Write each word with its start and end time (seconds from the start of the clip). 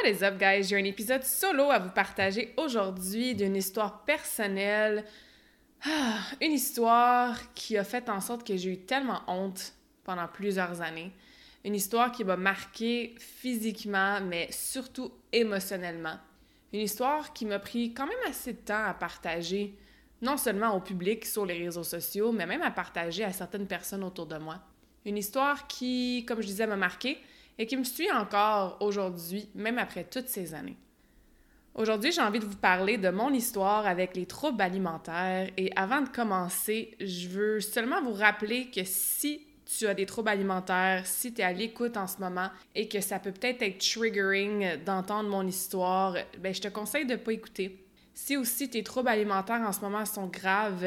What 0.00 0.08
is 0.08 0.22
up, 0.22 0.38
guys? 0.38 0.68
J'ai 0.68 0.76
un 0.76 0.84
épisode 0.84 1.24
solo 1.24 1.64
à 1.70 1.78
vous 1.78 1.90
partager 1.90 2.54
aujourd'hui 2.56 3.34
d'une 3.34 3.54
histoire 3.54 4.02
personnelle. 4.04 5.04
Ah, 5.84 6.20
une 6.40 6.52
histoire 6.52 7.52
qui 7.52 7.76
a 7.76 7.84
fait 7.84 8.08
en 8.08 8.20
sorte 8.22 8.46
que 8.46 8.56
j'ai 8.56 8.70
eu 8.70 8.78
tellement 8.78 9.20
honte 9.26 9.74
pendant 10.04 10.26
plusieurs 10.26 10.80
années 10.80 11.12
une 11.66 11.74
histoire 11.74 12.12
qui 12.12 12.24
m'a 12.24 12.38
marqué 12.38 13.14
physiquement, 13.18 14.22
mais 14.22 14.48
surtout 14.50 15.12
émotionnellement. 15.32 16.18
Une 16.72 16.80
histoire 16.80 17.34
qui 17.34 17.44
m'a 17.44 17.58
pris 17.58 17.92
quand 17.92 18.06
même 18.06 18.16
assez 18.26 18.54
de 18.54 18.58
temps 18.58 18.84
à 18.86 18.94
partager, 18.94 19.76
non 20.22 20.38
seulement 20.38 20.74
au 20.74 20.80
public 20.80 21.26
sur 21.26 21.44
les 21.44 21.58
réseaux 21.58 21.84
sociaux, 21.84 22.32
mais 22.32 22.46
même 22.46 22.62
à 22.62 22.70
partager 22.70 23.24
à 23.24 23.34
certaines 23.34 23.66
personnes 23.66 24.04
autour 24.04 24.26
de 24.26 24.38
moi. 24.38 24.60
Une 25.04 25.18
histoire 25.18 25.66
qui, 25.66 26.24
comme 26.26 26.40
je 26.40 26.46
disais, 26.46 26.66
m'a 26.66 26.76
marqué 26.76 27.18
et 27.60 27.66
qui 27.66 27.76
me 27.76 27.84
suit 27.84 28.10
encore 28.10 28.78
aujourd'hui, 28.80 29.50
même 29.54 29.76
après 29.76 30.04
toutes 30.04 30.28
ces 30.28 30.54
années. 30.54 30.78
Aujourd'hui, 31.74 32.10
j'ai 32.10 32.22
envie 32.22 32.38
de 32.38 32.46
vous 32.46 32.56
parler 32.56 32.96
de 32.96 33.10
mon 33.10 33.30
histoire 33.34 33.86
avec 33.86 34.16
les 34.16 34.24
troubles 34.24 34.62
alimentaires 34.62 35.50
et 35.58 35.70
avant 35.76 36.00
de 36.00 36.08
commencer, 36.08 36.96
je 36.98 37.28
veux 37.28 37.60
seulement 37.60 38.00
vous 38.02 38.14
rappeler 38.14 38.70
que 38.70 38.80
si 38.84 39.46
tu 39.66 39.86
as 39.86 39.92
des 39.92 40.06
troubles 40.06 40.30
alimentaires, 40.30 41.06
si 41.06 41.34
tu 41.34 41.42
es 41.42 41.44
à 41.44 41.52
l'écoute 41.52 41.98
en 41.98 42.06
ce 42.06 42.16
moment 42.18 42.48
et 42.74 42.88
que 42.88 43.02
ça 43.02 43.18
peut 43.18 43.30
peut-être 43.30 43.60
être 43.60 43.78
triggering 43.78 44.82
d'entendre 44.86 45.28
mon 45.28 45.46
histoire, 45.46 46.16
ben 46.38 46.54
je 46.54 46.62
te 46.62 46.68
conseille 46.68 47.04
de 47.04 47.12
ne 47.12 47.18
pas 47.18 47.34
écouter. 47.34 47.84
Si 48.14 48.38
aussi 48.38 48.70
tes 48.70 48.82
troubles 48.82 49.10
alimentaires 49.10 49.60
en 49.60 49.72
ce 49.72 49.80
moment 49.80 50.06
sont 50.06 50.28
graves 50.28 50.82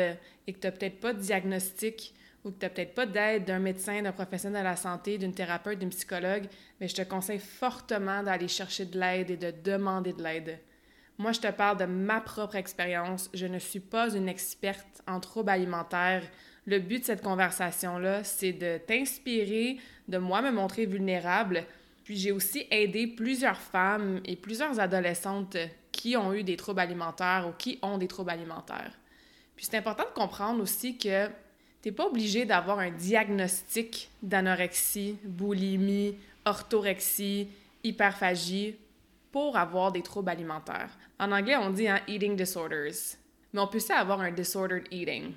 et 0.48 0.54
que 0.54 0.60
tu 0.60 0.66
n'as 0.66 0.72
peut-être 0.72 1.00
pas 1.00 1.14
de 1.14 1.20
diagnostic 1.20 2.16
ou 2.44 2.52
que 2.52 2.60
tu 2.60 2.66
n'as 2.66 2.70
peut-être 2.70 2.94
pas 2.94 3.06
d'aide 3.06 3.46
d'un 3.46 3.60
médecin, 3.60 4.02
d'un 4.02 4.12
professionnel 4.12 4.64
de 4.64 4.68
la 4.68 4.76
santé, 4.76 5.18
d'une 5.18 5.34
thérapeute, 5.34 5.80
d'une 5.80 5.90
psychologue, 5.90 6.46
mais 6.80 6.88
je 6.88 6.96
te 6.96 7.02
conseille 7.02 7.40
fortement 7.40 8.24
d'aller 8.24 8.48
chercher 8.48 8.86
de 8.86 9.00
l'aide 9.00 9.32
et 9.32 9.38
de 9.38 9.54
demander 9.64 10.14
de 10.14 10.22
l'aide. 10.22 10.60
Moi, 11.18 11.32
je 11.32 11.40
te 11.40 11.52
parle 11.52 11.78
de 11.78 11.86
ma 11.86 12.22
propre 12.22 12.56
expérience. 12.56 13.30
Je 13.34 13.46
ne 13.46 13.60
suis 13.60 13.80
pas 13.80 14.14
une 14.14 14.28
experte 14.28 15.04
en 15.08 15.20
troubles 15.20 15.52
alimentaires. 15.52 16.24
Le 16.66 16.80
but 16.80 17.00
de 17.00 17.06
cette 17.06 17.22
conversation-là, 17.22 18.24
c'est 18.24 18.54
de 18.54 18.78
t'inspirer, 18.78 19.78
de 20.08 20.18
moi 20.18 20.42
me 20.42 20.52
montrer 20.52 20.86
vulnérable. 20.86 21.66
Puis 22.04 22.18
j'ai 22.18 22.32
aussi 22.32 22.66
aidé 22.72 23.08
plusieurs 23.08 23.60
femmes 23.60 24.22
et 24.26 24.36
plusieurs 24.36 24.80
adolescentes 24.80 25.58
qui 25.92 26.18
ont 26.18 26.34
eu 26.34 26.44
des 26.44 26.58
troubles 26.58 26.82
alimentaires 26.82 27.48
ou 27.48 27.54
qui 27.54 27.80
ont 27.82 27.98
des 27.98 28.08
troubles 28.08 28.32
alimentaires. 28.32 28.92
Puis 29.56 29.68
c'est 29.70 29.78
important 29.78 30.04
de 30.04 30.20
comprendre 30.20 30.62
aussi 30.62 30.98
que 30.98 31.30
tu 31.84 31.90
n'es 31.90 31.96
pas 31.96 32.08
obligé 32.08 32.46
d'avoir 32.46 32.80
un 32.80 32.92
diagnostic 32.92 34.10
d'anorexie, 34.22 35.18
boulimie, 35.22 36.18
orthorexie, 36.46 37.50
hyperphagie 37.84 38.78
pour 39.34 39.58
avoir 39.58 39.92
des 39.92 40.02
troubles 40.02 40.30
alimentaires. 40.30 40.98
En 41.20 41.34
anglais, 41.34 41.58
on 41.58 41.72
dit 41.72 41.90
un 41.90 42.00
«eating 42.08 42.38
disorders. 42.38 43.18
Mais 43.52 43.60
on 43.60 43.68
peut 43.68 43.78
aussi 43.78 43.92
avoir 43.92 44.22
un 44.22 44.32
disordered 44.32 44.88
eating? 44.92 45.34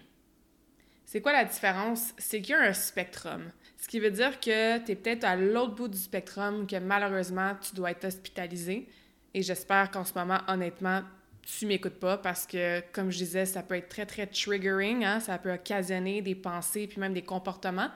C'est 1.04 1.20
quoi 1.20 1.32
la 1.32 1.44
différence? 1.44 2.14
C'est 2.16 2.40
qu'il 2.40 2.54
y 2.54 2.58
a 2.58 2.60
un 2.62 2.72
spectrum. 2.72 3.50
Ce 3.76 3.88
qui 3.88 3.98
veut 3.98 4.12
dire 4.12 4.38
que 4.38 4.78
tu 4.84 4.92
es 4.92 4.94
peut-être 4.94 5.24
à 5.24 5.34
l'autre 5.34 5.74
bout 5.74 5.88
du 5.88 5.98
spectrum, 5.98 6.66
que 6.66 6.76
malheureusement, 6.76 7.56
tu 7.60 7.74
dois 7.74 7.90
être 7.90 8.04
hospitalisé. 8.04 8.88
Et 9.34 9.42
j'espère 9.42 9.90
qu'en 9.90 10.04
ce 10.04 10.14
moment, 10.14 10.38
honnêtement, 10.46 11.02
tu 11.46 11.64
m'écoutes 11.64 12.00
pas 12.00 12.18
parce 12.18 12.44
que, 12.44 12.80
comme 12.92 13.10
je 13.10 13.18
disais, 13.18 13.46
ça 13.46 13.62
peut 13.62 13.76
être 13.76 13.88
très, 13.88 14.04
très 14.04 14.26
triggering. 14.26 15.04
Hein? 15.04 15.20
Ça 15.20 15.38
peut 15.38 15.52
occasionner 15.52 16.20
des 16.20 16.34
pensées 16.34 16.88
puis 16.88 17.00
même 17.00 17.14
des 17.14 17.22
comportements. 17.22 17.88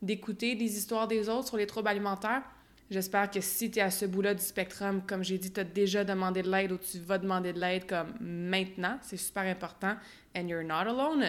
D'écouter 0.00 0.54
des 0.54 0.76
histoires 0.76 1.06
des 1.06 1.28
autres 1.28 1.48
sur 1.48 1.56
les 1.58 1.66
troubles 1.66 1.88
alimentaires. 1.88 2.42
J'espère 2.90 3.30
que 3.30 3.40
si 3.40 3.70
tu 3.70 3.78
es 3.78 3.82
à 3.82 3.90
ce 3.90 4.06
bout-là 4.06 4.34
du 4.34 4.42
spectrum, 4.42 5.02
comme 5.06 5.22
j'ai 5.22 5.38
dit, 5.38 5.52
tu 5.52 5.60
as 5.60 5.64
déjà 5.64 6.04
demandé 6.04 6.42
de 6.42 6.50
l'aide 6.50 6.72
ou 6.72 6.78
tu 6.78 6.98
vas 6.98 7.18
demander 7.18 7.52
de 7.52 7.60
l'aide 7.60 7.86
comme 7.86 8.14
maintenant. 8.20 8.98
C'est 9.02 9.16
super 9.16 9.42
important. 9.42 9.96
And 10.34 10.48
you're 10.48 10.64
not 10.64 10.88
alone. 10.88 11.26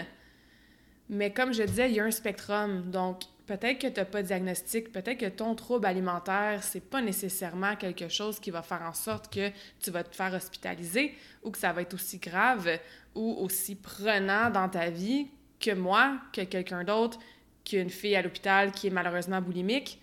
Mais 1.09 1.31
comme 1.31 1.53
je 1.53 1.63
disais, 1.63 1.89
il 1.89 1.95
y 1.95 1.99
a 1.99 2.05
un 2.05 2.11
spectrum. 2.11 2.89
Donc, 2.89 3.23
peut-être 3.45 3.79
que 3.79 3.87
tu 3.87 3.99
n'as 3.99 4.05
pas 4.05 4.21
de 4.21 4.27
diagnostic, 4.27 4.91
peut-être 4.91 5.19
que 5.19 5.29
ton 5.29 5.55
trouble 5.55 5.85
alimentaire, 5.85 6.63
c'est 6.63 6.81
pas 6.81 7.01
nécessairement 7.01 7.75
quelque 7.75 8.09
chose 8.09 8.39
qui 8.39 8.51
va 8.51 8.61
faire 8.61 8.81
en 8.81 8.93
sorte 8.93 9.33
que 9.33 9.51
tu 9.79 9.91
vas 9.91 10.03
te 10.03 10.15
faire 10.15 10.33
hospitaliser 10.33 11.15
ou 11.43 11.51
que 11.51 11.57
ça 11.57 11.71
va 11.71 11.81
être 11.81 11.93
aussi 11.93 12.17
grave 12.17 12.79
ou 13.13 13.35
aussi 13.39 13.75
prenant 13.75 14.49
dans 14.49 14.69
ta 14.69 14.89
vie 14.89 15.27
que 15.59 15.71
moi, 15.71 16.17
que 16.33 16.41
quelqu'un 16.41 16.83
d'autre, 16.83 17.19
qu'une 17.63 17.89
fille 17.89 18.15
à 18.15 18.21
l'hôpital 18.21 18.71
qui 18.71 18.87
est 18.87 18.91
malheureusement 18.91 19.41
boulimique. 19.41 19.99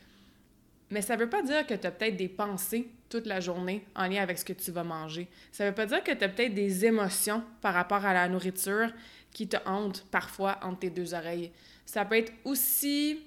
Mais 0.90 1.00
ça 1.00 1.16
ne 1.16 1.20
veut 1.20 1.30
pas 1.30 1.42
dire 1.42 1.66
que 1.66 1.74
tu 1.74 1.86
as 1.86 1.90
peut-être 1.90 2.16
des 2.16 2.28
pensées 2.28 2.90
toute 3.08 3.26
la 3.26 3.40
journée 3.40 3.84
en 3.94 4.06
lien 4.06 4.22
avec 4.22 4.38
ce 4.38 4.44
que 4.44 4.52
tu 4.52 4.70
vas 4.70 4.84
manger. 4.84 5.28
Ça 5.52 5.64
ne 5.64 5.70
veut 5.70 5.74
pas 5.74 5.86
dire 5.86 6.02
que 6.02 6.12
tu 6.12 6.24
as 6.24 6.28
peut-être 6.28 6.54
des 6.54 6.84
émotions 6.84 7.42
par 7.60 7.74
rapport 7.74 8.04
à 8.04 8.12
la 8.12 8.28
nourriture 8.28 8.90
qui 9.32 9.48
te 9.48 9.56
hante 9.66 10.04
parfois 10.10 10.58
entre 10.62 10.80
tes 10.80 10.90
deux 10.90 11.14
oreilles. 11.14 11.50
Ça 11.86 12.04
peut 12.04 12.16
être 12.16 12.32
aussi, 12.44 13.20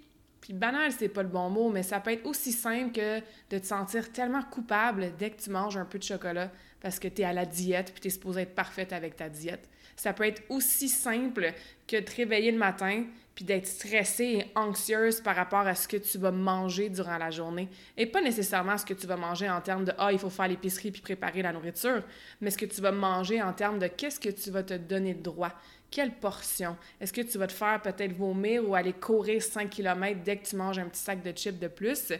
puis 0.45 0.53
banal, 0.53 0.91
c'est 0.91 1.09
pas 1.09 1.23
le 1.23 1.29
bon 1.29 1.50
mot, 1.50 1.72
mais 1.72 1.81
ça 1.81 2.00
peut 2.00 2.11
être 2.11 2.28
aussi 2.28 2.51
simple 2.51 2.91
que 2.91 3.19
de 3.50 3.57
te 3.57 3.66
sentir 3.66 4.11
tellement 4.11 4.44
coupable 4.44 5.11
dès 5.17 5.31
que 5.31 5.41
tu 5.41 5.50
manges 5.50 5.75
un 5.75 5.85
peu 5.85 5.97
de 5.97 6.03
chocolat 6.03 6.51
parce 6.81 7.00
que 7.00 7.07
tu 7.07 7.23
es 7.23 7.25
à 7.25 7.33
la 7.33 7.47
diète 7.47 7.91
puis 7.91 8.01
tu 8.01 8.07
es 8.09 8.11
supposé 8.11 8.41
être 8.41 8.53
parfaite 8.53 8.94
avec 8.94 9.16
ta 9.16 9.28
diète. 9.28 9.67
Ça 9.95 10.13
peut 10.13 10.23
être 10.23 10.44
aussi 10.50 10.88
simple 10.88 11.51
que 11.88 11.95
de 11.95 12.01
te 12.01 12.16
réveiller 12.16 12.51
le 12.51 12.59
matin 12.59 13.05
puis 13.34 13.44
d'être 13.44 13.66
stressée 13.66 14.23
et 14.23 14.51
anxieuse 14.53 15.19
par 15.19 15.35
rapport 15.35 15.66
à 15.66 15.73
ce 15.73 15.88
que 15.88 15.97
tu 15.97 16.19
vas 16.19 16.31
manger 16.31 16.89
durant 16.89 17.17
la 17.17 17.31
journée. 17.31 17.67
Et 17.97 18.05
pas 18.05 18.22
nécessairement 18.22 18.78
ce 18.78 18.85
que 18.85 18.94
tu 18.94 19.07
vas 19.07 19.17
manger 19.17 19.50
en 19.50 19.61
termes 19.61 19.84
de 19.84 19.94
«Ah, 19.97 20.11
il 20.11 20.19
faut 20.19 20.29
faire 20.29 20.47
l'épicerie 20.47 20.91
puis 20.91 21.01
préparer 21.01 21.41
la 21.41 21.51
nourriture», 21.53 22.03
mais 22.41 22.51
ce 22.51 22.57
que 22.57 22.66
tu 22.66 22.81
vas 22.81 22.91
manger 22.91 23.41
en 23.41 23.51
termes 23.51 23.79
de 23.79 23.88
qu'est-ce 23.88 24.19
que 24.19 24.29
tu 24.29 24.51
vas 24.51 24.61
te 24.63 24.75
donner 24.75 25.16
de 25.16 25.23
droit. 25.23 25.53
Quelle 25.91 26.12
portion? 26.12 26.75
Est-ce 27.00 27.13
que 27.13 27.22
tu 27.22 27.38
vas 27.38 27.47
te 27.47 27.53
faire 27.53 27.81
peut-être 27.81 28.12
vomir 28.12 28.68
ou 28.68 28.75
aller 28.75 28.94
courir 28.94 29.41
5 29.41 29.69
km 29.69 30.19
dès 30.23 30.38
que 30.38 30.46
tu 30.46 30.56
manges 30.56 30.78
un 30.78 30.85
petit 30.85 31.01
sac 31.01 31.23
de 31.23 31.31
chips 31.31 31.59
de 31.59 31.68
plus? 31.68 32.12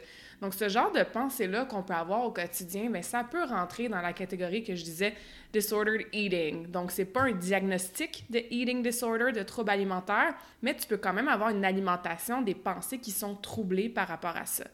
Donc, 0.42 0.54
ce 0.54 0.70
genre 0.70 0.92
de 0.92 1.04
pensée-là 1.04 1.66
qu'on 1.66 1.84
peut 1.84 1.94
avoir 1.94 2.26
au 2.26 2.32
quotidien, 2.32 2.90
mais 2.90 3.02
ça 3.02 3.24
peut 3.24 3.44
rentrer 3.44 3.90
dans 3.90 4.02
la 4.02 4.14
catégorie 4.14 4.64
que 4.64 4.76
je 4.76 4.84
disais 4.84 5.14
disordered 5.52 6.06
eating. 6.14 6.68
Donc, 6.68 6.92
c'est 6.92 7.06
pas 7.06 7.24
un 7.24 7.32
diagnostic 7.32 8.26
de 8.30 8.40
eating 8.50 8.84
disorder, 8.84 9.32
de 9.32 9.44
trouble 9.44 9.72
alimentaire, 9.72 10.36
mais 10.62 10.76
tu 10.76 10.88
peux 10.88 10.98
quand 10.98 11.14
même 11.14 11.28
avoir 11.28 11.50
une 11.50 11.66
alimentation, 11.66 12.42
des 12.42 12.56
pensées 12.56 13.00
qui 13.00 13.12
sont 13.12 13.36
troublées 13.36 13.90
par 13.90 14.08
rapport 14.08 14.36
à 14.36 14.46
ça. 14.46 14.66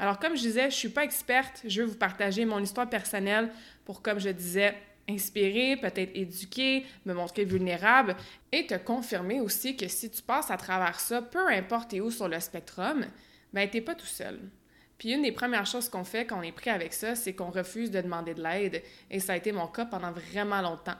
Alors, 0.00 0.18
comme 0.18 0.36
je 0.36 0.42
disais, 0.42 0.70
je 0.70 0.76
suis 0.76 0.90
pas 0.90 1.04
experte, 1.04 1.62
je 1.64 1.82
veux 1.82 1.88
vous 1.88 1.96
partager 1.96 2.44
mon 2.44 2.60
histoire 2.60 2.88
personnelle 2.88 3.50
pour, 3.84 4.00
comme 4.00 4.20
je 4.20 4.28
disais, 4.30 4.76
inspirer, 5.08 5.76
peut-être 5.76 6.14
éduquer, 6.14 6.84
me 7.06 7.14
montrer 7.14 7.44
vulnérable 7.44 8.16
et 8.52 8.66
te 8.66 8.74
confirmer 8.74 9.40
aussi 9.40 9.76
que 9.76 9.88
si 9.88 10.10
tu 10.10 10.22
passes 10.22 10.50
à 10.50 10.56
travers 10.56 11.00
ça, 11.00 11.22
peu 11.22 11.48
importe 11.48 11.94
où 11.94 12.10
sur 12.10 12.28
le 12.28 12.38
spectrum, 12.40 13.06
ben 13.52 13.68
t'es 13.68 13.80
pas 13.80 13.94
tout 13.94 14.06
seul. 14.06 14.38
Puis 14.98 15.12
une 15.12 15.22
des 15.22 15.32
premières 15.32 15.66
choses 15.66 15.88
qu'on 15.88 16.04
fait 16.04 16.26
quand 16.26 16.38
on 16.38 16.42
est 16.42 16.52
pris 16.52 16.70
avec 16.70 16.92
ça, 16.92 17.14
c'est 17.14 17.32
qu'on 17.32 17.50
refuse 17.50 17.90
de 17.90 18.00
demander 18.00 18.34
de 18.34 18.42
l'aide 18.42 18.82
et 19.10 19.20
ça 19.20 19.34
a 19.34 19.36
été 19.36 19.52
mon 19.52 19.68
cas 19.68 19.86
pendant 19.86 20.12
vraiment 20.12 20.60
longtemps 20.60 20.96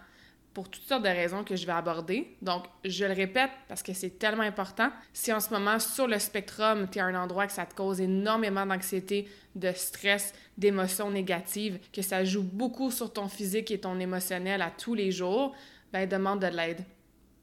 pour 0.59 0.69
toutes 0.69 0.89
sortes 0.89 1.05
de 1.05 1.09
raisons 1.09 1.45
que 1.45 1.55
je 1.55 1.65
vais 1.65 1.73
aborder. 1.73 2.35
Donc, 2.43 2.65
je 2.85 3.05
le 3.05 3.13
répète 3.13 3.53
parce 3.69 3.81
que 3.81 3.93
c'est 3.93 4.19
tellement 4.19 4.43
important. 4.43 4.91
Si 5.13 5.33
en 5.33 5.39
ce 5.39 5.51
moment, 5.51 5.79
sur 5.79 6.09
le 6.09 6.19
spectrum, 6.19 6.89
tu 6.91 6.99
es 6.99 7.01
un 7.01 7.15
endroit 7.15 7.47
que 7.47 7.53
ça 7.53 7.65
te 7.65 7.77
cause 7.77 8.01
énormément 8.01 8.67
d'anxiété, 8.67 9.29
de 9.55 9.71
stress, 9.71 10.35
d'émotions 10.57 11.13
négatives, 11.13 11.79
que 11.93 12.03
ça 12.03 12.25
joue 12.25 12.43
beaucoup 12.43 12.91
sur 12.91 13.13
ton 13.13 13.29
physique 13.29 13.71
et 13.71 13.79
ton 13.79 14.01
émotionnel 14.01 14.61
à 14.61 14.73
tous 14.73 14.95
les 14.95 15.13
jours, 15.13 15.55
ben 15.93 16.09
demande 16.09 16.41
de 16.41 16.49
l'aide. 16.49 16.85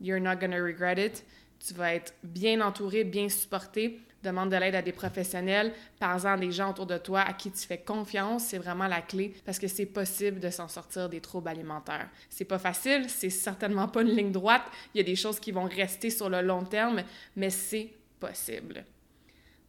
You're 0.02 0.20
not 0.20 0.36
gonna 0.36 0.62
regret 0.62 0.98
it. 0.98 1.24
Tu 1.66 1.74
vas 1.74 1.94
être 1.94 2.14
bien 2.24 2.62
entouré, 2.62 3.04
bien 3.04 3.30
supporté 3.30 4.00
demande 4.26 4.50
de 4.50 4.58
l'aide 4.58 4.76
à 4.76 4.82
des 4.82 4.92
professionnels, 4.92 5.74
parle-en 6.00 6.38
des 6.38 6.52
gens 6.52 6.72
autour 6.72 6.86
de 6.86 6.98
toi 6.98 7.22
à 7.22 7.34
qui 7.34 7.52
tu 7.52 7.66
fais 7.66 7.78
confiance, 7.78 8.46
c'est 8.46 8.58
vraiment 8.58 8.88
la 8.88 9.02
clé 9.02 9.34
parce 9.46 9.60
que 9.60 9.68
c'est 9.68 9.86
possible 9.86 10.40
de 10.40 10.50
s'en 10.50 10.68
sortir 10.68 11.08
des 11.08 11.22
troubles 11.22 11.48
alimentaires. 11.48 12.10
C'est 12.30 12.46
pas 12.46 12.60
facile, 12.60 13.10
c'est 13.10 13.30
certainement 13.30 13.88
pas 13.88 14.02
une 14.02 14.10
ligne 14.10 14.32
droite, 14.32 14.64
il 14.94 14.98
y 14.98 15.02
a 15.02 15.04
des 15.04 15.16
choses 15.16 15.40
qui 15.40 15.52
vont 15.52 15.66
rester 15.66 16.10
sur 16.10 16.30
le 16.30 16.42
long 16.42 16.64
terme, 16.64 17.04
mais 17.36 17.50
c'est 17.50 17.92
possible. 18.20 18.84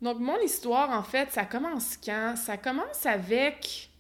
Donc 0.03 0.19
mon 0.19 0.41
histoire 0.41 0.91
en 0.91 1.03
fait, 1.03 1.31
ça 1.31 1.45
commence 1.45 1.97
quand? 2.03 2.35
Ça 2.37 2.57
commence 2.57 3.07
avec 3.07 3.91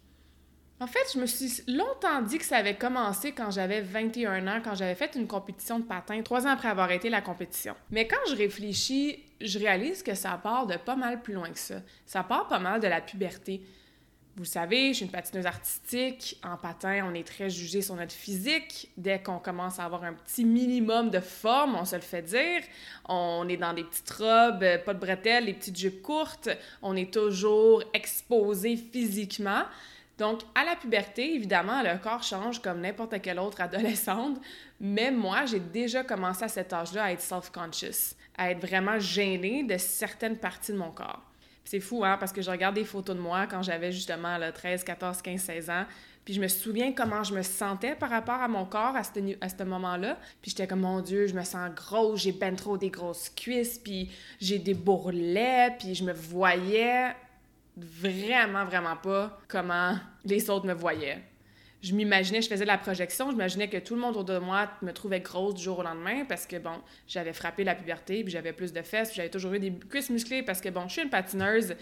en 0.79 0.87
fait, 0.87 1.13
je 1.15 1.19
me 1.19 1.27
suis 1.27 1.63
longtemps 1.69 2.21
dit 2.21 2.37
que 2.39 2.45
ça 2.45 2.59
avait 2.59 2.77
commencé 2.77 3.33
quand 3.33 3.51
j'avais 3.51 3.81
21 3.81 4.47
ans, 4.47 4.61
quand 4.63 4.75
j'avais 4.75 4.95
fait 4.95 5.15
une 5.15 5.27
compétition 5.27 5.79
de 5.79 5.85
patin, 5.85 6.21
trois 6.23 6.47
ans 6.47 6.51
après 6.51 6.69
avoir 6.69 6.91
été 6.91 7.09
la 7.09 7.23
compétition. 7.23 7.75
Mais 7.91 8.07
quand 8.07 8.21
je 8.29 8.37
réfléchis, 8.37 9.25
je 9.41 9.59
réalise 9.59 10.03
que 10.03 10.15
ça 10.15 10.39
part 10.43 10.67
de 10.67 10.77
pas 10.77 10.97
mal 10.97 11.23
plus 11.23 11.33
loin 11.33 11.51
que 11.51 11.59
ça. 11.59 11.77
Ça 12.05 12.23
part 12.23 12.47
pas 12.49 12.59
mal 12.59 12.81
de 12.81 12.89
la 12.89 13.01
puberté. 13.01 13.63
Vous 14.37 14.45
savez, 14.45 14.89
je 14.89 14.97
suis 14.97 15.05
une 15.07 15.11
patineuse 15.11 15.47
artistique. 15.47 16.39
En 16.45 16.59
patin, 16.59 17.07
on 17.11 17.15
est 17.15 17.27
très 17.27 17.49
jugé 17.49 17.81
sur 17.81 17.95
notre 17.95 18.13
physique. 18.13 18.91
Dès 18.99 19.23
qu'on 19.23 19.39
commence 19.39 19.79
à 19.79 19.85
avoir 19.85 20.05
un 20.05 20.13
petit 20.13 20.45
minimum 20.45 21.09
de 21.09 21.21
forme, 21.21 21.75
on 21.75 21.87
se 21.87 21.97
le 21.97 22.03
fait 22.03 22.21
dire. 22.21 22.61
On 23.09 23.49
est 23.49 23.57
dans 23.57 23.73
des 23.73 23.85
petites 23.85 24.11
robes, 24.11 24.63
pas 24.85 24.93
de 24.93 24.99
bretelles, 24.99 25.47
des 25.47 25.55
petites 25.55 25.79
jupes 25.79 26.03
courtes. 26.03 26.51
On 26.83 26.95
est 26.97 27.11
toujours 27.11 27.83
exposé 27.95 28.77
physiquement. 28.77 29.63
Donc, 30.19 30.41
à 30.55 30.65
la 30.65 30.77
puberté, 30.77 31.35
évidemment, 31.35 31.83
le 31.83 31.99
corps 31.99 32.23
change 32.23 32.61
comme 32.63 32.81
n'importe 32.81 33.21
quelle 33.21 33.39
autre 33.39 33.61
adolescente, 33.61 34.41
mais 34.81 35.11
moi, 35.11 35.45
j'ai 35.45 35.61
déjà 35.61 36.03
commencé 36.05 36.45
à 36.45 36.49
cet 36.49 36.73
âge-là 36.73 37.05
à 37.05 37.13
être 37.13 37.21
self-conscious, 37.21 38.15
à 38.37 38.51
être 38.51 38.61
vraiment 38.61 38.99
gênée 38.99 39.63
de 39.63 39.77
certaines 39.77 40.37
parties 40.37 40.73
de 40.73 40.79
mon 40.79 40.91
corps. 40.91 41.23
C'est 41.65 41.81
fou, 41.81 42.05
hein, 42.05 42.17
parce 42.19 42.33
que 42.33 42.41
je 42.41 42.51
regarde 42.51 42.77
des 42.77 42.85
photos 42.85 43.17
de 43.17 43.21
moi 43.21 43.47
quand 43.47 43.63
j'avais 43.63 43.93
justement 43.93 44.39
là, 44.39 44.53
13, 44.53 44.85
14, 44.85 45.21
15, 45.21 45.41
16 45.41 45.71
ans, 45.71 45.85
puis 46.25 46.35
je 46.35 46.41
me 46.41 46.49
souviens 46.49 46.93
comment 46.93 47.23
je 47.23 47.35
me 47.35 47.43
sentais 47.43 47.95
par 47.95 48.11
rapport 48.11 48.41
à 48.41 48.49
mon 48.49 48.65
corps 48.65 48.97
à 48.97 49.05
ce, 49.05 49.11
à 49.41 49.49
ce 49.49 49.63
moment-là. 49.63 50.19
Puis 50.43 50.51
j'étais 50.51 50.67
comme, 50.67 50.81
mon 50.81 51.01
Dieu, 51.01 51.29
je 51.29 51.35
me 51.35 51.45
sens 51.45 51.71
grosse, 51.75 52.23
j'ai 52.23 52.33
ben 52.33 52.57
trop 52.57 52.77
des 52.77 52.91
grosses 52.91 53.29
cuisses, 53.29 53.79
puis 53.79 54.11
j'ai 54.41 54.59
des 54.59 54.75
bourrelets, 54.75 55.77
puis 55.79 55.95
je 55.95 56.03
me 56.03 56.13
voyais 56.13 57.15
vraiment, 57.77 58.65
vraiment 58.65 58.97
pas 58.97 59.39
comment 59.49 59.97
les 60.25 60.49
autres 60.51 60.67
me 60.67 60.75
voyaient. 60.75 61.23
Je 61.83 61.95
m'imaginais, 61.95 62.41
je 62.41 62.49
faisais 62.49 62.65
de 62.65 62.69
la 62.69 62.79
projection, 62.79 63.27
je 63.27 63.33
m'imaginais 63.33 63.69
que 63.69 63.77
tout 63.77 63.95
le 63.95 64.01
monde 64.01 64.17
autour 64.17 64.25
de 64.25 64.39
moi 64.39 64.69
me 64.83 64.93
trouvait 64.93 65.21
grosse 65.21 65.55
du 65.55 65.63
jour 65.63 65.79
au 65.79 65.83
lendemain 65.83 66.25
parce 66.25 66.47
que, 66.47 66.57
bon, 66.57 66.81
j'avais 67.07 67.33
frappé 67.33 67.65
la 67.65 67.75
puberté, 67.75 68.25
puis 68.25 68.33
j'avais 68.33 68.53
plus 68.53 68.73
de 68.73 68.83
fesses, 68.83 69.15
j'avais 69.15 69.29
toujours 69.29 69.53
eu 69.53 69.59
des 69.59 69.73
cuisses 69.73 70.11
musclées 70.11 70.43
parce 70.43 70.61
que, 70.61 70.71
bon, 70.71 70.89
je 70.89 70.95
suis 70.95 71.03
une 71.03 71.11
patineuse. 71.11 71.77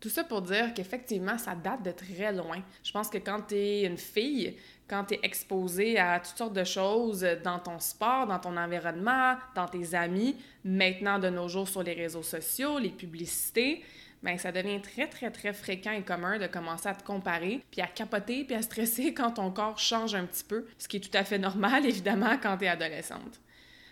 Tout 0.00 0.10
ça 0.10 0.22
pour 0.22 0.42
dire 0.42 0.74
qu'effectivement, 0.74 1.38
ça 1.38 1.56
date 1.56 1.82
de 1.82 1.90
très 1.90 2.30
loin. 2.30 2.62
Je 2.84 2.92
pense 2.92 3.08
que 3.08 3.18
quand 3.18 3.40
t'es 3.48 3.82
une 3.82 3.96
fille, 3.96 4.56
quand 4.86 5.04
tu 5.04 5.14
es 5.14 5.20
exposée 5.24 5.98
à 5.98 6.20
toutes 6.20 6.36
sortes 6.36 6.52
de 6.52 6.62
choses 6.62 7.26
dans 7.42 7.58
ton 7.58 7.80
sport, 7.80 8.26
dans 8.26 8.38
ton 8.38 8.56
environnement, 8.56 9.34
dans 9.56 9.66
tes 9.66 9.94
amis, 9.94 10.36
maintenant 10.62 11.18
de 11.18 11.30
nos 11.30 11.48
jours 11.48 11.68
sur 11.68 11.82
les 11.82 11.94
réseaux 11.94 12.22
sociaux, 12.22 12.78
les 12.78 12.90
publicités, 12.90 13.82
ben 14.22 14.36
ça 14.38 14.52
devient 14.52 14.80
très, 14.80 15.06
très, 15.06 15.30
très 15.30 15.52
fréquent 15.52 15.92
et 15.92 16.02
commun 16.02 16.38
de 16.38 16.46
commencer 16.46 16.88
à 16.88 16.94
te 16.94 17.04
comparer, 17.04 17.62
puis 17.70 17.80
à 17.80 17.86
capoter, 17.86 18.44
puis 18.44 18.56
à 18.56 18.62
stresser 18.62 19.14
quand 19.14 19.32
ton 19.32 19.50
corps 19.50 19.78
change 19.78 20.14
un 20.14 20.24
petit 20.24 20.44
peu, 20.44 20.66
ce 20.78 20.88
qui 20.88 20.96
est 20.96 21.00
tout 21.00 21.16
à 21.16 21.24
fait 21.24 21.38
normal, 21.38 21.86
évidemment, 21.86 22.36
quand 22.42 22.56
tu 22.56 22.64
es 22.64 22.68
adolescente. 22.68 23.40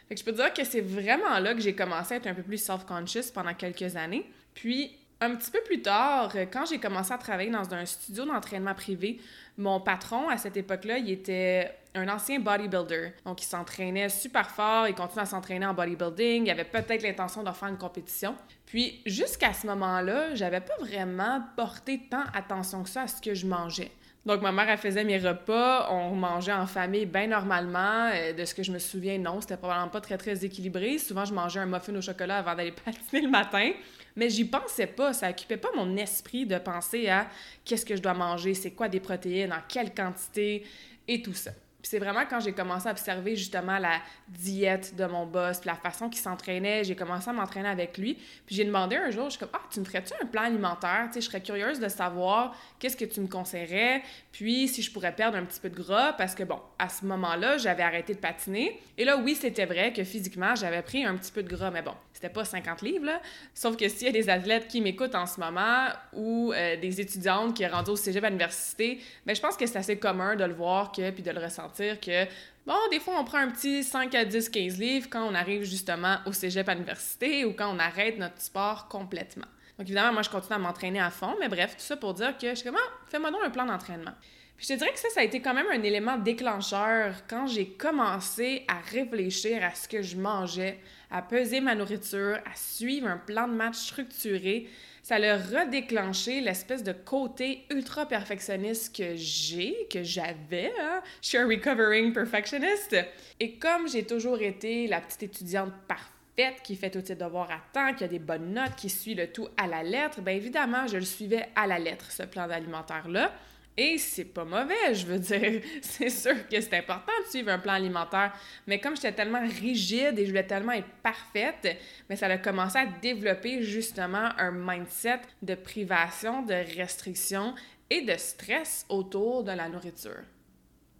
Fait 0.08 0.17
je 0.17 0.25
peux 0.25 0.32
dire 0.32 0.52
que 0.55 0.64
c'est 0.64 0.81
vraiment 0.81 1.38
là 1.38 1.55
que 1.55 1.61
j'ai 1.61 1.75
commencé 1.75 2.14
à 2.14 2.17
être 2.19 2.26
un 2.26 2.34
peu 2.34 2.43
plus 2.43 2.58
self-conscious 2.58 3.32
pendant 3.34 3.55
quelques 3.55 3.96
années. 3.96 4.31
Puis, 4.55 4.96
un 5.20 5.34
petit 5.34 5.50
peu 5.50 5.61
plus 5.64 5.82
tard, 5.82 6.32
quand 6.52 6.67
j'ai 6.67 6.78
commencé 6.78 7.12
à 7.12 7.19
travailler 7.19 7.50
dans 7.50 7.73
un 7.75 7.87
studio 7.87 8.25
d'entraînement 8.25 8.75
privé, 8.75 9.19
mon 9.56 9.81
patron, 9.81 10.28
à 10.28 10.37
cette 10.37 10.56
époque-là, 10.56 10.99
il 10.99 11.11
était 11.11 11.75
un 11.96 12.08
ancien 12.08 12.38
bodybuilder. 12.38 13.12
Donc, 13.25 13.43
il 13.43 13.46
s'entraînait 13.46 14.08
super 14.08 14.50
fort, 14.50 14.87
il 14.87 14.94
continuait 14.94 15.22
à 15.22 15.26
s'entraîner 15.26 15.66
en 15.66 15.75
bodybuilding, 15.75 16.46
il 16.46 16.50
avait 16.50 16.64
peut-être 16.64 17.02
l'intention 17.02 17.43
de 17.43 17.50
faire 17.50 17.69
une 17.69 17.78
compétition. 17.78 18.34
Puis, 18.66 19.00
jusqu'à 19.06 19.52
ce 19.52 19.66
moment-là, 19.66 20.34
j'avais 20.34 20.60
pas 20.60 20.76
vraiment 20.78 21.43
porté 21.56 22.02
tant 22.10 22.25
attention 22.34 22.82
que 22.82 22.88
ça 22.88 23.02
à 23.02 23.08
ce 23.08 23.20
que 23.20 23.34
je 23.34 23.46
mangeais. 23.46 23.90
Donc, 24.26 24.43
ma 24.43 24.50
mère, 24.50 24.69
elle 24.69 24.78
faisait 24.78 25.04
mes 25.04 25.19
repas, 25.19 25.88
on 25.88 26.16
mangeait 26.16 26.52
en 26.52 26.66
famille 26.66 27.06
bien 27.06 27.28
normalement. 27.28 28.10
Euh, 28.12 28.32
de 28.32 28.44
ce 28.44 28.56
que 28.56 28.64
je 28.64 28.72
me 28.72 28.81
souviens, 28.81 29.19
non, 29.19 29.40
c'était 29.40 29.56
probablement 29.56 29.88
pas 29.88 30.00
très, 30.00 30.19
très 30.19 30.44
équilibré. 30.44 30.99
Souvent, 30.99 31.25
je 31.25 31.32
mangeais 31.32 31.60
un 31.60 31.66
muffin 31.66 31.94
au 31.94 32.00
chocolat 32.00 32.38
avant 32.38 32.56
d'aller 32.56 32.72
patiner 32.84 33.22
le 33.22 33.31
matin. 33.31 33.70
Mais 34.16 34.28
j'y 34.28 34.44
pensais 34.44 34.88
pas, 34.88 35.12
ça 35.12 35.31
occupait 35.31 35.58
pas 35.58 35.69
mon 35.76 35.96
esprit 35.96 36.44
de 36.44 36.58
penser 36.58 37.08
à 37.08 37.28
qu'est-ce 37.64 37.87
que 37.87 37.94
je 37.94 38.02
dois 38.02 38.14
manger, 38.14 38.54
c'est 38.54 38.72
quoi 38.72 38.88
des 38.88 38.99
protéines, 38.99 39.52
en 39.52 39.60
quelle 39.69 39.94
quantité 39.94 40.64
et 41.06 41.22
tout 41.22 41.34
ça. 41.34 41.52
Puis 41.86 41.92
c'est 41.92 42.04
vraiment 42.04 42.24
quand 42.28 42.40
j'ai 42.40 42.50
commencé 42.50 42.88
à 42.88 42.90
observer 42.90 43.36
justement 43.36 43.78
la 43.78 44.00
diète 44.26 44.96
de 44.96 45.04
mon 45.04 45.24
boss, 45.24 45.64
la 45.64 45.76
façon 45.76 46.08
qu'il 46.08 46.20
s'entraînait, 46.20 46.82
j'ai 46.82 46.96
commencé 46.96 47.30
à 47.30 47.32
m'entraîner 47.32 47.68
avec 47.68 47.96
lui. 47.96 48.14
Puis 48.44 48.56
j'ai 48.56 48.64
demandé 48.64 48.96
un 48.96 49.10
jour, 49.10 49.26
je 49.26 49.36
suis 49.36 49.38
comme, 49.38 49.50
ah, 49.52 49.60
tu 49.70 49.78
me 49.78 49.84
ferais-tu 49.84 50.12
un 50.20 50.26
plan 50.26 50.42
alimentaire? 50.42 51.04
Tu 51.06 51.12
sais, 51.12 51.20
je 51.20 51.26
serais 51.26 51.40
curieuse 51.40 51.78
de 51.78 51.86
savoir 51.86 52.56
qu'est-ce 52.80 52.96
que 52.96 53.04
tu 53.04 53.20
me 53.20 53.28
conseillerais, 53.28 54.02
puis 54.32 54.66
si 54.66 54.82
je 54.82 54.90
pourrais 54.90 55.14
perdre 55.14 55.38
un 55.38 55.44
petit 55.44 55.60
peu 55.60 55.70
de 55.70 55.76
gras, 55.76 56.12
parce 56.14 56.34
que 56.34 56.42
bon, 56.42 56.58
à 56.76 56.88
ce 56.88 57.04
moment-là, 57.04 57.56
j'avais 57.56 57.84
arrêté 57.84 58.14
de 58.14 58.18
patiner. 58.18 58.82
Et 58.98 59.04
là, 59.04 59.16
oui, 59.18 59.36
c'était 59.36 59.66
vrai 59.66 59.92
que 59.92 60.02
physiquement, 60.02 60.56
j'avais 60.56 60.82
pris 60.82 61.04
un 61.04 61.16
petit 61.16 61.30
peu 61.30 61.44
de 61.44 61.48
gras, 61.48 61.70
mais 61.70 61.82
bon, 61.82 61.94
c'était 62.16 62.30
pas 62.30 62.46
50 62.46 62.80
livres, 62.80 63.04
là. 63.04 63.20
Sauf 63.52 63.76
que 63.76 63.86
s'il 63.90 64.06
y 64.06 64.08
a 64.08 64.12
des 64.12 64.30
athlètes 64.30 64.68
qui 64.68 64.80
m'écoutent 64.80 65.14
en 65.14 65.26
ce 65.26 65.38
moment 65.38 65.88
ou 66.14 66.50
euh, 66.54 66.76
des 66.80 66.98
étudiantes 66.98 67.54
qui 67.54 67.62
sont 67.62 67.70
rendues 67.70 67.90
au 67.90 67.96
cégep 67.96 68.24
à 68.24 68.28
l'université, 68.28 69.00
ben, 69.26 69.36
je 69.36 69.40
pense 69.42 69.54
que 69.54 69.66
c'est 69.66 69.76
assez 69.76 69.98
commun 69.98 70.34
de 70.34 70.44
le 70.44 70.54
voir 70.54 70.92
que, 70.92 71.10
puis 71.10 71.22
de 71.22 71.30
le 71.30 71.38
ressentir 71.38 72.00
que, 72.00 72.24
bon, 72.66 72.78
des 72.90 73.00
fois, 73.00 73.20
on 73.20 73.24
prend 73.24 73.36
un 73.36 73.50
petit 73.50 73.84
5 73.84 74.14
à 74.14 74.24
10, 74.24 74.48
15 74.48 74.78
livres 74.78 75.08
quand 75.10 75.28
on 75.28 75.34
arrive 75.34 75.64
justement 75.64 76.16
au 76.24 76.32
cégep 76.32 76.66
à 76.70 76.72
l'université 76.72 77.44
ou 77.44 77.52
quand 77.52 77.70
on 77.70 77.78
arrête 77.78 78.16
notre 78.16 78.40
sport 78.40 78.88
complètement. 78.88 79.44
Donc, 79.78 79.87
évidemment, 79.87 80.14
moi, 80.14 80.23
je 80.23 80.31
continue 80.31 80.55
à 80.55 80.58
m'entraîner 80.58 81.00
à 81.00 81.11
fond, 81.11 81.37
mais 81.38 81.49
bref, 81.49 81.76
tout 81.76 81.82
ça 81.82 81.96
pour 81.96 82.14
dire 82.14 82.37
que 82.38 82.49
je 82.49 82.55
suis 82.55 82.64
comme, 82.64 82.78
ah, 82.78 82.93
fais-moi 83.08 83.31
donc 83.31 83.40
un 83.44 83.50
plan 83.50 83.67
d'entraînement. 83.67 84.12
Puis 84.56 84.67
je 84.69 84.73
te 84.73 84.78
dirais 84.78 84.93
que 84.93 84.99
ça, 84.99 85.11
ça 85.11 85.20
a 85.20 85.23
été 85.23 85.40
quand 85.40 85.52
même 85.52 85.67
un 85.70 85.82
élément 85.82 86.17
déclencheur 86.17 87.14
quand 87.28 87.46
j'ai 87.46 87.67
commencé 87.67 88.64
à 88.69 88.78
réfléchir 88.78 89.62
à 89.62 89.75
ce 89.75 89.87
que 89.87 90.00
je 90.00 90.17
mangeais, 90.17 90.78
à 91.11 91.20
peser 91.20 91.61
ma 91.61 91.75
nourriture, 91.75 92.38
à 92.50 92.55
suivre 92.56 93.06
un 93.06 93.19
plan 93.19 93.49
de 93.49 93.52
match 93.52 93.76
structuré. 93.76 94.69
Ça 95.02 95.17
a 95.17 95.37
redéclenché 95.37 96.40
l'espèce 96.40 96.82
de 96.82 96.93
côté 96.93 97.64
ultra 97.71 98.06
perfectionniste 98.06 98.97
que 98.97 99.14
j'ai, 99.14 99.87
que 99.92 100.02
j'avais. 100.02 100.73
Hein. 100.80 101.02
Je 101.21 101.28
suis 101.28 101.38
un 101.38 101.47
recovering 101.47 102.14
perfectionist. 102.14 102.97
Et 103.38 103.56
comme 103.56 103.88
j'ai 103.88 104.04
toujours 104.04 104.40
été 104.40 104.87
la 104.87 105.02
petite 105.02 105.25
étudiante 105.25 105.73
parfaite, 105.87 106.15
qui 106.62 106.76
fait 106.76 106.90
tous 106.90 107.05
ses 107.05 107.14
devoirs 107.14 107.50
à 107.50 107.61
temps, 107.73 107.95
qui 107.95 108.05
a 108.05 108.09
des 108.09 108.19
bonnes 108.19 108.52
notes, 108.52 108.76
qui 108.76 108.90
suit 108.90 109.14
le 109.14 109.28
tout 109.33 109.49
à 109.57 109.66
la 109.66 109.83
lettre, 109.83 110.21
bien 110.21 110.35
évidemment, 110.35 110.87
je 110.87 110.97
le 110.97 111.05
suivais 111.05 111.49
à 111.55 111.66
la 111.66 111.78
lettre, 111.78 112.11
ce 112.11 112.25
plan 112.25 112.49
alimentaire-là. 112.49 113.33
Et 113.78 113.99
c'est 113.99 114.25
pas 114.25 114.45
mauvais, 114.45 114.95
je 114.95 115.07
veux 115.07 115.19
dire. 115.19 115.61
C'est 115.83 116.09
sûr 116.09 116.49
que 116.49 116.59
c'est 116.59 116.78
important 116.78 117.12
de 117.26 117.28
suivre 117.28 117.50
un 117.50 117.59
plan 117.59 117.75
alimentaire. 117.75 118.33
Mais 118.66 118.81
comme 118.81 118.97
j'étais 118.97 119.12
tellement 119.12 119.47
rigide 119.47 120.19
et 120.19 120.25
je 120.25 120.31
voulais 120.31 120.47
tellement 120.47 120.73
être 120.73 120.88
parfaite, 121.02 121.76
mais 122.09 122.16
ça 122.16 122.25
a 122.25 122.38
commencé 122.38 122.78
à 122.78 122.87
développer 122.87 123.62
justement 123.62 124.31
un 124.38 124.50
mindset 124.50 125.21
de 125.43 125.55
privation, 125.55 126.40
de 126.40 126.55
restriction 126.78 127.55
et 127.90 128.00
de 128.00 128.16
stress 128.16 128.87
autour 128.88 129.45
de 129.45 129.52
la 129.52 129.69
nourriture. 129.69 130.23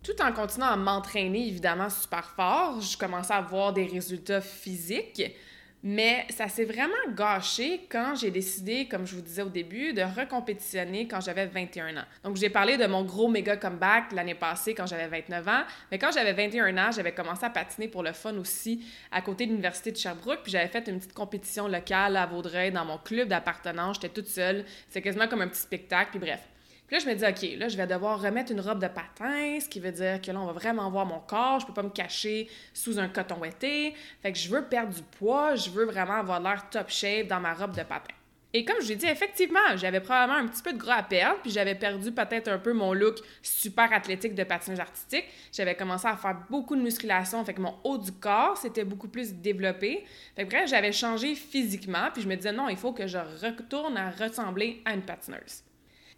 Tout 0.07 0.23
en 0.23 0.33
continuant 0.33 0.69
à 0.69 0.77
m'entraîner 0.77 1.49
évidemment 1.49 1.91
super 1.91 2.31
fort, 2.37 2.81
je 2.81 2.97
commençais 2.97 3.35
à 3.35 3.41
voir 3.41 3.73
des 3.73 3.87
résultats 3.87 4.41
physiques, 4.41 5.35
mais 5.83 6.25
ça 6.31 6.47
s'est 6.47 6.65
vraiment 6.65 6.95
gâché 7.13 7.89
quand 7.91 8.15
j'ai 8.15 8.31
décidé, 8.31 8.87
comme 8.87 9.05
je 9.05 9.17
vous 9.17 9.21
disais 9.21 9.43
au 9.43 9.49
début, 9.49 9.93
de 9.95 10.03
recompétitionner 10.03 11.09
quand 11.09 11.21
j'avais 11.21 11.47
21 11.47 11.97
ans. 11.97 12.05
Donc, 12.23 12.37
j'ai 12.37 12.51
parlé 12.51 12.77
de 12.77 12.87
mon 12.87 13.03
gros 13.03 13.27
méga 13.27 13.57
comeback 13.57 14.13
l'année 14.13 14.37
passée 14.37 14.75
quand 14.75 14.87
j'avais 14.87 15.09
29 15.09 15.49
ans. 15.49 15.65
Mais 15.91 15.99
quand 15.99 16.13
j'avais 16.13 16.35
21 16.35 16.79
ans, 16.79 16.93
j'avais 16.93 17.13
commencé 17.13 17.45
à 17.45 17.51
patiner 17.51 17.89
pour 17.89 18.05
le 18.05 18.13
fun 18.13 18.37
aussi 18.37 18.87
à 19.11 19.23
côté 19.23 19.47
de 19.47 19.51
l'Université 19.51 19.91
de 19.91 19.97
Sherbrooke. 19.97 20.45
Puis 20.45 20.53
j'avais 20.53 20.69
fait 20.69 20.87
une 20.87 20.99
petite 20.99 21.15
compétition 21.15 21.67
locale 21.67 22.17
à 22.17 22.27
Vaudreuil 22.27 22.71
dans 22.71 22.85
mon 22.85 22.99
club 22.99 23.27
d'appartenance. 23.27 23.97
J'étais 23.97 24.15
toute 24.15 24.29
seule. 24.29 24.65
C'est 24.89 25.03
quasiment 25.03 25.27
comme 25.27 25.43
un 25.43 25.49
petit 25.49 25.63
spectacle. 25.63 26.11
Puis 26.11 26.21
bref. 26.21 26.41
Puis 26.87 26.97
là, 26.97 27.03
je 27.03 27.09
me 27.09 27.15
dis, 27.15 27.25
OK, 27.25 27.59
là, 27.59 27.69
je 27.69 27.77
vais 27.77 27.87
devoir 27.87 28.21
remettre 28.21 28.53
une 28.53 28.61
robe 28.61 28.81
de 28.81 28.87
patin, 28.87 29.59
ce 29.61 29.69
qui 29.69 29.81
veut 29.81 29.93
dire 29.93 30.21
que 30.21 30.31
là, 30.31 30.41
on 30.41 30.47
va 30.47 30.53
vraiment 30.53 30.89
voir 30.91 31.05
mon 31.05 31.21
corps. 31.21 31.61
Je 31.61 31.67
peux 31.67 31.73
pas 31.73 31.83
me 31.83 31.91
cacher 31.91 32.49
sous 32.73 32.99
un 32.99 33.09
coton 33.09 33.39
ouetté. 33.39 33.95
Fait 34.23 34.33
que 34.33 34.39
je 34.39 34.49
veux 34.49 34.65
perdre 34.65 34.95
du 34.95 35.03
poids. 35.03 35.57
Je 35.57 35.71
veux 35.71 35.85
vraiment 35.85 36.15
avoir 36.15 36.41
l'air 36.41 36.69
top 36.71 36.89
shape 36.89 37.27
dans 37.27 37.41
ma 37.41 37.55
robe 37.55 37.77
de 37.77 37.83
patin. 37.83 38.15
Et 38.53 38.65
comme 38.65 38.81
je 38.81 38.89
l'ai 38.89 38.97
dit, 38.97 39.07
effectivement, 39.07 39.77
j'avais 39.77 40.01
probablement 40.01 40.39
un 40.39 40.47
petit 40.47 40.63
peu 40.63 40.73
de 40.73 40.79
gras 40.79 40.95
à 40.95 41.03
perdre, 41.03 41.39
puis 41.43 41.51
j'avais 41.51 41.75
perdu 41.75 42.11
peut-être 42.11 42.49
un 42.49 42.59
peu 42.59 42.73
mon 42.73 42.95
look 42.95 43.19
super 43.43 43.93
athlétique 43.93 44.35
de 44.35 44.45
patinage 44.45 44.81
artistique. 44.81 45.27
J'avais 45.53 45.75
commencé 45.75 46.07
à 46.07 46.17
faire 46.17 46.39
beaucoup 46.49 46.75
de 46.75 46.81
musculation, 46.81 47.45
fait 47.45 47.53
que 47.53 47.61
mon 47.61 47.75
haut 47.85 47.99
du 47.99 48.13
corps 48.13 48.57
s'était 48.57 48.85
beaucoup 48.85 49.09
plus 49.09 49.35
développé. 49.35 50.07
Fait 50.37 50.45
que 50.45 50.49
bref, 50.49 50.71
j'avais 50.71 50.93
changé 50.93 51.35
physiquement, 51.35 52.09
puis 52.15 52.23
je 52.23 52.29
me 52.29 52.37
disais 52.37 52.53
non, 52.53 52.71
il 52.71 52.79
faut 52.79 52.93
que 52.93 53.07
je 53.07 53.19
retourne 53.19 53.97
à 53.99 54.11
ressembler 54.11 54.81
à 54.87 54.95
une 54.95 55.03
patineuse. 55.03 55.63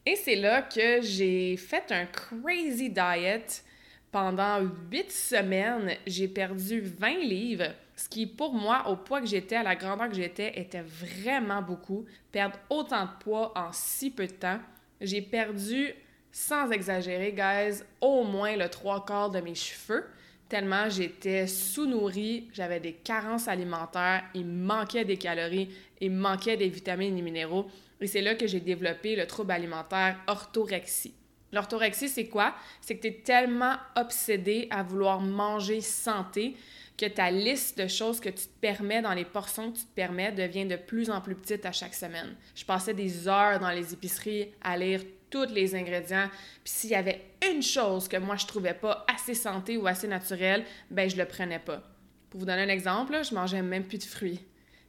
Et 0.09 0.17
c'est 0.17 0.37
là 0.37 0.63
que 0.63 1.03
j'ai 1.03 1.59
fait 1.59 1.93
un 1.93 2.07
crazy 2.07 2.89
diet. 2.89 3.63
Pendant 4.11 4.67
huit 4.91 5.13
semaines, 5.13 5.99
j'ai 6.07 6.29
perdu 6.29 6.81
20 6.81 7.19
livres 7.19 7.75
ce 7.95 8.09
qui, 8.09 8.27
pour 8.27 8.55
moi, 8.55 8.89
au 8.89 8.97
poids 8.97 9.21
que 9.21 9.27
j'étais, 9.27 9.57
à 9.57 9.63
la 9.63 9.77
grandeur 9.77 10.09
que 10.09 10.15
j'étais, 10.15 10.59
était 10.59 10.81
vraiment 10.81 11.61
beaucoup. 11.61 12.07
Perdre 12.33 12.59
autant 12.71 13.05
de 13.05 13.11
poids 13.23 13.53
en 13.55 13.71
si 13.71 14.11
peu 14.11 14.27
de 14.27 14.33
temps. 14.33 14.59
J'ai 15.03 15.21
perdu, 15.21 15.93
sans 16.33 16.71
exagérer, 16.71 17.35
guys, 17.35 17.83
au 18.01 18.25
moins 18.25 18.57
le 18.57 18.71
trois 18.71 19.05
quarts 19.05 19.29
de 19.29 19.41
mes 19.41 19.55
cheveux, 19.55 20.07
tellement 20.49 20.89
j'étais 20.89 21.47
sous-nourrie, 21.47 22.49
j'avais 22.55 22.81
des 22.81 22.95
carences 22.95 23.47
alimentaires, 23.47 24.25
il 24.35 24.47
manquait 24.47 25.05
des 25.05 25.19
calories, 25.19 25.69
il 26.01 26.13
manquait 26.13 26.57
des 26.57 26.71
vitamines 26.71 27.13
et 27.13 27.17
des 27.17 27.23
minéraux. 27.23 27.67
Et 28.01 28.07
c'est 28.07 28.21
là 28.21 28.35
que 28.35 28.47
j'ai 28.47 28.61
développé 28.61 29.17
le 29.17 29.27
trouble 29.27 29.53
alimentaire 29.53 30.19
orthorexie. 30.27 31.15
L'orthorexie, 31.53 32.09
c'est 32.09 32.27
quoi? 32.27 32.55
C'est 32.81 32.97
que 32.97 33.03
tu 33.03 33.09
es 33.09 33.23
tellement 33.25 33.77
obsédé 33.97 34.69
à 34.71 34.83
vouloir 34.83 35.21
manger 35.21 35.81
santé 35.81 36.55
que 36.99 37.07
ta 37.07 37.31
liste 37.31 37.79
de 37.79 37.87
choses 37.87 38.21
que 38.21 38.29
tu 38.29 38.47
te 38.47 38.61
permets 38.61 39.01
dans 39.01 39.15
les 39.15 39.25
portions 39.25 39.71
que 39.71 39.79
tu 39.79 39.85
te 39.85 39.95
permets 39.95 40.33
devient 40.33 40.67
de 40.67 40.77
plus 40.77 41.11
en 41.11 41.21
plus 41.21 41.37
petite 41.37 41.65
à 41.65 41.73
chaque 41.73 41.95
semaine. 41.95 42.35
Je 42.55 42.65
passais 42.65 42.93
des 42.93 43.29
heures 43.29 43.61
dans 43.61 43.71
les 43.71 43.95
épiceries 43.95 44.49
à 44.61 44.77
lire 44.77 45.01
tous 45.31 45.47
les 45.47 45.75
ingrédients. 45.75 46.29
Puis 46.65 46.73
s'il 46.73 46.91
y 46.91 46.97
avait 46.97 47.25
une 47.51 47.63
chose 47.63 48.09
que 48.09 48.17
moi 48.17 48.37
je 48.37 48.47
trouvais 48.47 48.75
pas 48.75 49.07
assez 49.13 49.35
santé 49.35 49.77
ou 49.77 49.87
assez 49.87 50.09
naturelle, 50.09 50.65
ben 50.91 51.09
je 51.09 51.17
le 51.17 51.25
prenais 51.25 51.61
pas. 51.61 51.83
Pour 52.31 52.41
vous 52.41 52.47
donner 52.47 52.63
un 52.63 52.69
exemple, 52.69 53.23
je 53.23 53.35
mangeais 53.35 53.63
même 53.63 53.85
plus 53.85 53.99
de 53.99 54.05
fruits. 54.05 54.41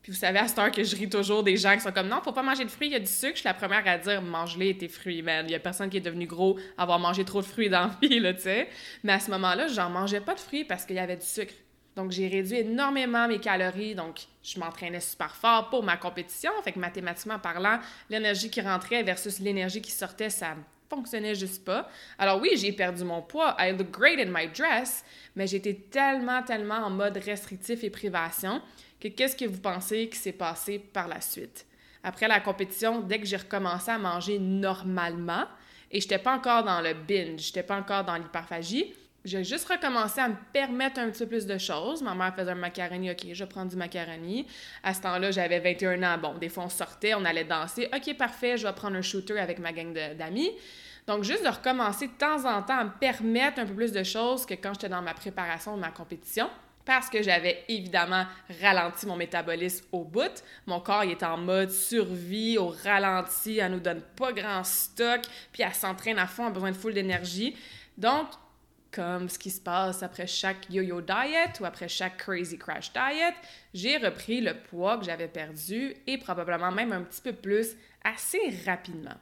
Vous 0.09 0.15
savez, 0.15 0.39
à 0.39 0.47
cette 0.47 0.57
heure 0.57 0.71
que 0.71 0.83
je 0.83 0.95
ris 0.95 1.07
toujours 1.07 1.43
des 1.43 1.55
gens 1.55 1.75
qui 1.75 1.81
sont 1.81 1.91
comme 1.91 2.07
non, 2.07 2.19
faut 2.23 2.31
pas 2.31 2.41
manger 2.41 2.65
de 2.65 2.71
fruits, 2.71 2.87
il 2.87 2.93
y 2.93 2.95
a 2.95 2.99
du 2.99 3.05
sucre. 3.05 3.33
Je 3.35 3.41
suis 3.41 3.47
la 3.47 3.53
première 3.53 3.87
à 3.87 3.99
dire 3.99 4.23
mange-les 4.23 4.75
tes 4.75 4.87
fruits, 4.87 5.21
man. 5.21 5.45
Il 5.47 5.51
y 5.51 5.55
a 5.55 5.59
personne 5.59 5.87
qui 5.87 5.97
est 5.97 6.01
devenu 6.01 6.25
gros 6.25 6.57
à 6.79 6.81
avoir 6.81 6.97
mangé 6.97 7.23
trop 7.23 7.41
de 7.41 7.45
fruits 7.45 7.69
dans 7.69 7.81
la 7.81 7.95
vie, 8.01 8.19
là, 8.19 8.33
tu 8.33 8.41
sais. 8.41 8.69
Mais 9.03 9.13
à 9.13 9.19
ce 9.19 9.29
moment-là, 9.29 9.67
j'en 9.67 9.91
mangeais 9.91 10.21
pas 10.21 10.33
de 10.33 10.39
fruits 10.39 10.65
parce 10.65 10.85
qu'il 10.85 10.95
y 10.95 10.99
avait 10.99 11.15
du 11.15 11.25
sucre. 11.25 11.53
Donc, 11.95 12.09
j'ai 12.11 12.27
réduit 12.27 12.57
énormément 12.57 13.27
mes 13.27 13.39
calories. 13.39 13.93
Donc, 13.93 14.21
je 14.41 14.59
m'entraînais 14.59 14.99
super 14.99 15.35
fort 15.35 15.69
pour 15.69 15.83
ma 15.83 15.95
compétition. 15.95 16.51
Fait 16.63 16.71
que 16.71 16.79
mathématiquement 16.79 17.37
parlant, 17.37 17.77
l'énergie 18.09 18.49
qui 18.49 18.61
rentrait 18.61 19.03
versus 19.03 19.39
l'énergie 19.39 19.81
qui 19.81 19.91
sortait, 19.91 20.31
ça 20.31 20.55
fonctionnait 20.89 21.35
juste 21.35 21.63
pas. 21.63 21.87
Alors 22.17 22.41
oui, 22.41 22.49
j'ai 22.55 22.71
perdu 22.71 23.03
mon 23.03 23.21
poids. 23.21 23.55
I 23.59 23.73
look 23.73 23.91
great 23.91 24.19
in 24.19 24.31
my 24.31 24.47
dress, 24.47 25.05
mais 25.35 25.45
j'étais 25.45 25.75
tellement, 25.75 26.41
tellement 26.41 26.77
en 26.77 26.89
mode 26.89 27.17
restrictif 27.17 27.83
et 27.83 27.91
privation 27.91 28.59
qu'est-ce 29.07 29.35
que 29.35 29.45
vous 29.45 29.59
pensez 29.59 30.09
qui 30.09 30.17
s'est 30.17 30.33
passé 30.33 30.79
par 30.79 31.07
la 31.07 31.21
suite? 31.21 31.65
Après 32.03 32.27
la 32.27 32.39
compétition, 32.39 33.01
dès 33.01 33.19
que 33.19 33.25
j'ai 33.25 33.37
recommencé 33.37 33.91
à 33.91 33.97
manger 33.97 34.39
normalement, 34.39 35.45
et 35.91 35.99
je 35.99 36.05
n'étais 36.05 36.19
pas 36.19 36.35
encore 36.35 36.63
dans 36.63 36.81
le 36.81 36.93
binge, 36.93 37.41
je 37.41 37.47
n'étais 37.47 37.63
pas 37.63 37.77
encore 37.77 38.03
dans 38.03 38.15
l'hyperphagie, 38.15 38.93
j'ai 39.25 39.43
juste 39.43 39.67
recommencé 39.67 40.21
à 40.21 40.29
me 40.29 40.35
permettre 40.53 40.99
un 40.99 41.09
petit 41.09 41.19
peu 41.19 41.27
plus 41.27 41.45
de 41.45 41.57
choses. 41.57 42.01
Ma 42.01 42.15
mère 42.15 42.33
faisait 42.33 42.51
un 42.51 42.55
macaroni, 42.55 43.11
OK, 43.11 43.25
je 43.33 43.43
prends 43.43 43.65
du 43.65 43.75
macaroni. 43.75 44.47
À 44.81 44.93
ce 44.93 45.01
temps-là, 45.01 45.31
j'avais 45.31 45.59
21 45.59 46.03
ans. 46.03 46.17
Bon, 46.17 46.33
des 46.35 46.47
fois, 46.47 46.63
on 46.65 46.69
sortait, 46.69 47.13
on 47.15 47.25
allait 47.25 47.43
danser. 47.43 47.89
OK, 47.93 48.15
parfait, 48.17 48.57
je 48.57 48.65
vais 48.65 48.73
prendre 48.73 48.95
un 48.95 49.01
shooter 49.01 49.37
avec 49.37 49.59
ma 49.59 49.73
gang 49.73 49.93
d'amis. 50.17 50.51
Donc, 51.05 51.23
juste 51.23 51.43
de 51.43 51.49
recommencer 51.49 52.07
de 52.07 52.13
temps 52.13 52.45
en 52.45 52.61
temps 52.61 52.79
à 52.79 52.83
me 52.85 52.91
permettre 52.97 53.59
un 53.59 53.65
peu 53.65 53.73
plus 53.73 53.91
de 53.91 54.03
choses 54.03 54.45
que 54.45 54.53
quand 54.53 54.73
j'étais 54.73 54.89
dans 54.89 55.01
ma 55.01 55.13
préparation 55.13 55.75
de 55.75 55.81
ma 55.81 55.89
compétition. 55.89 56.49
Parce 56.85 57.09
que 57.09 57.21
j'avais 57.21 57.63
évidemment 57.67 58.25
ralenti 58.61 59.05
mon 59.05 59.15
métabolisme 59.15 59.85
au 59.91 60.03
bout. 60.03 60.43
Mon 60.65 60.79
corps 60.79 61.03
est 61.03 61.21
en 61.23 61.37
mode 61.37 61.69
survie, 61.69 62.57
au 62.57 62.69
ralenti, 62.69 63.59
elle 63.59 63.73
nous 63.73 63.79
donne 63.79 64.01
pas 64.01 64.33
grand 64.33 64.63
stock, 64.63 65.21
puis 65.51 65.63
elle 65.63 65.73
s'entraîne 65.73 66.17
à 66.17 66.27
fond, 66.27 66.47
a 66.47 66.49
besoin 66.49 66.71
de 66.71 66.77
full 66.77 66.93
d'énergie. 66.93 67.55
Donc, 67.97 68.27
comme 68.91 69.29
ce 69.29 69.37
qui 69.37 69.51
se 69.51 69.61
passe 69.61 70.01
après 70.01 70.25
chaque 70.25 70.69
yo-yo 70.69 71.01
diet 71.01 71.59
ou 71.59 71.65
après 71.65 71.87
chaque 71.87 72.17
crazy 72.17 72.57
crash 72.57 72.91
diet, 72.91 73.35
j'ai 73.73 73.97
repris 73.97 74.41
le 74.41 74.55
poids 74.55 74.97
que 74.97 75.05
j'avais 75.05 75.27
perdu 75.27 75.93
et 76.07 76.17
probablement 76.17 76.71
même 76.71 76.91
un 76.91 77.03
petit 77.03 77.21
peu 77.21 77.33
plus 77.33 77.75
assez 78.03 78.39
rapidement. 78.65 79.15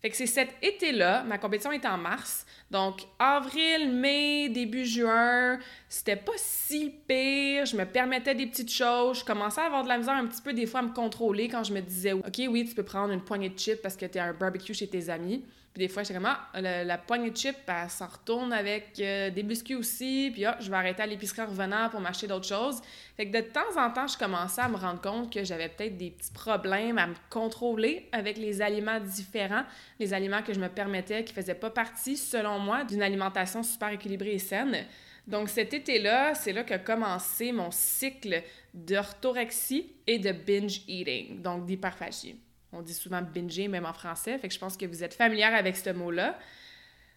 Fait 0.00 0.08
que 0.08 0.16
c'est 0.16 0.26
cet 0.26 0.48
été-là, 0.62 1.24
ma 1.24 1.36
compétition 1.36 1.72
est 1.72 1.84
en 1.84 1.98
mars, 1.98 2.46
donc 2.70 3.02
avril, 3.18 3.92
mai, 3.92 4.48
début 4.48 4.86
juin, 4.86 5.58
c'était 5.90 6.16
pas 6.16 6.32
si 6.36 6.94
pire, 7.06 7.66
je 7.66 7.76
me 7.76 7.84
permettais 7.84 8.34
des 8.34 8.46
petites 8.46 8.72
choses, 8.72 9.20
je 9.20 9.24
commençais 9.24 9.60
à 9.60 9.64
avoir 9.64 9.82
de 9.82 9.88
la 9.88 9.98
misère 9.98 10.14
un 10.14 10.26
petit 10.26 10.40
peu 10.40 10.54
des 10.54 10.64
fois 10.64 10.80
à 10.80 10.84
me 10.84 10.94
contrôler 10.94 11.48
quand 11.48 11.64
je 11.64 11.74
me 11.74 11.80
disais 11.80 12.12
OK, 12.12 12.40
oui, 12.48 12.64
tu 12.66 12.74
peux 12.74 12.82
prendre 12.82 13.12
une 13.12 13.20
poignée 13.20 13.50
de 13.50 13.58
chips 13.58 13.82
parce 13.82 13.96
que 13.96 14.06
tu 14.06 14.18
as 14.18 14.24
un 14.24 14.32
barbecue 14.32 14.72
chez 14.72 14.88
tes 14.88 15.10
amis. 15.10 15.44
Puis 15.72 15.86
des 15.86 15.88
fois, 15.88 16.02
j'étais 16.02 16.14
comme, 16.14 16.26
ah, 16.26 16.60
la, 16.60 16.98
poignée 16.98 17.30
de 17.30 17.36
chips, 17.36 17.56
elle 17.68 17.90
s'en 17.90 18.08
retourne 18.08 18.52
avec 18.52 18.98
euh, 18.98 19.30
des 19.30 19.44
biscuits 19.44 19.76
aussi. 19.76 20.30
Puis, 20.32 20.44
ah, 20.44 20.56
je 20.58 20.68
vais 20.68 20.76
arrêter 20.76 21.02
à 21.02 21.06
l'épicerie 21.06 21.42
en 21.42 21.46
revenant 21.46 21.88
pour 21.90 22.00
m'acheter 22.00 22.26
d'autres 22.26 22.48
choses. 22.48 22.80
Fait 23.16 23.30
que 23.30 23.36
de 23.36 23.42
temps 23.42 23.76
en 23.76 23.88
temps, 23.90 24.08
je 24.08 24.18
commençais 24.18 24.62
à 24.62 24.68
me 24.68 24.76
rendre 24.76 25.00
compte 25.00 25.32
que 25.32 25.44
j'avais 25.44 25.68
peut-être 25.68 25.96
des 25.96 26.10
petits 26.10 26.32
problèmes 26.32 26.98
à 26.98 27.06
me 27.06 27.14
contrôler 27.30 28.08
avec 28.10 28.36
les 28.36 28.60
aliments 28.62 28.98
différents, 28.98 29.62
les 30.00 30.12
aliments 30.12 30.42
que 30.42 30.52
je 30.52 30.58
me 30.58 30.68
permettais, 30.68 31.22
qui 31.22 31.32
faisaient 31.32 31.54
pas 31.54 31.70
partie, 31.70 32.16
selon 32.16 32.58
moi, 32.58 32.82
d'une 32.82 33.02
alimentation 33.02 33.62
super 33.62 33.90
équilibrée 33.90 34.32
et 34.32 34.38
saine. 34.40 34.86
Donc 35.28 35.48
cet 35.48 35.72
été-là, 35.72 36.34
c'est 36.34 36.52
là 36.52 36.64
qu'a 36.64 36.78
commencé 36.78 37.52
mon 37.52 37.70
cycle 37.70 38.42
d'orthorexie 38.74 39.92
et 40.08 40.18
de 40.18 40.32
binge 40.32 40.82
eating, 40.88 41.40
donc 41.40 41.66
d'hyperphagie. 41.66 42.36
On 42.72 42.82
dit 42.82 42.94
souvent 42.94 43.20
binger, 43.22 43.68
même 43.68 43.86
en 43.86 43.92
français. 43.92 44.38
Fait 44.38 44.48
que 44.48 44.54
je 44.54 44.58
pense 44.58 44.76
que 44.76 44.86
vous 44.86 45.02
êtes 45.02 45.14
familière 45.14 45.54
avec 45.54 45.76
ce 45.76 45.90
mot-là. 45.90 46.38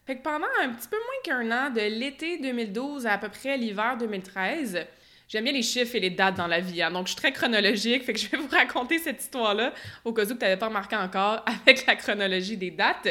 Fait 0.06 0.18
que 0.18 0.24
pendant 0.24 0.48
un 0.62 0.70
petit 0.70 0.88
peu 0.88 0.98
moins 0.98 1.22
qu'un 1.24 1.52
an, 1.52 1.70
de 1.70 1.80
l'été 1.80 2.38
2012 2.40 3.06
à 3.06 3.14
à 3.14 3.18
peu 3.18 3.30
près 3.30 3.58
l'hiver 3.58 3.96
2013, 3.98 4.86
j'aime 5.30 5.44
bien 5.44 5.54
les 5.54 5.62
chiffres 5.62 5.96
et 5.96 6.00
les 6.00 6.10
dates 6.10 6.36
dans 6.36 6.48
la 6.48 6.60
vie. 6.60 6.82
Hein. 6.82 6.92
Donc, 6.92 7.08
je 7.08 7.12
suis 7.12 7.22
très 7.22 7.32
chronologique. 7.32 8.04
Fait 8.04 8.14
que 8.14 8.20
je 8.20 8.30
vais 8.30 8.38
vous 8.38 8.48
raconter 8.52 9.00
cette 9.00 9.22
histoire-là 9.22 9.74
au 10.04 10.12
cas 10.12 10.26
où 10.26 10.34
tu 10.34 10.40
n'avais 10.40 10.58
pas 10.58 10.68
remarqué 10.68 10.96
encore 10.96 11.46
avec 11.66 11.86
la 11.86 11.96
chronologie 11.96 12.58
des 12.58 12.72
dates. 12.72 13.08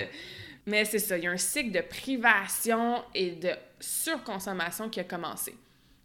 Mais 0.67 0.85
c'est 0.85 0.99
ça, 0.99 1.17
il 1.19 1.25
y 1.25 1.27
a 1.27 1.31
un 1.31 1.37
cycle 1.37 1.73
de 1.73 1.81
privation 1.81 3.03
et 3.15 3.33
de 3.33 3.51
surconsommation 3.81 4.89
qui 4.89 5.01
a 5.01 5.05
commencé. 5.05 5.55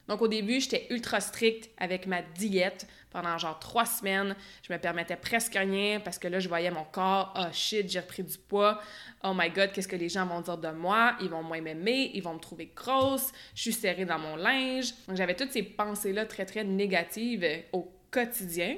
Donc 0.08 0.22
au 0.22 0.28
début, 0.28 0.60
j'étais 0.62 0.88
ultra 0.90 1.20
stricte 1.20 1.70
avec 1.78 2.08
ma 2.08 2.22
diète 2.22 2.88
pendant 3.12 3.38
genre 3.38 3.60
trois 3.60 3.86
semaines. 3.86 4.36
Je 4.64 4.72
me 4.72 4.78
permettais 4.78 5.16
presque 5.16 5.56
rien 5.56 6.00
parce 6.00 6.18
que 6.18 6.28
là, 6.28 6.40
je 6.40 6.48
voyais 6.48 6.72
mon 6.72 6.84
corps. 6.86 7.34
Oh 7.38 7.52
shit, 7.52 7.90
j'ai 7.90 8.00
repris 8.00 8.24
du 8.24 8.38
poids. 8.38 8.80
Oh 9.24 9.34
my 9.36 9.50
god, 9.50 9.72
qu'est-ce 9.72 9.88
que 9.88 9.96
les 9.96 10.10
gens 10.10 10.26
vont 10.26 10.42
dire 10.42 10.58
de 10.58 10.70
moi? 10.70 11.16
Ils 11.22 11.30
vont 11.30 11.44
moins 11.44 11.62
m'aimer, 11.62 12.12
ils 12.14 12.22
vont 12.22 12.34
me 12.34 12.40
trouver 12.40 12.72
grosse, 12.76 13.32
je 13.56 13.64
suis 13.64 13.74
serrée 13.74 14.06
dans 14.06 14.20
mon 14.20 14.36
linge. 14.36 14.94
Donc 15.08 15.18
j'avais 15.18 15.36
toutes 15.36 15.52
ces 15.52 15.64
pensées-là 15.64 16.26
très 16.26 16.46
très 16.46 16.64
négatives 16.64 17.46
au 17.74 17.92
quotidien. 18.12 18.78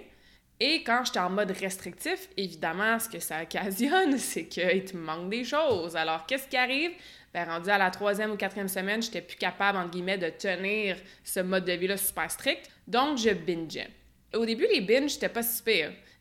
Et 0.59 0.83
quand 0.83 1.03
j'étais 1.05 1.19
en 1.19 1.29
mode 1.29 1.51
restrictif, 1.51 2.27
évidemment, 2.35 2.99
ce 2.99 3.07
que 3.07 3.19
ça 3.19 3.41
occasionne, 3.41 4.17
c'est 4.17 4.45
qu'il 4.45 4.83
te 4.83 4.97
manque 4.97 5.29
des 5.29 5.43
choses. 5.43 5.95
Alors, 5.95 6.25
qu'est-ce 6.25 6.47
qui 6.47 6.57
arrive? 6.57 6.91
ben, 7.33 7.45
rendu 7.45 7.69
à 7.69 7.77
la 7.77 7.91
troisième 7.91 8.31
ou 8.31 8.37
quatrième 8.37 8.67
semaine, 8.67 9.01
j'étais 9.01 9.21
plus 9.21 9.37
capable, 9.37 9.77
entre 9.77 9.91
guillemets, 9.91 10.17
de 10.17 10.29
tenir 10.29 10.97
ce 11.23 11.39
mode 11.41 11.65
de 11.65 11.73
vie-là 11.73 11.97
super 11.97 12.29
strict. 12.29 12.69
Donc, 12.87 13.17
je 13.17 13.29
bingeais. 13.29 13.89
Au 14.33 14.45
début, 14.45 14.67
les 14.71 14.81
binges, 14.81 15.11
c'était 15.11 15.29
pas 15.29 15.43
si. 15.43 15.61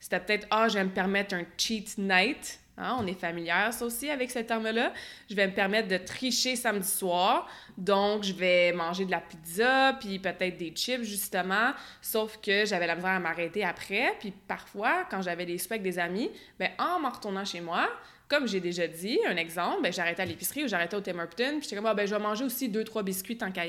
C'était 0.01 0.21
peut-être, 0.21 0.47
ah, 0.51 0.69
je 0.69 0.75
vais 0.75 0.85
me 0.85 0.91
permettre 0.91 1.35
un 1.35 1.45
cheat 1.57 1.97
night. 1.99 2.61
Hein, 2.81 2.97
on 3.01 3.07
est 3.07 3.19
familière, 3.19 3.73
ça 3.73 3.85
aussi, 3.85 4.09
avec 4.09 4.31
ce 4.31 4.39
terme-là. 4.39 4.93
Je 5.29 5.35
vais 5.35 5.49
me 5.49 5.53
permettre 5.53 5.89
de 5.89 5.97
tricher 5.97 6.55
samedi 6.55 6.89
soir. 6.89 7.49
Donc, 7.77 8.23
je 8.23 8.33
vais 8.33 8.73
manger 8.73 9.05
de 9.05 9.11
la 9.11 9.21
pizza, 9.21 9.97
puis 9.99 10.21
peut-être 10.21 10.57
des 10.57 10.71
chips, 10.71 11.03
justement. 11.03 11.73
Sauf 12.01 12.39
que 12.41 12.65
j'avais 12.65 12.87
la 12.87 12.95
misère 12.95 13.11
à 13.11 13.19
m'arrêter 13.19 13.65
après. 13.65 14.15
Puis 14.21 14.33
parfois, 14.47 15.05
quand 15.11 15.23
j'avais 15.23 15.45
des 15.45 15.59
avec 15.71 15.83
des 15.83 15.99
amis, 15.99 16.31
ben, 16.59 16.71
en 16.79 17.01
m'en 17.01 17.11
retournant 17.11 17.45
chez 17.45 17.61
moi, 17.61 17.89
comme 18.29 18.47
j'ai 18.47 18.61
déjà 18.61 18.87
dit, 18.87 19.19
un 19.27 19.37
exemple, 19.37 19.83
ben, 19.83 19.93
j'arrêtais 19.93 20.23
à 20.23 20.25
l'épicerie 20.25 20.65
ou 20.65 20.69
j'arrêtais 20.69 20.97
au 20.97 21.01
Tim 21.01 21.15
puis 21.15 21.63
j'étais 21.63 21.77
comme, 21.77 21.87
ah, 21.87 21.95
ben, 21.95 22.07
je 22.07 22.15
vais 22.15 22.21
manger 22.21 22.45
aussi 22.45 22.69
deux, 22.69 22.85
trois 22.85 23.03
biscuits 23.03 23.39
tant 23.39 23.51
qu'à 23.51 23.65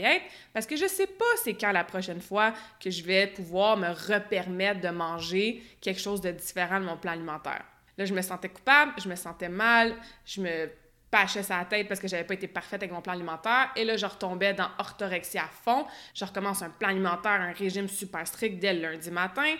parce 0.53 0.65
que 0.65 0.75
je 0.75 0.85
sais 0.85 1.07
pas 1.07 1.25
c'est 1.43 1.53
quand 1.53 1.71
la 1.71 1.83
prochaine 1.83 2.21
fois 2.21 2.53
que 2.79 2.89
je 2.89 3.03
vais 3.03 3.27
pouvoir 3.27 3.77
me 3.77 3.87
repermettre 3.87 4.81
de 4.81 4.89
manger 4.89 5.63
quelque 5.81 5.99
chose 5.99 6.21
de 6.21 6.31
différent 6.31 6.79
de 6.79 6.85
mon 6.85 6.97
plan 6.97 7.13
alimentaire. 7.13 7.63
Là, 7.99 8.05
je 8.05 8.13
me 8.13 8.21
sentais 8.21 8.47
coupable, 8.47 8.93
je 8.97 9.09
me 9.09 9.15
sentais 9.15 9.49
mal, 9.49 9.93
je 10.25 10.39
me 10.39 10.71
pâchais 11.11 11.43
sa 11.43 11.65
tête 11.65 11.89
parce 11.89 11.99
que 11.99 12.07
j'avais 12.07 12.23
pas 12.23 12.33
été 12.33 12.47
parfaite 12.47 12.81
avec 12.81 12.93
mon 12.93 13.01
plan 13.01 13.11
alimentaire. 13.11 13.71
Et 13.75 13.83
là, 13.83 13.97
je 13.97 14.05
retombais 14.05 14.53
dans 14.53 14.69
orthorexie 14.77 15.37
à 15.37 15.49
fond. 15.49 15.85
Je 16.15 16.23
recommence 16.23 16.61
un 16.61 16.69
plan 16.69 16.87
alimentaire, 16.87 17.41
un 17.41 17.51
régime 17.51 17.89
super 17.89 18.25
strict 18.25 18.57
dès 18.57 18.73
le 18.73 18.83
lundi 18.83 19.11
matin. 19.11 19.53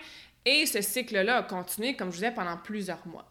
Et 0.45 0.65
ce 0.65 0.81
cycle-là 0.81 1.39
a 1.39 1.43
continué, 1.43 1.97
comme 1.97 2.11
je 2.11 2.15
vous 2.15 2.21
disais, 2.21 2.33
pendant 2.33 2.55
plusieurs 2.55 3.05
mois. 3.05 3.29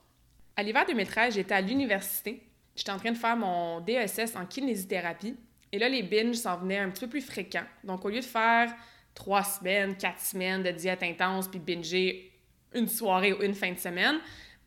À 0.57 0.62
l'hiver 0.62 0.85
2013, 0.87 1.37
j'étais 1.37 1.55
à 1.55 1.62
l'université. 1.62 2.43
J'étais 2.77 2.93
en 2.93 2.99
train 2.99 3.12
de 3.12 3.17
faire 3.17 3.37
mon 3.37 3.81
DSS 3.81 4.37
en 4.37 4.45
kinésithérapie. 4.45 5.37
Et 5.73 5.79
là, 5.79 5.88
les 5.88 6.03
binges 6.03 6.37
s'en 6.37 6.59
venaient 6.59 6.81
un 6.81 6.91
petit 6.91 7.00
peu 7.07 7.09
plus 7.09 7.23
fréquents. 7.23 7.67
Donc, 7.83 8.05
au 8.05 8.11
lieu 8.11 8.21
de 8.21 8.25
faire 8.27 8.75
trois 9.15 9.43
semaines, 9.43 9.97
quatre 9.97 10.21
semaines 10.21 10.62
de 10.62 10.71
diète 10.71 11.03
intense, 11.03 11.49
puis 11.49 11.61
binger 11.61 12.31
une 12.75 12.88
soirée 12.88 13.33
ou 13.33 13.43
une 13.43 13.55
fin 13.55 13.73
de 13.73 13.79
semaine, 13.79 14.19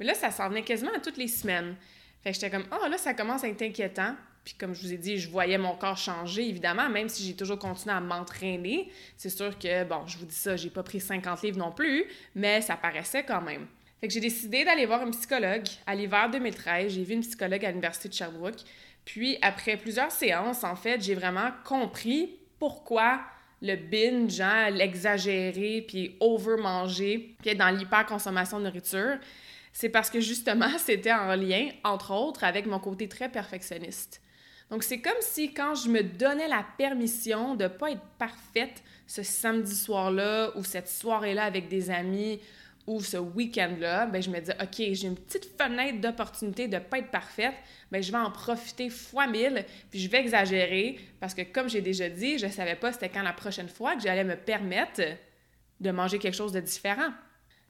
mais 0.01 0.08
là, 0.08 0.15
ça 0.15 0.31
s'en 0.31 0.50
venait 0.50 0.63
quasiment 0.63 0.89
à 0.96 1.00
toutes 1.00 1.17
les 1.17 1.27
semaines. 1.27 1.75
Fait 2.24 2.31
que 2.31 2.34
j'étais 2.34 2.50
comme, 2.50 2.65
oh 2.72 2.88
là, 2.88 2.98
ça 2.98 3.13
commence 3.13 3.43
à 3.43 3.50
être 3.50 3.62
inquiétant. 3.62 4.15
Puis 4.43 4.55
comme 4.55 4.74
je 4.74 4.81
vous 4.81 4.91
ai 4.91 4.98
dit, 4.98 5.20
je 5.20 5.29
voyais 5.29 5.60
mon 5.60 5.75
corps 5.75 5.96
changer, 5.96 6.50
évidemment, 6.50 6.89
même 6.89 7.08
si 7.08 7.24
j'ai 7.24 7.36
toujours 7.36 7.60
continué 7.60 7.93
à 7.93 8.00
m'entraîner. 8.00 8.89
C'est 9.15 9.29
sûr 9.29 9.60
que, 9.60 9.84
bon, 9.84 10.08
je 10.08 10.17
vous 10.17 10.25
dis 10.25 10.34
ça, 10.34 10.55
j'ai 10.55 10.72
pas 10.72 10.81
pris 10.81 11.00
50 11.00 11.43
livres 11.43 11.60
non 11.60 11.72
plus, 11.72 12.05
mais 12.34 12.62
ça 12.62 12.77
paraissait 12.77 13.24
quand 13.24 13.41
même. 13.41 13.67
Fait 14.00 14.08
que 14.08 14.13
j'ai 14.15 14.20
décidé 14.20 14.65
d'aller 14.65 14.88
voir 14.88 15.03
un 15.03 15.12
psychologue. 15.12 15.67
À 15.86 15.93
l'hiver 15.93 16.31
2013, 16.31 16.93
j'ai 16.93 17.03
vu 17.03 17.13
une 17.13 17.22
psychologue 17.22 17.63
à 17.63 17.70
l'Université 17.70 18.10
de 18.10 18.15
Sherbrooke. 18.15 18.62
Puis 19.05 19.38
après 19.43 19.77
plusieurs 19.77 20.12
séances, 20.12 20.63
en 20.63 20.75
fait, 20.75 21.00
j'ai 21.00 21.13
vraiment 21.13 21.51
compris 21.63 22.39
pourquoi 22.58 23.22
le 23.62 23.75
binge, 23.75 24.41
hein, 24.41 24.72
l'exagérer, 24.72 25.86
puis 25.88 26.15
over-manger, 26.20 27.36
puis 27.39 27.51
être 27.51 27.60
dans 27.60 27.70
l'hyper-consommation 27.70 28.58
de 28.58 28.65
nourriture, 28.65 29.20
c'est 29.73 29.89
parce 29.89 30.09
que 30.09 30.19
justement, 30.19 30.69
c'était 30.77 31.13
en 31.13 31.35
lien, 31.35 31.69
entre 31.83 32.11
autres, 32.11 32.43
avec 32.43 32.65
mon 32.65 32.79
côté 32.79 33.07
très 33.07 33.29
perfectionniste. 33.29 34.21
Donc, 34.69 34.83
c'est 34.83 35.01
comme 35.01 35.13
si 35.19 35.53
quand 35.53 35.75
je 35.75 35.89
me 35.89 36.01
donnais 36.01 36.47
la 36.47 36.65
permission 36.77 37.55
de 37.55 37.65
ne 37.65 37.69
pas 37.69 37.91
être 37.91 38.01
parfaite 38.17 38.81
ce 39.05 39.21
samedi 39.21 39.75
soir-là 39.75 40.51
ou 40.55 40.63
cette 40.63 40.87
soirée-là 40.87 41.43
avec 41.43 41.67
des 41.67 41.89
amis 41.91 42.39
ou 42.87 43.01
ce 43.01 43.17
week-end-là, 43.17 44.05
ben, 44.05 44.23
je 44.23 44.29
me 44.29 44.39
dis, 44.39 44.51
OK, 44.51 44.75
j'ai 44.77 45.07
une 45.07 45.17
petite 45.17 45.45
fenêtre 45.57 45.99
d'opportunité 45.99 46.67
de 46.69 46.75
ne 46.75 46.79
pas 46.79 46.99
être 46.99 47.11
parfaite, 47.11 47.53
ben, 47.91 48.01
je 48.01 48.11
vais 48.11 48.17
en 48.17 48.31
profiter 48.31 48.89
fois 48.89 49.27
mille, 49.27 49.65
puis 49.89 49.99
je 49.99 50.09
vais 50.09 50.19
exagérer 50.19 50.99
parce 51.19 51.33
que, 51.33 51.41
comme 51.41 51.69
j'ai 51.69 51.81
déjà 51.81 52.09
dit, 52.09 52.39
je 52.39 52.45
ne 52.45 52.51
savais 52.51 52.75
pas 52.75 52.93
c'était 52.93 53.09
quand 53.09 53.23
la 53.23 53.33
prochaine 53.33 53.69
fois 53.69 53.95
que 53.95 54.01
j'allais 54.01 54.23
me 54.23 54.37
permettre 54.37 55.01
de 55.81 55.91
manger 55.91 56.17
quelque 56.17 56.35
chose 56.35 56.53
de 56.53 56.61
différent. 56.61 57.11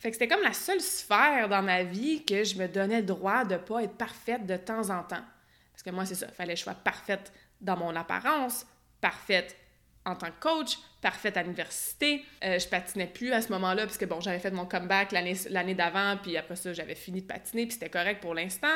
Fait 0.01 0.09
que 0.09 0.15
c'était 0.15 0.27
comme 0.27 0.41
la 0.41 0.53
seule 0.53 0.81
sphère 0.81 1.47
dans 1.47 1.61
ma 1.61 1.83
vie 1.83 2.25
que 2.25 2.43
je 2.43 2.55
me 2.55 2.67
donnais 2.67 3.01
le 3.01 3.05
droit 3.05 3.45
de 3.45 3.55
pas 3.57 3.83
être 3.83 3.93
parfaite 3.93 4.47
de 4.47 4.57
temps 4.57 4.89
en 4.89 5.03
temps. 5.03 5.23
Parce 5.71 5.83
que 5.83 5.91
moi, 5.91 6.07
c'est 6.07 6.15
ça, 6.15 6.27
fallait 6.29 6.53
que 6.53 6.57
je 6.59 6.63
sois 6.63 6.73
parfaite 6.73 7.31
dans 7.61 7.77
mon 7.77 7.95
apparence, 7.95 8.65
parfaite 8.99 9.55
en 10.03 10.15
tant 10.15 10.31
que 10.31 10.39
coach, 10.39 10.79
parfaite 11.01 11.37
à 11.37 11.43
l'université. 11.43 12.25
Euh, 12.43 12.57
je 12.57 12.67
patinais 12.67 13.05
plus 13.05 13.31
à 13.31 13.43
ce 13.43 13.49
moment-là, 13.51 13.85
puisque 13.85 14.07
bon, 14.07 14.19
j'avais 14.19 14.39
fait 14.39 14.49
mon 14.49 14.65
comeback 14.65 15.11
l'année 15.11 15.75
d'avant, 15.75 16.17
puis 16.17 16.35
après 16.35 16.55
ça, 16.55 16.73
j'avais 16.73 16.95
fini 16.95 17.21
de 17.21 17.27
patiner, 17.27 17.67
puis 17.67 17.73
c'était 17.73 17.91
correct 17.91 18.21
pour 18.21 18.33
l'instant. 18.33 18.75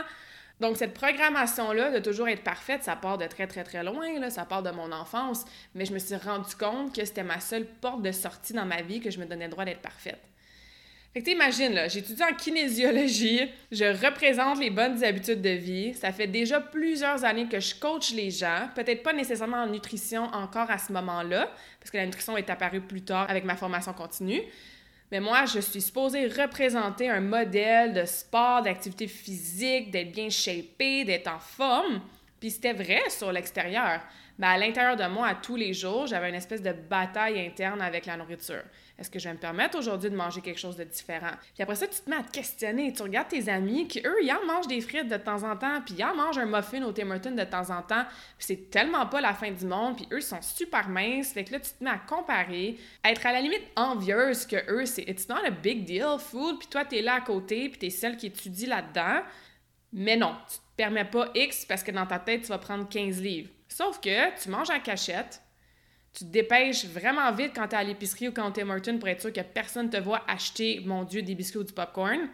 Donc, 0.60 0.78
cette 0.78 0.94
programmation-là 0.94 1.90
de 1.90 1.98
toujours 1.98 2.28
être 2.28 2.44
parfaite, 2.44 2.84
ça 2.84 2.96
part 2.96 3.18
de 3.18 3.26
très, 3.26 3.48
très, 3.48 3.64
très 3.64 3.84
loin, 3.84 4.20
là, 4.20 4.30
ça 4.30 4.46
part 4.46 4.62
de 4.62 4.70
mon 4.70 4.92
enfance, 4.92 5.44
mais 5.74 5.86
je 5.86 5.94
me 5.94 5.98
suis 5.98 6.16
rendu 6.18 6.54
compte 6.54 6.96
que 6.96 7.04
c'était 7.04 7.24
ma 7.24 7.40
seule 7.40 7.66
porte 7.66 8.04
de 8.04 8.12
sortie 8.12 8.54
dans 8.54 8.66
ma 8.66 8.84
vie 8.84 9.00
que 9.00 9.10
je 9.10 9.20
me 9.20 9.26
donnais 9.26 9.46
le 9.46 9.52
droit 9.52 9.66
d'être 9.66 9.82
parfaite. 9.82 10.22
Fait 11.16 11.22
t'imagines, 11.22 11.72
là, 11.72 11.88
j'étudie 11.88 12.22
en 12.24 12.36
kinésiologie, 12.36 13.50
je 13.72 13.86
représente 14.06 14.60
les 14.60 14.70
bonnes 14.70 15.02
habitudes 15.02 15.42
de 15.42 15.52
vie. 15.52 15.94
Ça 15.94 16.12
fait 16.12 16.28
déjà 16.28 16.60
plusieurs 16.60 17.24
années 17.24 17.48
que 17.48 17.58
je 17.58 17.74
coach 17.74 18.12
les 18.12 18.32
gens, 18.32 18.68
peut-être 18.76 19.02
pas 19.02 19.14
nécessairement 19.14 19.64
en 19.64 19.68
nutrition 19.68 20.24
encore 20.34 20.70
à 20.70 20.78
ce 20.78 20.92
moment-là, 20.92 21.50
parce 21.80 21.90
que 21.90 21.96
la 21.96 22.06
nutrition 22.06 22.36
est 22.36 22.50
apparue 22.50 22.82
plus 22.82 23.02
tard 23.02 23.30
avec 23.30 23.46
ma 23.46 23.56
formation 23.56 23.94
continue. 23.94 24.42
Mais 25.10 25.22
moi, 25.22 25.46
je 25.46 25.62
suis 25.62 25.80
supposée 25.80 26.28
représenter 26.28 27.10
un 27.10 27.22
modèle 27.22 27.94
de 27.94 28.04
sport, 28.04 28.62
d'activité 28.62 29.08
physique, 29.08 29.92
d'être 29.92 30.12
bien 30.12 30.30
shapé, 30.30 31.06
d'être 31.06 31.34
en 31.34 31.40
forme. 31.40 32.02
Puis 32.42 32.52
c'était 32.52 32.74
vrai 32.74 33.04
sur 33.10 33.32
l'extérieur. 33.32 34.02
Mais 34.38 34.48
à 34.48 34.58
l'intérieur 34.58 34.98
de 34.98 35.08
moi, 35.08 35.28
à 35.28 35.36
tous 35.36 35.56
les 35.56 35.74
jours, 35.74 36.08
j'avais 36.08 36.28
une 36.28 36.36
espèce 36.36 36.62
de 36.62 36.74
bataille 36.74 37.40
interne 37.40 37.82
avec 37.82 38.06
la 38.06 38.18
nourriture. 38.18 38.64
Est-ce 38.98 39.10
que 39.10 39.20
je 39.20 39.28
vais 39.28 39.34
me 39.34 39.40
permettre 39.40 39.78
aujourd'hui 39.78 40.10
de 40.10 40.16
manger 40.16 40.40
quelque 40.42 40.60
chose 40.60 40.78
de 40.78 40.86
différent? 40.86 41.32
Puis 41.54 41.64
après 41.64 41.76
ça, 41.76 41.86
tu 41.88 42.00
te 42.00 42.10
mets 42.10 42.16
à 42.16 42.24
te 42.24 42.32
questionner. 42.32 42.94
Tu 42.94 43.02
regardes 43.02 43.28
tes 43.28 43.50
amis 43.50 43.88
qui, 43.88 44.00
eux, 44.00 44.16
ils 44.22 44.32
en 44.32 44.46
mangent 44.46 44.68
des 44.68 44.80
frites 44.80 45.10
de 45.10 45.18
temps 45.18 45.44
en 45.44 45.58
temps, 45.58 45.82
puis 45.86 45.96
ils 45.98 46.04
en 46.04 46.16
mangent 46.16 46.38
un 46.38 46.46
muffin 46.46 46.82
au 46.84 46.94
Tim 46.94 47.12
Hortons 47.12 47.32
de 47.32 47.44
temps 47.44 47.70
en 47.72 47.82
temps. 47.82 48.06
Puis 48.38 48.48
c'est 48.48 48.70
tellement 48.70 49.06
pas 49.08 49.20
la 49.20 49.34
fin 49.34 49.52
du 49.52 49.66
monde, 49.66 49.98
puis 49.98 50.08
eux 50.14 50.22
sont 50.22 50.42
super 50.42 50.88
minces. 50.88 51.34
Fait 51.34 51.44
que 51.44 51.52
là, 51.52 51.60
tu 51.60 51.72
te 51.72 51.84
mets 51.84 51.90
à 51.90 51.98
comparer, 51.98 52.78
à 53.04 53.12
être 53.12 53.26
à 53.26 53.34
la 53.34 53.42
limite 53.42 53.66
envieuse 53.76 54.46
que 54.46 54.58
eux, 54.72 54.86
c'est 54.86 55.04
it's 55.04 55.28
not 55.28 55.46
a 55.46 55.52
big 55.52 55.84
deal, 55.84 56.18
food, 56.18 56.60
puis 56.60 56.68
toi, 56.70 56.86
t'es 56.86 57.02
là 57.02 57.16
à 57.16 57.22
côté, 57.22 57.68
puis 57.70 57.80
t'es 57.80 57.90
celle 57.90 58.16
qui 58.16 58.28
étudie 58.28 58.66
là-dedans. 58.66 59.22
Mais 59.92 60.16
non, 60.16 60.36
tu 60.50 60.56
te 60.56 60.76
permets 60.78 61.06
pas 61.06 61.30
X 61.36 61.66
parce 61.66 61.84
que 61.84 61.92
dans 61.92 62.06
ta 62.06 62.20
tête, 62.20 62.42
tu 62.42 62.48
vas 62.48 62.58
prendre 62.58 62.88
15 62.88 63.22
livres. 63.22 63.50
Sauf 63.68 64.00
que 64.00 64.42
tu 64.42 64.50
manges 64.50 64.70
en 64.70 64.80
cachette, 64.80 65.42
tu 66.16 66.24
te 66.24 66.30
dépêches 66.32 66.86
vraiment 66.86 67.30
vite 67.34 67.52
quand 67.54 67.68
tu 67.68 67.76
es 67.76 67.78
à 67.78 67.84
l'épicerie 67.84 68.30
ou 68.30 68.32
quand 68.32 68.50
tu 68.52 68.62
es 68.62 68.64
Martin 68.64 68.98
pour 68.98 69.10
être 69.10 69.20
sûr 69.20 69.34
que 69.34 69.42
personne 69.42 69.90
te 69.90 69.98
voit 69.98 70.24
acheter, 70.28 70.82
mon 70.86 71.04
Dieu, 71.04 71.22
des 71.22 71.36
biscuits 71.36 71.60
ou 71.60 71.64
du 71.64 71.74
popcorn. 71.74 72.30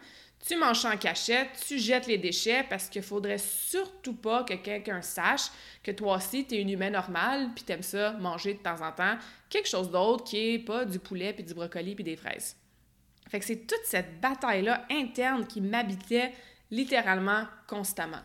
Tu 0.46 0.56
manges 0.56 0.84
en 0.84 0.96
cachette, 0.96 1.48
tu 1.66 1.78
jettes 1.78 2.06
les 2.06 2.18
déchets 2.18 2.64
parce 2.68 2.88
qu'il 2.88 3.02
faudrait 3.02 3.38
surtout 3.38 4.14
pas 4.14 4.44
que 4.44 4.54
quelqu'un 4.54 5.02
sache 5.02 5.50
que 5.82 5.90
toi 5.90 6.16
aussi, 6.16 6.46
tu 6.46 6.54
es 6.54 6.60
une 6.60 6.70
humaine 6.70 6.92
normale 6.92 7.50
puis 7.54 7.64
aimes 7.68 7.82
ça 7.82 8.12
manger 8.12 8.54
de 8.54 8.58
temps 8.58 8.80
en 8.80 8.92
temps 8.92 9.16
quelque 9.48 9.68
chose 9.68 9.90
d'autre 9.90 10.24
qui 10.24 10.54
est 10.54 10.58
pas 10.58 10.84
du 10.84 10.98
poulet 10.98 11.32
puis 11.32 11.44
du 11.44 11.54
brocoli 11.54 11.94
puis 11.94 12.04
des 12.04 12.16
fraises. 12.16 12.56
Fait 13.28 13.38
que 13.38 13.44
c'est 13.44 13.66
toute 13.66 13.84
cette 13.84 14.20
bataille-là 14.20 14.86
interne 14.90 15.46
qui 15.46 15.60
m'habitait 15.60 16.32
littéralement 16.70 17.46
constamment. 17.66 18.22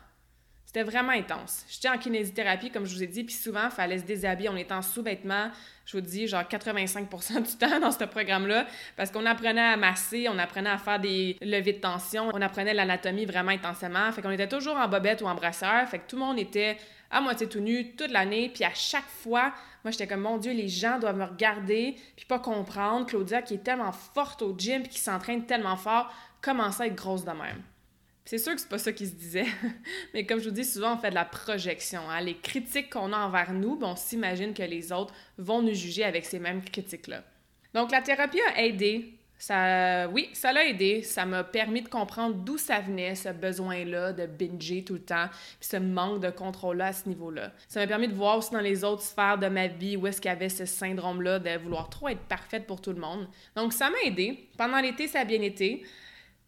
C'était 0.68 0.82
vraiment 0.82 1.12
intense. 1.12 1.64
J'étais 1.66 1.88
en 1.88 1.96
kinésithérapie, 1.96 2.70
comme 2.70 2.84
je 2.84 2.94
vous 2.94 3.02
ai 3.02 3.06
dit, 3.06 3.24
puis 3.24 3.34
souvent, 3.34 3.64
il 3.64 3.70
fallait 3.70 4.00
se 4.00 4.04
déshabiller. 4.04 4.50
On 4.50 4.56
était 4.58 4.74
en 4.74 4.82
sous-vêtements, 4.82 5.50
je 5.86 5.96
vous 5.96 6.02
dis, 6.02 6.28
genre 6.28 6.42
85% 6.42 7.42
du 7.42 7.56
temps 7.58 7.80
dans 7.80 7.90
ce 7.90 8.04
programme-là, 8.04 8.66
parce 8.94 9.10
qu'on 9.10 9.24
apprenait 9.24 9.62
à 9.62 9.78
masser, 9.78 10.28
on 10.28 10.38
apprenait 10.38 10.68
à 10.68 10.76
faire 10.76 11.00
des 11.00 11.38
levées 11.40 11.72
de 11.72 11.80
tension, 11.80 12.28
on 12.34 12.42
apprenait 12.42 12.74
l'anatomie 12.74 13.24
vraiment 13.24 13.52
intensément. 13.52 14.12
Fait 14.12 14.20
qu'on 14.20 14.30
était 14.30 14.46
toujours 14.46 14.76
en 14.76 14.88
bobette 14.88 15.22
ou 15.22 15.24
en 15.24 15.34
brasseur. 15.34 15.88
Fait 15.88 16.00
que 16.00 16.06
tout 16.06 16.16
le 16.16 16.22
monde 16.22 16.38
était 16.38 16.76
à 17.10 17.22
moitié 17.22 17.48
tout 17.48 17.60
nu 17.60 17.96
toute 17.96 18.10
l'année. 18.10 18.50
Puis 18.52 18.64
à 18.64 18.74
chaque 18.74 19.08
fois, 19.08 19.54
moi, 19.84 19.90
j'étais 19.90 20.06
comme, 20.06 20.20
mon 20.20 20.36
Dieu, 20.36 20.52
les 20.52 20.68
gens 20.68 20.98
doivent 20.98 21.16
me 21.16 21.24
regarder, 21.24 21.96
puis 22.14 22.26
pas 22.26 22.40
comprendre. 22.40 23.06
Claudia, 23.06 23.40
qui 23.40 23.54
est 23.54 23.64
tellement 23.64 23.92
forte 23.92 24.42
au 24.42 24.54
gym, 24.54 24.82
puis 24.82 24.90
qui 24.90 25.00
s'entraîne 25.00 25.46
tellement 25.46 25.76
fort, 25.76 26.12
commence 26.42 26.78
à 26.78 26.88
être 26.88 26.94
grosse 26.94 27.24
de 27.24 27.30
même. 27.30 27.62
C'est 28.28 28.36
sûr 28.36 28.54
que 28.54 28.60
c'est 28.60 28.68
pas 28.68 28.76
ça 28.76 28.92
qui 28.92 29.06
se 29.06 29.14
disait, 29.14 29.46
mais 30.12 30.26
comme 30.26 30.38
je 30.38 30.50
vous 30.50 30.54
dis, 30.54 30.62
souvent 30.62 30.96
on 30.96 30.98
fait 30.98 31.08
de 31.08 31.14
la 31.14 31.24
projection. 31.24 32.02
Hein. 32.10 32.20
Les 32.20 32.36
critiques 32.36 32.90
qu'on 32.92 33.14
a 33.14 33.16
envers 33.16 33.54
nous, 33.54 33.76
bon, 33.76 33.92
on 33.92 33.96
s'imagine 33.96 34.52
que 34.52 34.62
les 34.62 34.92
autres 34.92 35.14
vont 35.38 35.62
nous 35.62 35.72
juger 35.72 36.04
avec 36.04 36.26
ces 36.26 36.38
mêmes 36.38 36.62
critiques-là. 36.62 37.22
Donc 37.72 37.90
la 37.90 38.02
thérapie 38.02 38.42
a 38.54 38.62
aidé. 38.62 39.14
Ça, 39.38 40.10
oui, 40.10 40.28
ça 40.34 40.52
l'a 40.52 40.66
aidé. 40.66 41.02
Ça 41.02 41.24
m'a 41.24 41.42
permis 41.42 41.80
de 41.80 41.88
comprendre 41.88 42.34
d'où 42.34 42.58
ça 42.58 42.80
venait, 42.80 43.14
ce 43.14 43.30
besoin-là 43.30 44.12
de 44.12 44.26
binger 44.26 44.84
tout 44.84 44.94
le 44.94 45.00
temps, 45.00 45.28
puis 45.58 45.70
ce 45.70 45.78
manque 45.78 46.20
de 46.20 46.28
contrôle-là 46.28 46.88
à 46.88 46.92
ce 46.92 47.08
niveau-là. 47.08 47.52
Ça 47.66 47.80
m'a 47.80 47.86
permis 47.86 48.08
de 48.08 48.14
voir 48.14 48.36
aussi 48.36 48.50
dans 48.50 48.60
les 48.60 48.84
autres 48.84 49.04
sphères 49.04 49.38
de 49.38 49.48
ma 49.48 49.68
vie 49.68 49.96
où 49.96 50.06
est-ce 50.06 50.20
qu'il 50.20 50.30
y 50.30 50.32
avait 50.32 50.50
ce 50.50 50.66
syndrome-là 50.66 51.38
de 51.38 51.56
vouloir 51.56 51.88
trop 51.88 52.10
être 52.10 52.20
parfaite 52.28 52.66
pour 52.66 52.82
tout 52.82 52.92
le 52.92 53.00
monde. 53.00 53.26
Donc 53.56 53.72
ça 53.72 53.88
m'a 53.88 53.96
aidé. 54.04 54.50
Pendant 54.58 54.80
l'été, 54.80 55.08
ça 55.08 55.20
a 55.20 55.24
bien 55.24 55.40
été. 55.40 55.82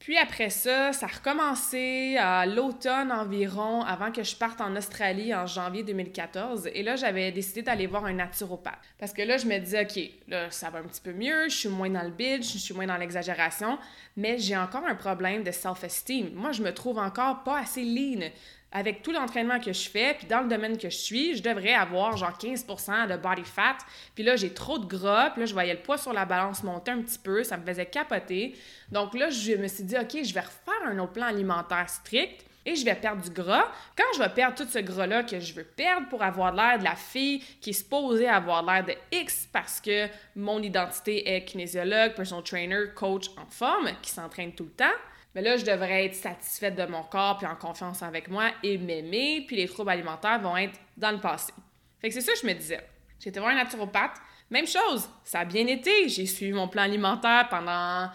Puis 0.01 0.17
après 0.17 0.49
ça, 0.49 0.95
ça 0.95 1.05
a 1.05 1.09
recommencé 1.11 2.17
à 2.19 2.47
l'automne 2.47 3.13
environ, 3.13 3.83
avant 3.83 4.11
que 4.11 4.23
je 4.23 4.35
parte 4.35 4.63
en 4.63 4.75
Australie 4.75 5.35
en 5.35 5.47
janvier 5.47 5.83
2014. 5.83 6.71
Et 6.73 6.83
là, 6.83 6.97
j'avais 6.97 7.31
décidé 7.33 7.61
d'aller 7.61 7.87
voir 7.87 8.07
un 8.07 8.15
naturopathe. 8.15 8.79
Parce 8.99 9.13
que 9.13 9.21
là, 9.21 9.37
je 9.37 9.47
me 9.47 9.59
disais, 9.59 9.83
OK, 9.83 10.11
là, 10.29 10.51
ça 10.51 10.71
va 10.71 10.79
un 10.79 10.85
petit 10.85 11.03
peu 11.03 11.13
mieux, 11.13 11.51
je 11.51 11.55
suis 11.55 11.69
moins 11.69 11.91
dans 11.91 12.03
le 12.03 12.11
bitch, 12.11 12.51
je 12.51 12.59
suis 12.59 12.73
moins 12.73 12.87
dans 12.87 12.97
l'exagération, 12.97 13.79
mais 14.17 14.39
j'ai 14.39 14.57
encore 14.57 14.87
un 14.87 14.95
problème 14.95 15.45
de 15.45 15.51
self-esteem. 15.51 16.33
Moi, 16.33 16.53
je 16.53 16.63
me 16.63 16.73
trouve 16.73 16.99
encore 16.99 17.43
pas 17.45 17.59
assez 17.59 17.85
lean 17.85 18.31
avec 18.73 19.03
tout 19.03 19.13
l'entraînement 19.13 19.59
que 19.59 19.73
je 19.73 19.89
fais, 19.89 20.15
puis 20.15 20.27
dans 20.27 20.41
le 20.41 20.49
domaine 20.49 20.79
que 20.79 20.89
je 20.91 20.97
suis, 20.97 21.37
je 21.37 21.43
devrais 21.43 21.75
avoir 21.75 22.17
genre 22.17 22.37
15% 22.39 23.09
de 23.09 23.17
body 23.17 23.45
fat. 23.45 23.79
Puis 24.15 24.23
là, 24.23 24.37
j'ai 24.37 24.55
trop 24.55 24.79
de 24.79 24.87
gras, 24.87 25.31
puis 25.31 25.41
là, 25.41 25.47
je 25.47 25.53
voyais 25.53 25.75
le 25.75 25.81
poids 25.81 25.99
sur 25.99 26.13
la 26.13 26.25
balance 26.25 26.63
monter 26.63 26.93
un 26.93 27.03
petit 27.03 27.19
peu, 27.19 27.43
ça 27.43 27.57
me 27.57 27.65
faisait 27.65 27.87
capoter. 27.87 28.55
Donc 28.93 29.15
là, 29.15 29.31
je 29.31 29.55
me 29.55 29.67
suis 29.67 29.85
dit, 29.85 29.97
OK, 29.97 30.23
je 30.23 30.33
vais 30.33 30.41
refaire 30.41 30.87
un 30.87 30.99
autre 30.99 31.13
plan 31.13 31.27
alimentaire 31.27 31.89
strict 31.89 32.45
et 32.65 32.77
je 32.77 32.85
vais 32.85 32.95
perdre 32.95 33.23
du 33.23 33.31
gras. 33.31 33.65
Quand 33.97 34.05
je 34.15 34.19
vais 34.19 34.29
perdre 34.29 34.57
tout 34.57 34.69
ce 34.69 34.79
gras-là 34.79 35.23
que 35.23 35.41
je 35.41 35.55
veux 35.55 35.65
perdre 35.65 36.09
pour 36.09 36.23
avoir 36.23 36.53
l'air 36.55 36.79
de 36.79 36.85
la 36.85 36.95
fille 36.95 37.43
qui 37.61 37.71
est 37.71 37.75
supposée 37.75 38.29
avoir 38.29 38.63
l'air 38.63 38.85
de 38.85 38.95
X 39.11 39.49
parce 39.53 39.81
que 39.81 40.07
mon 40.37 40.63
identité 40.63 41.35
est 41.35 41.45
kinésiologue, 41.45 42.15
personal 42.15 42.45
trainer, 42.45 42.85
coach 42.95 43.29
en 43.37 43.47
forme, 43.47 43.91
qui 44.03 44.11
s'entraîne 44.11 44.53
tout 44.53 44.65
le 44.65 44.71
temps, 44.71 44.97
mais 45.35 45.43
là, 45.43 45.57
je 45.57 45.64
devrais 45.64 46.07
être 46.07 46.14
satisfaite 46.14 46.75
de 46.75 46.87
mon 46.87 47.03
corps, 47.03 47.38
puis 47.38 47.47
en 47.47 47.57
confiance 47.57 48.03
avec 48.03 48.29
moi 48.29 48.51
et 48.62 48.79
m'aimer, 48.79 49.45
puis 49.47 49.57
les 49.57 49.69
troubles 49.69 49.90
alimentaires 49.90 50.40
vont 50.40 50.57
être 50.57 50.79
dans 50.97 51.12
le 51.12 51.21
passé. 51.21 51.53
Fait 52.01 52.09
que 52.09 52.14
c'est 52.14 52.21
ça 52.21 52.33
que 52.33 52.38
je 52.38 52.47
me 52.47 52.55
disais. 52.55 52.81
Été 53.25 53.38
voir 53.38 53.53
un 53.53 53.57
naturopathe. 53.57 54.16
Même 54.51 54.66
chose, 54.66 55.09
ça 55.25 55.40
a 55.40 55.45
bien 55.45 55.66
été. 55.66 56.09
J'ai 56.09 56.27
suivi 56.27 56.53
mon 56.53 56.66
plan 56.66 56.83
alimentaire 56.83 57.49
pendant 57.51 58.11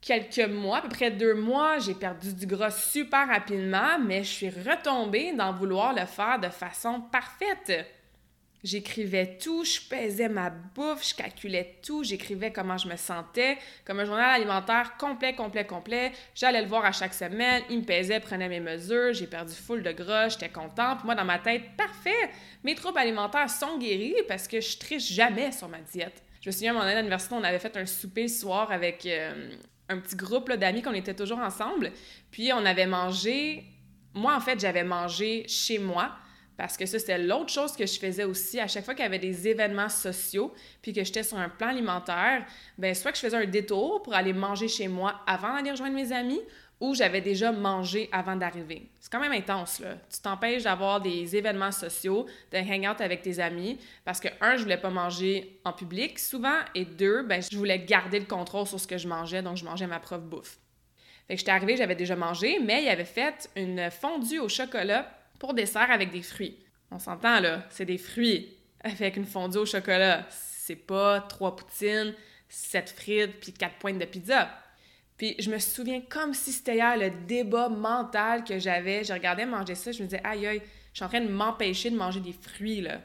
quelques 0.00 0.48
mois, 0.48 0.78
à 0.78 0.82
peu 0.82 0.88
près 0.88 1.10
deux 1.10 1.34
mois, 1.34 1.78
j'ai 1.78 1.94
perdu 1.94 2.32
du 2.32 2.46
gras 2.46 2.70
super 2.70 3.26
rapidement, 3.28 3.98
mais 3.98 4.22
je 4.22 4.30
suis 4.30 4.50
retombée 4.50 5.32
dans 5.32 5.52
vouloir 5.52 5.92
le 5.92 6.06
faire 6.06 6.38
de 6.38 6.48
façon 6.48 7.00
parfaite. 7.00 7.86
J'écrivais 8.64 9.38
tout, 9.38 9.64
je 9.64 9.80
pesais 9.88 10.28
ma 10.28 10.50
bouffe, 10.50 11.08
je 11.08 11.14
calculais 11.14 11.76
tout, 11.80 12.02
j'écrivais 12.02 12.52
comment 12.52 12.76
je 12.76 12.88
me 12.88 12.96
sentais, 12.96 13.56
comme 13.84 14.00
un 14.00 14.04
journal 14.04 14.30
alimentaire 14.30 14.96
complet, 14.98 15.34
complet, 15.34 15.64
complet. 15.64 16.10
J'allais 16.34 16.62
le 16.62 16.66
voir 16.66 16.84
à 16.84 16.90
chaque 16.90 17.14
semaine, 17.14 17.62
il 17.70 17.78
me 17.78 17.84
pesait, 17.84 18.18
prenait 18.18 18.48
mes 18.48 18.58
mesures, 18.58 19.12
j'ai 19.12 19.28
perdu 19.28 19.54
full 19.54 19.84
de 19.84 19.92
gras, 19.92 20.28
j'étais 20.28 20.48
contente. 20.48 21.04
moi, 21.04 21.14
dans 21.14 21.24
ma 21.24 21.38
tête, 21.38 21.76
parfait, 21.76 22.30
mes 22.64 22.74
troubles 22.74 22.98
alimentaires 22.98 23.48
sont 23.48 23.78
guéris 23.78 24.16
parce 24.26 24.48
que 24.48 24.60
je 24.60 24.76
triche 24.76 25.12
jamais 25.12 25.52
sur 25.52 25.68
ma 25.68 25.78
diète. 25.78 26.22
Je 26.40 26.48
me 26.48 26.52
souviens, 26.52 26.72
à 26.72 26.74
mon 26.74 26.80
année 26.80 27.16
on 27.30 27.44
avait 27.44 27.58
fait 27.60 27.76
un 27.76 27.86
souper 27.86 28.22
le 28.22 28.28
soir 28.28 28.72
avec 28.72 29.06
euh, 29.06 29.50
un 29.88 29.98
petit 29.98 30.16
groupe 30.16 30.52
d'amis 30.52 30.82
qu'on 30.82 30.94
était 30.94 31.14
toujours 31.14 31.38
ensemble. 31.38 31.92
Puis 32.32 32.52
on 32.52 32.64
avait 32.64 32.86
mangé, 32.86 33.64
moi 34.14 34.34
en 34.34 34.40
fait, 34.40 34.58
j'avais 34.58 34.84
mangé 34.84 35.44
chez 35.46 35.78
moi 35.78 36.10
parce 36.58 36.76
que 36.76 36.86
ça, 36.86 36.98
c'était 36.98 37.18
l'autre 37.18 37.50
chose 37.50 37.76
que 37.76 37.86
je 37.86 37.98
faisais 38.00 38.24
aussi. 38.24 38.58
À 38.58 38.66
chaque 38.66 38.84
fois 38.84 38.94
qu'il 38.94 39.04
y 39.04 39.06
avait 39.06 39.20
des 39.20 39.46
événements 39.46 39.88
sociaux, 39.88 40.52
puis 40.82 40.92
que 40.92 41.04
j'étais 41.04 41.22
sur 41.22 41.38
un 41.38 41.48
plan 41.48 41.68
alimentaire, 41.68 42.44
ben 42.76 42.94
soit 42.96 43.12
que 43.12 43.16
je 43.16 43.22
faisais 43.22 43.36
un 43.36 43.46
détour 43.46 44.02
pour 44.02 44.12
aller 44.12 44.32
manger 44.32 44.66
chez 44.66 44.88
moi 44.88 45.20
avant 45.24 45.54
d'aller 45.54 45.70
rejoindre 45.70 45.94
mes 45.94 46.12
amis, 46.12 46.40
ou 46.80 46.94
j'avais 46.94 47.20
déjà 47.20 47.52
mangé 47.52 48.08
avant 48.10 48.34
d'arriver. 48.34 48.90
C'est 48.98 49.10
quand 49.10 49.20
même 49.20 49.32
intense, 49.32 49.78
là. 49.78 49.96
Tu 50.12 50.20
t'empêches 50.20 50.64
d'avoir 50.64 51.00
des 51.00 51.36
événements 51.36 51.72
sociaux, 51.72 52.26
de 52.52 52.58
hang-out 52.58 53.00
avec 53.00 53.22
tes 53.22 53.38
amis, 53.38 53.78
parce 54.04 54.18
que, 54.18 54.28
un, 54.40 54.56
je 54.56 54.62
voulais 54.62 54.76
pas 54.76 54.90
manger 54.90 55.60
en 55.64 55.72
public 55.72 56.18
souvent, 56.18 56.58
et 56.74 56.84
deux, 56.84 57.22
ben, 57.22 57.40
je 57.40 57.56
voulais 57.56 57.78
garder 57.78 58.18
le 58.18 58.26
contrôle 58.26 58.66
sur 58.66 58.80
ce 58.80 58.86
que 58.86 58.98
je 58.98 59.06
mangeais, 59.06 59.42
donc 59.42 59.56
je 59.56 59.64
mangeais 59.64 59.86
ma 59.86 60.00
propre 60.00 60.24
bouffe. 60.24 60.58
Fait 61.28 61.34
que 61.34 61.38
j'étais 61.38 61.52
arrivée, 61.52 61.76
j'avais 61.76 61.94
déjà 61.94 62.16
mangé, 62.16 62.58
mais 62.58 62.82
il 62.82 62.88
avait 62.88 63.04
fait 63.04 63.48
une 63.54 63.90
fondue 63.90 64.40
au 64.40 64.48
chocolat 64.48 65.17
pour 65.38 65.54
dessert 65.54 65.90
avec 65.90 66.10
des 66.10 66.22
fruits. 66.22 66.58
On 66.90 66.98
s'entend 66.98 67.40
là, 67.40 67.64
c'est 67.70 67.84
des 67.84 67.98
fruits 67.98 68.56
avec 68.80 69.16
une 69.16 69.26
fondue 69.26 69.58
au 69.58 69.66
chocolat. 69.66 70.26
C'est 70.30 70.76
pas 70.76 71.20
trois 71.20 71.56
poutines, 71.56 72.14
sept 72.48 72.90
frites 72.90 73.40
puis 73.40 73.52
quatre 73.52 73.76
pointes 73.76 73.98
de 73.98 74.04
pizza. 74.04 74.48
Puis 75.16 75.34
je 75.38 75.50
me 75.50 75.58
souviens 75.58 76.00
comme 76.00 76.32
si 76.32 76.52
c'était 76.52 76.76
hier 76.76 76.96
le 76.96 77.10
débat 77.26 77.68
mental 77.68 78.44
que 78.44 78.58
j'avais. 78.58 79.04
Je 79.04 79.12
regardais 79.12 79.46
manger 79.46 79.74
ça, 79.74 79.92
je 79.92 80.02
me 80.02 80.08
disais 80.08 80.22
aïe 80.24 80.46
aïe, 80.46 80.62
je 80.92 80.98
suis 80.98 81.04
en 81.04 81.08
train 81.08 81.20
de 81.20 81.28
m'empêcher 81.28 81.90
de 81.90 81.96
manger 81.96 82.20
des 82.20 82.32
fruits 82.32 82.80
là. 82.80 83.00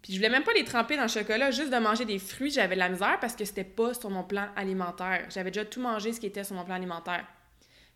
Puis 0.00 0.12
je 0.12 0.18
voulais 0.18 0.30
même 0.30 0.44
pas 0.44 0.52
les 0.52 0.64
tremper 0.64 0.96
dans 0.96 1.04
le 1.04 1.08
chocolat, 1.08 1.50
juste 1.50 1.70
de 1.70 1.78
manger 1.78 2.04
des 2.04 2.18
fruits, 2.18 2.50
j'avais 2.50 2.74
de 2.74 2.80
la 2.80 2.90
misère 2.90 3.18
parce 3.20 3.34
que 3.34 3.44
c'était 3.46 3.64
pas 3.64 3.94
sur 3.94 4.10
mon 4.10 4.22
plan 4.22 4.48
alimentaire. 4.54 5.26
J'avais 5.30 5.50
déjà 5.50 5.64
tout 5.64 5.80
mangé 5.80 6.12
ce 6.12 6.20
qui 6.20 6.26
était 6.26 6.44
sur 6.44 6.54
mon 6.54 6.64
plan 6.64 6.74
alimentaire. 6.74 7.24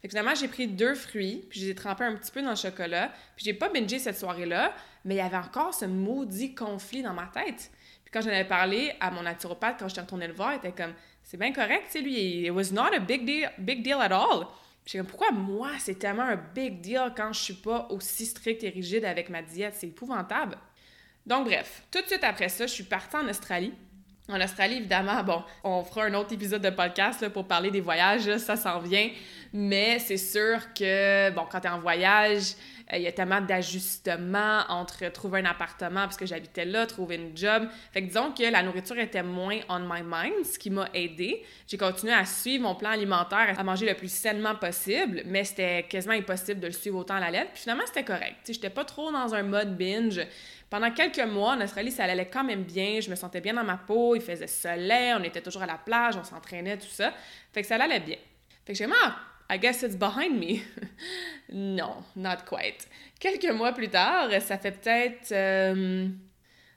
Fait 0.00 0.08
que 0.08 0.12
finalement, 0.12 0.34
j'ai 0.34 0.48
pris 0.48 0.68
deux 0.68 0.94
fruits, 0.94 1.46
puis 1.50 1.60
je 1.60 1.64
les 1.66 1.70
ai 1.72 1.74
trempés 1.74 2.04
un 2.04 2.14
petit 2.14 2.30
peu 2.30 2.40
dans 2.40 2.50
le 2.50 2.56
chocolat. 2.56 3.12
Puis 3.36 3.44
j'ai 3.44 3.54
pas 3.54 3.68
bingé 3.68 3.98
cette 3.98 4.16
soirée-là, 4.16 4.74
mais 5.04 5.16
il 5.16 5.18
y 5.18 5.20
avait 5.20 5.36
encore 5.36 5.74
ce 5.74 5.86
maudit 5.86 6.54
conflit 6.54 7.02
dans 7.02 7.14
ma 7.14 7.26
tête. 7.26 7.70
Puis 8.04 8.12
quand 8.12 8.20
j'en 8.20 8.30
avais 8.30 8.44
parlé 8.44 8.92
à 9.00 9.10
mon 9.10 9.22
naturopathe, 9.22 9.76
quand 9.78 9.88
j'étais 9.88 10.00
retournée 10.00 10.28
le 10.28 10.34
voir, 10.34 10.52
il 10.54 10.58
était 10.58 10.72
comme 10.72 10.94
c'est 11.24 11.36
bien 11.36 11.52
correct, 11.52 11.86
c'est 11.88 12.00
lui. 12.00 12.46
It 12.46 12.50
was 12.52 12.72
not 12.72 12.94
a 12.94 13.00
big 13.00 13.26
deal, 13.26 13.50
big 13.58 13.82
deal 13.82 13.96
at 14.00 14.12
all. 14.12 14.46
Puis 14.84 14.96
comme 14.96 15.06
pourquoi 15.06 15.32
moi 15.32 15.72
c'est 15.78 15.98
tellement 15.98 16.22
un 16.22 16.36
big 16.36 16.80
deal 16.80 17.12
quand 17.14 17.32
je 17.32 17.40
suis 17.40 17.54
pas 17.54 17.86
aussi 17.90 18.24
stricte 18.24 18.64
et 18.64 18.70
rigide 18.70 19.04
avec 19.04 19.28
ma 19.28 19.42
diète, 19.42 19.74
c'est 19.76 19.88
épouvantable. 19.88 20.56
Donc 21.26 21.46
bref, 21.46 21.82
tout 21.90 22.00
de 22.00 22.06
suite 22.06 22.24
après 22.24 22.48
ça, 22.48 22.66
je 22.66 22.72
suis 22.72 22.84
partie 22.84 23.16
en 23.16 23.28
Australie. 23.28 23.74
En 24.30 24.38
Australie, 24.42 24.76
évidemment, 24.76 25.24
bon, 25.24 25.42
on 25.64 25.82
fera 25.84 26.04
un 26.04 26.12
autre 26.12 26.34
épisode 26.34 26.60
de 26.60 26.68
podcast 26.68 27.30
pour 27.30 27.46
parler 27.46 27.70
des 27.70 27.80
voyages, 27.80 28.36
ça 28.36 28.56
s'en 28.56 28.78
vient. 28.78 29.08
Mais 29.54 29.98
c'est 30.00 30.18
sûr 30.18 30.74
que, 30.74 31.30
bon, 31.30 31.46
quand 31.50 31.60
tu 31.60 31.66
es 31.66 31.70
en 31.70 31.78
voyage, 31.80 32.52
euh, 32.92 32.98
il 32.98 33.04
y 33.04 33.06
a 33.06 33.12
tellement 33.12 33.40
d'ajustements 33.40 34.64
entre 34.68 35.10
trouver 35.12 35.40
un 35.40 35.46
appartement, 35.46 36.02
parce 36.02 36.18
que 36.18 36.26
j'habitais 36.26 36.66
là, 36.66 36.84
trouver 36.84 37.16
une 37.16 37.34
job. 37.34 37.68
Fait 37.90 38.02
que 38.02 38.08
disons 38.08 38.32
que 38.32 38.42
la 38.42 38.62
nourriture 38.62 38.98
était 38.98 39.22
moins 39.22 39.60
on 39.70 39.80
my 39.80 40.02
mind, 40.04 40.44
ce 40.44 40.58
qui 40.58 40.68
m'a 40.68 40.90
aidé. 40.92 41.42
J'ai 41.66 41.78
continué 41.78 42.12
à 42.12 42.26
suivre 42.26 42.64
mon 42.64 42.74
plan 42.74 42.90
alimentaire, 42.90 43.54
à 43.58 43.64
manger 43.64 43.86
le 43.86 43.94
plus 43.94 44.12
sainement 44.12 44.54
possible, 44.54 45.22
mais 45.24 45.44
c'était 45.44 45.84
quasiment 45.84 46.14
impossible 46.14 46.60
de 46.60 46.66
le 46.66 46.72
suivre 46.74 46.98
autant 46.98 47.14
à 47.14 47.20
la 47.20 47.30
lettre. 47.30 47.52
Puis 47.54 47.62
finalement, 47.62 47.84
c'était 47.86 48.04
correct. 48.04 48.36
J'étais 48.46 48.68
pas 48.68 48.84
trop 48.84 49.10
dans 49.10 49.34
un 49.34 49.42
mode 49.42 49.74
binge. 49.78 50.20
Pendant 50.70 50.90
quelques 50.90 51.20
mois, 51.20 51.52
en 51.52 51.60
Australie, 51.62 51.90
ça 51.90 52.04
allait 52.04 52.28
quand 52.28 52.44
même 52.44 52.62
bien. 52.62 53.00
Je 53.00 53.08
me 53.10 53.14
sentais 53.14 53.40
bien 53.40 53.54
dans 53.54 53.64
ma 53.64 53.78
peau. 53.78 54.14
Il 54.14 54.22
faisait 54.22 54.46
soleil. 54.46 55.14
On 55.18 55.22
était 55.22 55.40
toujours 55.40 55.62
à 55.62 55.66
la 55.66 55.78
plage. 55.78 56.16
On 56.16 56.24
s'entraînait, 56.24 56.76
tout 56.76 56.88
ça. 56.88 57.12
Fait 57.52 57.62
que 57.62 57.66
ça 57.66 57.76
allait 57.76 58.00
bien. 58.00 58.18
Fait 58.66 58.72
que 58.72 58.78
j'ai 58.78 58.86
ah, 59.02 59.16
I 59.50 59.58
guess 59.58 59.82
it's 59.82 59.96
behind 59.96 60.38
me. 60.38 60.60
non, 61.52 62.04
not 62.16 62.44
quite. 62.46 62.86
Quelques 63.18 63.50
mois 63.50 63.72
plus 63.72 63.88
tard, 63.88 64.28
ça 64.42 64.58
fait 64.58 64.72
peut-être 64.72 65.32
euh, 65.32 66.06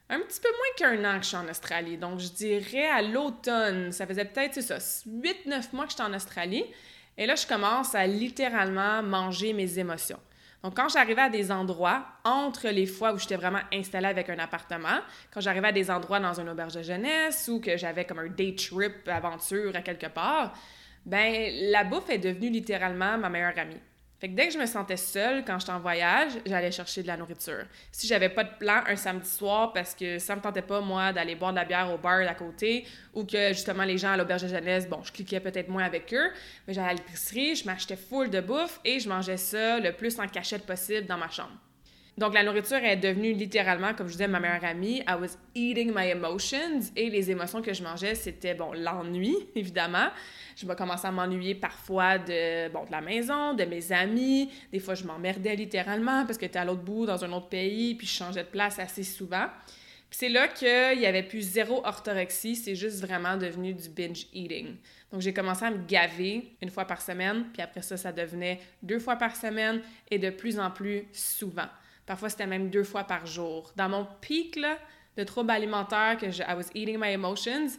un 0.08 0.20
petit 0.20 0.40
peu 0.40 0.48
moins 0.48 0.96
qu'un 0.96 1.04
an 1.04 1.18
que 1.18 1.24
je 1.24 1.28
suis 1.28 1.36
en 1.36 1.48
Australie. 1.48 1.98
Donc, 1.98 2.18
je 2.18 2.28
dirais 2.28 2.88
à 2.88 3.02
l'automne, 3.02 3.92
ça 3.92 4.06
faisait 4.06 4.24
peut-être, 4.24 4.58
ça, 4.62 4.78
8-9 4.78 5.74
mois 5.74 5.84
que 5.84 5.90
j'étais 5.90 6.02
en 6.02 6.14
Australie. 6.14 6.64
Et 7.18 7.26
là, 7.26 7.34
je 7.34 7.46
commence 7.46 7.94
à 7.94 8.06
littéralement 8.06 9.02
manger 9.02 9.52
mes 9.52 9.78
émotions. 9.78 10.18
Donc, 10.62 10.76
quand 10.76 10.88
j'arrivais 10.88 11.22
à 11.22 11.28
des 11.28 11.50
endroits, 11.50 12.06
entre 12.24 12.68
les 12.68 12.86
fois 12.86 13.12
où 13.12 13.18
j'étais 13.18 13.36
vraiment 13.36 13.60
installée 13.72 14.06
avec 14.06 14.30
un 14.30 14.38
appartement, 14.38 15.00
quand 15.32 15.40
j'arrivais 15.40 15.68
à 15.68 15.72
des 15.72 15.90
endroits 15.90 16.20
dans 16.20 16.38
une 16.38 16.48
auberge 16.48 16.74
de 16.74 16.82
jeunesse 16.82 17.48
ou 17.52 17.60
que 17.60 17.76
j'avais 17.76 18.04
comme 18.04 18.20
un 18.20 18.28
day 18.28 18.54
trip 18.54 19.08
aventure 19.08 19.74
à 19.74 19.82
quelque 19.82 20.06
part, 20.06 20.52
ben 21.04 21.52
la 21.70 21.82
bouffe 21.82 22.10
est 22.10 22.18
devenue 22.18 22.50
littéralement 22.50 23.18
ma 23.18 23.28
meilleure 23.28 23.58
amie. 23.58 23.80
Que 24.22 24.28
dès 24.28 24.46
que 24.46 24.54
je 24.54 24.58
me 24.58 24.66
sentais 24.66 24.96
seule 24.96 25.44
quand 25.44 25.58
j'étais 25.58 25.72
en 25.72 25.80
voyage, 25.80 26.34
j'allais 26.46 26.70
chercher 26.70 27.02
de 27.02 27.08
la 27.08 27.16
nourriture. 27.16 27.64
Si 27.90 28.06
j'avais 28.06 28.28
pas 28.28 28.44
de 28.44 28.50
plan 28.56 28.84
un 28.86 28.94
samedi 28.94 29.28
soir 29.28 29.72
parce 29.72 29.96
que 29.96 30.20
ça 30.20 30.36
me 30.36 30.40
tentait 30.40 30.62
pas, 30.62 30.80
moi, 30.80 31.12
d'aller 31.12 31.34
boire 31.34 31.50
de 31.50 31.56
la 31.56 31.64
bière 31.64 31.92
au 31.92 31.98
bar 31.98 32.20
d'à 32.20 32.34
côté 32.34 32.86
ou 33.14 33.24
que 33.24 33.48
justement 33.48 33.82
les 33.82 33.98
gens 33.98 34.12
à 34.12 34.16
l'auberge 34.16 34.42
de 34.42 34.48
jeunesse, 34.48 34.88
bon, 34.88 35.02
je 35.02 35.10
cliquais 35.10 35.40
peut-être 35.40 35.68
moins 35.68 35.82
avec 35.82 36.14
eux, 36.14 36.30
mais 36.68 36.72
j'allais 36.72 36.90
à 36.90 36.94
l'épicerie, 36.94 37.56
je 37.56 37.66
m'achetais 37.66 37.96
full 37.96 38.30
de 38.30 38.40
bouffe 38.40 38.78
et 38.84 39.00
je 39.00 39.08
mangeais 39.08 39.36
ça 39.36 39.80
le 39.80 39.92
plus 39.92 40.16
en 40.20 40.28
cachette 40.28 40.64
possible 40.66 41.08
dans 41.08 41.18
ma 41.18 41.28
chambre. 41.28 41.58
Donc, 42.18 42.34
la 42.34 42.44
nourriture 42.44 42.76
est 42.76 42.96
devenue 42.96 43.32
littéralement, 43.32 43.94
comme 43.94 44.06
je 44.06 44.12
disais, 44.12 44.28
ma 44.28 44.38
meilleure 44.38 44.64
amie. 44.64 44.98
I 45.08 45.14
was 45.18 45.38
eating 45.54 45.92
my 45.94 46.08
emotions. 46.10 46.92
Et 46.94 47.08
les 47.08 47.30
émotions 47.30 47.62
que 47.62 47.72
je 47.72 47.82
mangeais, 47.82 48.14
c'était, 48.14 48.54
bon, 48.54 48.72
l'ennui, 48.74 49.34
évidemment. 49.54 50.08
Je 50.56 50.66
me 50.66 50.74
commençais 50.74 51.08
à 51.08 51.10
m'ennuyer 51.10 51.54
parfois 51.54 52.18
de, 52.18 52.68
bon, 52.68 52.84
de 52.84 52.90
la 52.90 53.00
maison, 53.00 53.54
de 53.54 53.64
mes 53.64 53.92
amis. 53.92 54.50
Des 54.70 54.78
fois, 54.78 54.94
je 54.94 55.04
m'emmerdais 55.04 55.56
littéralement 55.56 56.26
parce 56.26 56.36
que 56.36 56.44
j'étais 56.44 56.58
à 56.58 56.66
l'autre 56.66 56.82
bout, 56.82 57.06
dans 57.06 57.24
un 57.24 57.32
autre 57.32 57.48
pays, 57.48 57.94
puis 57.94 58.06
je 58.06 58.12
changeais 58.12 58.44
de 58.44 58.48
place 58.48 58.78
assez 58.78 59.04
souvent. 59.04 59.46
Puis 60.12 60.18
c'est 60.18 60.28
là 60.28 60.46
qu'il 60.46 61.00
y 61.00 61.06
avait 61.06 61.22
plus 61.22 61.40
zéro 61.40 61.80
orthorexie, 61.86 62.54
c'est 62.54 62.74
juste 62.74 63.00
vraiment 63.00 63.38
devenu 63.38 63.72
du 63.72 63.88
binge 63.88 64.26
eating. 64.34 64.76
Donc 65.10 65.22
j'ai 65.22 65.32
commencé 65.32 65.64
à 65.64 65.70
me 65.70 65.78
gaver 65.86 66.52
une 66.60 66.68
fois 66.68 66.84
par 66.84 67.00
semaine, 67.00 67.46
puis 67.50 67.62
après 67.62 67.80
ça, 67.80 67.96
ça 67.96 68.12
devenait 68.12 68.60
deux 68.82 68.98
fois 68.98 69.16
par 69.16 69.34
semaine 69.34 69.80
et 70.10 70.18
de 70.18 70.28
plus 70.28 70.58
en 70.58 70.70
plus 70.70 71.06
souvent. 71.14 71.68
Parfois, 72.06 72.28
c'était 72.28 72.46
même 72.46 72.70
deux 72.70 72.84
fois 72.84 73.04
par 73.04 73.26
jour. 73.26 73.72
Dans 73.76 73.88
mon 73.88 74.06
pic 74.20 74.58
de 75.16 75.24
troubles 75.24 75.50
alimentaires, 75.50 76.16
que 76.18 76.30
je 76.30 76.42
I 76.42 76.54
was 76.56 76.70
eating 76.74 76.98
my 76.98 77.10
emotions, 77.10 77.78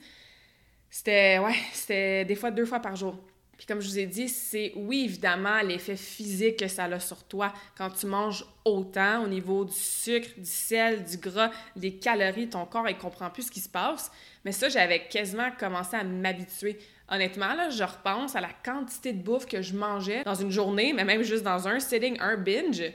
c'était, 0.90 1.40
ouais, 1.40 1.56
c'était 1.74 2.26
des 2.26 2.36
fois 2.36 2.52
deux 2.52 2.66
fois 2.66 2.80
par 2.80 2.96
jour. 2.96 3.18
Puis 3.58 3.68
comme 3.68 3.82
je 3.82 3.88
vous 3.88 4.00
ai 4.00 4.06
dit, 4.06 4.30
c'est 4.30 4.74
oui, 4.76 5.06
évidemment, 5.06 5.62
l'effet 5.62 5.96
physique 5.96 6.58
que 6.58 6.68
ça 6.68 6.86
a 6.86 7.00
sur 7.00 7.24
toi 7.24 7.54
quand 7.78 7.90
tu 7.92 8.08
manges 8.08 8.46
autant 8.66 9.24
au 9.24 9.28
niveau 9.28 9.64
du 9.64 9.74
sucre, 9.74 10.30
du 10.38 10.46
sel, 10.46 11.04
du 11.04 11.18
gras, 11.18 11.52
des 11.76 11.96
calories, 11.96 12.50
ton 12.50 12.66
corps, 12.66 12.90
il 12.90 12.98
comprend 12.98 13.30
plus 13.30 13.44
ce 13.44 13.52
qui 13.52 13.60
se 13.60 13.70
passe. 13.70 14.12
Mais 14.44 14.52
ça, 14.52 14.70
j'avais 14.70 15.08
quasiment 15.08 15.50
commencé 15.58 15.96
à 15.96 16.04
m'habituer. 16.04 16.78
Honnêtement, 17.10 17.54
là, 17.54 17.70
je 17.70 17.84
repense 17.84 18.36
à 18.36 18.42
la 18.42 18.50
quantité 18.66 19.14
de 19.14 19.22
bouffe 19.22 19.46
que 19.46 19.62
je 19.62 19.76
mangeais 19.76 20.24
dans 20.24 20.36
une 20.36 20.52
journée, 20.52 20.92
mais 20.94 21.06
même 21.06 21.22
juste 21.22 21.44
dans 21.44 21.68
un 21.68 21.80
sitting, 21.80 22.18
un 22.20 22.38
binge. 22.38 22.92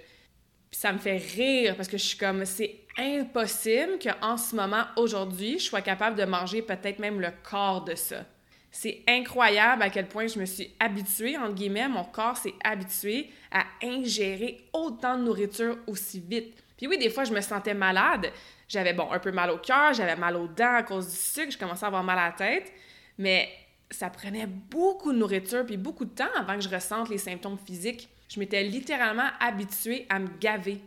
Puis 0.70 0.80
ça 0.80 0.92
me 0.92 0.98
fait 0.98 1.16
rire 1.16 1.76
parce 1.76 1.88
que 1.88 1.96
je 1.96 2.04
suis 2.04 2.18
comme, 2.18 2.44
c'est 2.44 2.80
impossible 2.98 3.98
qu'en 4.02 4.36
ce 4.36 4.54
moment, 4.54 4.84
aujourd'hui, 4.96 5.58
je 5.58 5.64
sois 5.64 5.80
capable 5.80 6.16
de 6.16 6.24
manger 6.24 6.62
peut-être 6.62 6.98
même 6.98 7.20
le 7.20 7.30
quart 7.48 7.84
de 7.84 7.94
ça. 7.94 8.24
C'est 8.70 9.02
incroyable 9.08 9.82
à 9.82 9.90
quel 9.90 10.08
point 10.08 10.26
je 10.26 10.38
me 10.38 10.44
suis 10.44 10.70
habituée, 10.78 11.38
entre 11.38 11.54
guillemets, 11.54 11.88
mon 11.88 12.04
corps 12.04 12.36
s'est 12.36 12.54
habitué 12.62 13.30
à 13.50 13.64
ingérer 13.82 14.58
autant 14.72 15.16
de 15.16 15.24
nourriture 15.24 15.78
aussi 15.86 16.20
vite. 16.20 16.54
Puis 16.76 16.86
oui, 16.86 16.98
des 16.98 17.10
fois, 17.10 17.24
je 17.24 17.32
me 17.32 17.40
sentais 17.40 17.74
malade. 17.74 18.30
J'avais, 18.68 18.92
bon, 18.92 19.10
un 19.10 19.18
peu 19.18 19.32
mal 19.32 19.50
au 19.50 19.58
cœur, 19.58 19.94
j'avais 19.94 20.16
mal 20.16 20.36
aux 20.36 20.48
dents 20.48 20.74
à 20.74 20.82
cause 20.82 21.08
du 21.08 21.16
sucre, 21.16 21.50
je 21.50 21.58
commençais 21.58 21.84
à 21.84 21.88
avoir 21.88 22.04
mal 22.04 22.18
à 22.18 22.26
la 22.26 22.32
tête. 22.32 22.70
Mais 23.16 23.48
ça 23.90 24.10
prenait 24.10 24.46
beaucoup 24.46 25.12
de 25.12 25.18
nourriture 25.18 25.64
puis 25.64 25.78
beaucoup 25.78 26.04
de 26.04 26.14
temps 26.14 26.28
avant 26.36 26.54
que 26.54 26.60
je 26.60 26.68
ressente 26.68 27.08
les 27.08 27.18
symptômes 27.18 27.58
physiques 27.58 28.08
je 28.28 28.38
m'étais 28.38 28.62
littéralement 28.64 29.28
habituée 29.40 30.06
à 30.08 30.18
me 30.18 30.28
gaver. 30.38 30.80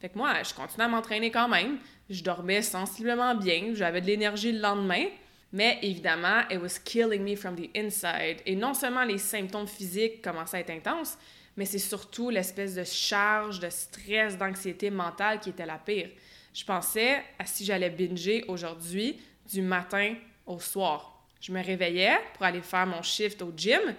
Fait 0.00 0.10
que 0.10 0.18
moi, 0.18 0.42
je 0.42 0.54
continuais 0.54 0.84
à 0.84 0.88
m'entraîner 0.88 1.30
quand 1.30 1.48
même. 1.48 1.78
Je 2.10 2.22
dormais 2.22 2.62
sensiblement 2.62 3.34
bien, 3.34 3.72
j'avais 3.74 4.00
de 4.00 4.06
l'énergie 4.06 4.52
le 4.52 4.60
lendemain, 4.60 5.06
Mais 5.52 5.78
évidemment, 5.82 6.42
it 6.50 6.60
was 6.60 6.78
killing 6.84 7.22
me 7.22 7.36
from 7.36 7.56
the 7.56 7.70
inside. 7.76 8.42
Et 8.44 8.56
non 8.56 8.74
seulement 8.74 9.04
les 9.04 9.18
symptômes 9.18 9.68
physiques 9.68 10.20
commençaient 10.20 10.58
à 10.58 10.60
être 10.60 10.70
intenses, 10.70 11.16
mais 11.56 11.64
c'est 11.64 11.78
surtout 11.78 12.30
l'espèce 12.30 12.74
de 12.74 12.84
charge, 12.84 13.60
de 13.60 13.70
stress, 13.70 14.36
d'anxiété 14.36 14.90
mentale 14.90 15.40
qui 15.40 15.50
était 15.50 15.64
la 15.64 15.78
pire. 15.78 16.10
Je 16.52 16.64
pensais 16.64 17.22
à 17.38 17.46
si 17.46 17.64
j'allais 17.64 17.90
binger 17.90 18.44
aujourd'hui 18.48 19.18
du 19.50 19.62
matin 19.62 20.14
au 20.46 20.58
soir. 20.58 21.24
Je 21.40 21.52
me 21.52 21.62
réveillais 21.62 22.18
pour 22.34 22.44
aller 22.44 22.62
faire 22.62 22.86
mon 22.86 23.02
shift 23.02 23.40
au 23.42 23.52
gym. 23.56 23.94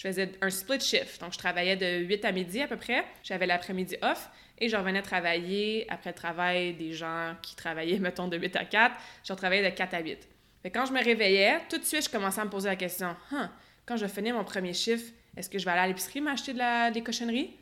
Je 0.00 0.08
faisais 0.08 0.32
un 0.40 0.48
split 0.48 0.80
shift. 0.80 1.20
Donc, 1.20 1.34
je 1.34 1.38
travaillais 1.38 1.76
de 1.76 2.06
8 2.06 2.24
à 2.24 2.32
midi 2.32 2.62
à 2.62 2.66
peu 2.66 2.78
près. 2.78 3.04
J'avais 3.22 3.44
l'après-midi 3.44 3.96
off 4.00 4.30
et 4.56 4.70
je 4.70 4.74
revenais 4.74 5.02
travailler 5.02 5.84
après 5.90 6.08
le 6.08 6.14
travail 6.14 6.72
des 6.72 6.94
gens 6.94 7.34
qui 7.42 7.54
travaillaient, 7.54 7.98
mettons, 8.00 8.26
de 8.26 8.38
8 8.38 8.56
à 8.56 8.64
4. 8.64 8.96
Je 9.22 9.34
travaillais 9.34 9.70
de 9.70 9.76
4 9.76 9.92
à 9.92 10.00
8. 10.00 10.26
Mais 10.64 10.70
quand 10.70 10.86
je 10.86 10.94
me 10.94 11.04
réveillais, 11.04 11.60
tout 11.68 11.76
de 11.76 11.84
suite, 11.84 12.06
je 12.06 12.08
commençais 12.08 12.40
à 12.40 12.46
me 12.46 12.50
poser 12.50 12.70
la 12.70 12.76
question 12.76 13.14
huh, 13.30 13.48
quand 13.84 13.98
je 13.98 14.06
finis 14.06 14.32
mon 14.32 14.42
premier 14.42 14.72
shift, 14.72 15.14
est-ce 15.36 15.50
que 15.50 15.58
je 15.58 15.66
vais 15.66 15.72
aller 15.72 15.82
à 15.82 15.86
l'épicerie 15.88 16.22
m'acheter 16.22 16.54
de 16.54 16.58
la, 16.58 16.90
des 16.90 17.02
cochonneries? 17.02 17.58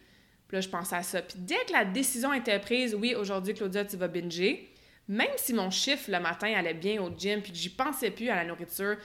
Puis 0.47 0.57
là, 0.57 0.61
je 0.61 0.69
pensais 0.69 0.95
à 0.95 1.03
ça. 1.03 1.21
Puis 1.23 1.39
dès 1.39 1.65
que 1.67 1.73
la 1.73 1.85
décision 1.85 2.33
était 2.33 2.61
prise, 2.61 2.95
oui, 2.95 3.17
aujourd'hui, 3.17 3.53
Claudia, 3.53 3.85
tu 3.85 3.97
vas 3.97 4.07
binger, 4.07 4.73
même 5.09 5.27
si 5.39 5.55
mon 5.55 5.71
chiffre 5.71 6.09
le 6.09 6.21
matin 6.21 6.55
allait 6.55 6.75
bien 6.75 7.03
au 7.03 7.11
gym 7.19 7.43
puis 7.43 7.51
que 7.51 7.59
j'y 7.59 7.71
pensais 7.71 8.13
plus 8.13 8.29
à 8.29 8.37
la 8.37 8.45
nourriture, 8.45 8.97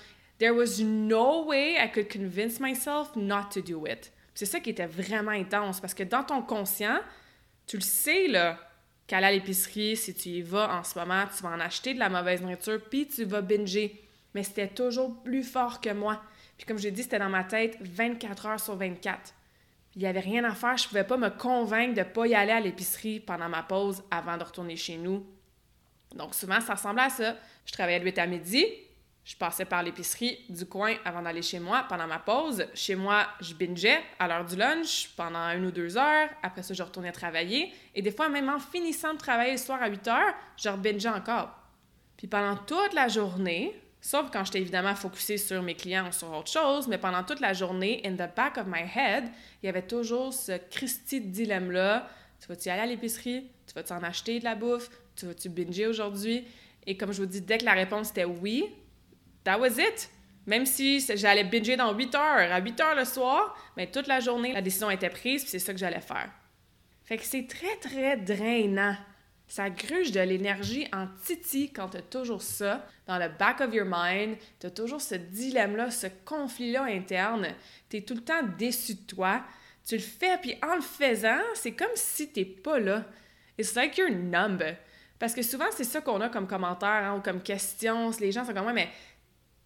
there 0.44 0.54
was 0.54 0.82
no 0.82 1.46
way 1.46 1.78
I 1.78 1.88
could 1.88 2.10
convince 2.10 2.60
myself 2.60 3.16
not 3.16 3.52
to 3.54 3.62
do 3.62 3.86
it. 3.88 4.12
C'est 4.36 4.46
ça 4.46 4.60
qui 4.60 4.72
était 4.72 4.88
vraiment 4.88 5.32
intense 5.32 5.80
parce 5.80 5.94
que 5.94 6.04
dans 6.04 6.24
ton 6.24 6.42
conscient, 6.42 7.00
tu 7.66 7.78
le 7.78 7.82
sais 7.82 8.28
là 8.28 8.60
qu'aller 9.08 9.28
à 9.28 9.32
l'épicerie, 9.32 9.96
si 9.96 10.14
tu 10.14 10.30
y 10.30 10.42
vas 10.42 10.78
en 10.78 10.84
ce 10.84 11.00
moment, 11.00 11.24
tu 11.34 11.44
vas 11.44 11.50
en 11.52 11.62
acheter 11.62 11.94
de 11.94 12.00
la 12.00 12.10
mauvaise 12.10 12.42
nourriture 12.42 12.82
puis 12.90 13.08
tu 13.08 13.24
vas 13.24 13.40
binger. 13.42 14.02
Mais 14.34 14.44
c'était 14.44 14.68
toujours 14.68 15.24
plus 15.24 15.44
fort 15.44 15.80
que 15.80 15.92
moi. 15.92 16.22
Puis 16.58 16.66
comme 16.66 16.78
je 16.78 16.84
l'ai 16.84 16.92
dit, 16.92 17.04
c'était 17.04 17.20
dans 17.20 17.30
ma 17.30 17.46
tête 17.46 17.78
24 17.80 18.46
heures 18.48 18.60
sur 18.60 18.76
24. 18.76 19.34
Il 19.96 20.02
n'y 20.02 20.08
avait 20.08 20.20
rien 20.20 20.44
à 20.44 20.54
faire, 20.56 20.76
je 20.76 20.90
pouvais 20.90 21.06
pas 21.06 21.18
me 21.18 21.30
convaincre 21.30 21.94
de 21.94 22.00
ne 22.00 22.06
pas 22.06 22.28
y 22.28 22.36
aller 22.36 22.52
à 22.52 22.60
l'épicerie 22.60 23.22
pendant 23.22 23.48
ma 23.48 23.64
pause 23.64 24.04
avant 24.12 24.38
de 24.38 24.44
retourner 24.44 24.76
chez 24.76 24.98
nous 24.98 25.26
donc, 26.16 26.36
souvent, 26.36 26.62
ça 26.62 26.76
ressemblait 26.76 27.04
à 27.04 27.10
ça. 27.10 27.36
Je 27.66 27.72
travaillais 27.72 28.00
de 28.00 28.06
8 28.06 28.18
à 28.20 28.28
midi, 28.28 28.66
je 29.26 29.38
passais 29.38 29.64
par 29.64 29.82
l'épicerie 29.82 30.40
du 30.50 30.66
coin 30.66 30.96
avant 31.06 31.22
d'aller 31.22 31.42
chez 31.42 31.60
moi 31.60 31.86
pendant 31.88 32.08
ma 32.08 32.20
pause. 32.20 32.66
Chez 32.74 32.96
moi, 32.96 33.26
je 33.40 33.54
bingeais 33.54 34.02
à 34.20 34.28
l'heure 34.28 34.44
du 34.44 34.58
lunch 34.58 35.12
pendant 35.16 35.48
une 35.52 35.66
ou 35.66 35.72
deux 35.72 35.98
heures. 35.98 36.30
Après 36.42 36.62
ça, 36.62 36.74
je 36.74 36.84
retournais 36.84 37.12
travailler. 37.14 37.72
Et 37.96 38.02
des 38.02 38.12
fois, 38.12 38.28
même 38.28 38.50
en 38.50 38.60
finissant 38.60 39.14
de 39.14 39.18
travailler 39.18 39.54
le 39.54 39.58
soir 39.58 39.82
à 39.82 39.88
8 39.88 40.08
heures, 40.10 40.34
je 40.58 40.68
rebingeais 40.68 41.10
encore. 41.10 41.52
Puis 42.18 42.28
pendant 42.28 42.58
toute 42.58 42.94
la 42.94 43.08
journée, 43.08 43.74
sauf 44.02 44.30
quand 44.30 44.44
j'étais 44.44 44.60
évidemment 44.60 44.94
focusée 44.94 45.38
sur 45.38 45.62
mes 45.62 45.76
clients 45.76 46.10
ou 46.10 46.12
sur 46.12 46.30
autre 46.32 46.52
chose, 46.52 46.90
mais 46.90 46.98
pendant 46.98 47.24
toute 47.24 47.40
la 47.40 47.54
journée, 47.54 48.02
in 48.06 48.16
the 48.16 48.36
back 48.36 48.58
of 48.58 48.66
my 48.68 48.82
head, 48.82 49.24
il 49.62 49.68
y 49.68 49.70
avait 49.70 49.88
toujours 49.88 50.34
ce 50.34 50.58
Christy 50.70 51.22
dilemme-là. 51.22 52.10
Tu 52.42 52.48
vas-tu 52.50 52.68
aller 52.68 52.82
à 52.82 52.86
l'épicerie? 52.86 53.50
Tu 53.68 53.74
vas-tu 53.74 53.94
en 53.94 54.04
acheter 54.04 54.40
de 54.40 54.44
la 54.44 54.56
bouffe? 54.56 54.90
tu 55.16 55.26
vas-tu 55.26 55.50
binger 55.50 55.88
aujourd'hui? 55.88 56.46
Et 56.86 56.98
comme 56.98 57.12
je 57.14 57.22
vous 57.22 57.28
dis, 57.28 57.42
dès 57.42 57.58
que 57.58 57.66
la 57.66 57.74
réponse 57.74 58.12
était 58.12 58.26
oui, 58.26 58.66
that 59.44 59.60
was 59.60 59.78
it. 59.80 60.10
Même 60.46 60.66
si 60.66 61.00
j'allais 61.16 61.46
binger 61.46 61.78
dans 61.78 61.94
8 61.94 62.16
heures, 62.16 62.52
à 62.52 62.60
8 62.60 62.82
heures 62.82 62.96
le 62.96 63.06
soir, 63.06 63.58
mais 63.78 63.90
toute 63.90 64.08
la 64.08 64.20
journée, 64.20 64.54
la 64.54 64.62
décision 64.62 64.90
était 64.90 65.10
prise, 65.10 65.44
puis 65.44 65.52
c'est 65.52 65.60
ça 65.60 65.72
que 65.72 65.80
j'allais 65.80 66.02
faire. 66.02 66.30
Fait 67.06 67.18
que 67.18 67.24
c'est 67.24 67.48
très, 67.48 67.76
très 67.78 68.18
drainant. 68.18 68.96
Ça 69.48 69.70
gruge 69.70 70.12
de 70.12 70.20
l'énergie 70.20 70.88
en 70.94 71.08
titi 71.24 71.72
quand 71.72 71.90
tu 71.90 71.98
as 71.98 72.02
toujours 72.02 72.42
ça 72.42 72.86
dans 73.08 73.18
le 73.20 73.30
back 73.30 73.62
of 73.62 73.74
your 73.74 73.86
mind. 73.88 74.38
Tu 74.60 74.68
as 74.68 74.72
toujours 74.72 75.02
ce 75.02 75.16
dilemme-là, 75.16 75.92
ce 75.92 76.08
conflit-là 76.26 76.84
interne. 76.86 77.48
Tu 77.90 77.98
es 77.98 78.02
tout 78.02 78.16
le 78.16 78.22
temps 78.22 78.42
déçu 78.58 78.96
de 78.96 79.02
toi. 79.02 79.44
Tu 79.86 79.96
le 79.96 80.02
fais, 80.02 80.38
puis 80.42 80.56
en 80.64 80.76
le 80.76 80.82
faisant, 80.82 81.42
c'est 81.56 81.74
comme 81.74 81.92
si 81.96 82.32
tu 82.32 82.46
pas 82.46 82.80
là. 82.80 83.06
It's 83.60 83.76
like 83.76 83.98
you're 83.98 84.10
numb. 84.10 84.64
Parce 85.20 85.34
que 85.34 85.42
souvent, 85.42 85.66
c'est 85.72 85.84
ça 85.84 86.02
qu'on 86.02 86.22
a 86.22 86.30
comme 86.30 86.48
commentaire 86.48 86.90
hein, 86.90 87.16
ou 87.18 87.22
comme 87.22 87.42
question. 87.42 88.12
Les 88.20 88.32
gens 88.32 88.46
sont 88.46 88.54
comme, 88.54 88.66
ouais, 88.66 88.74
mais 88.74 88.90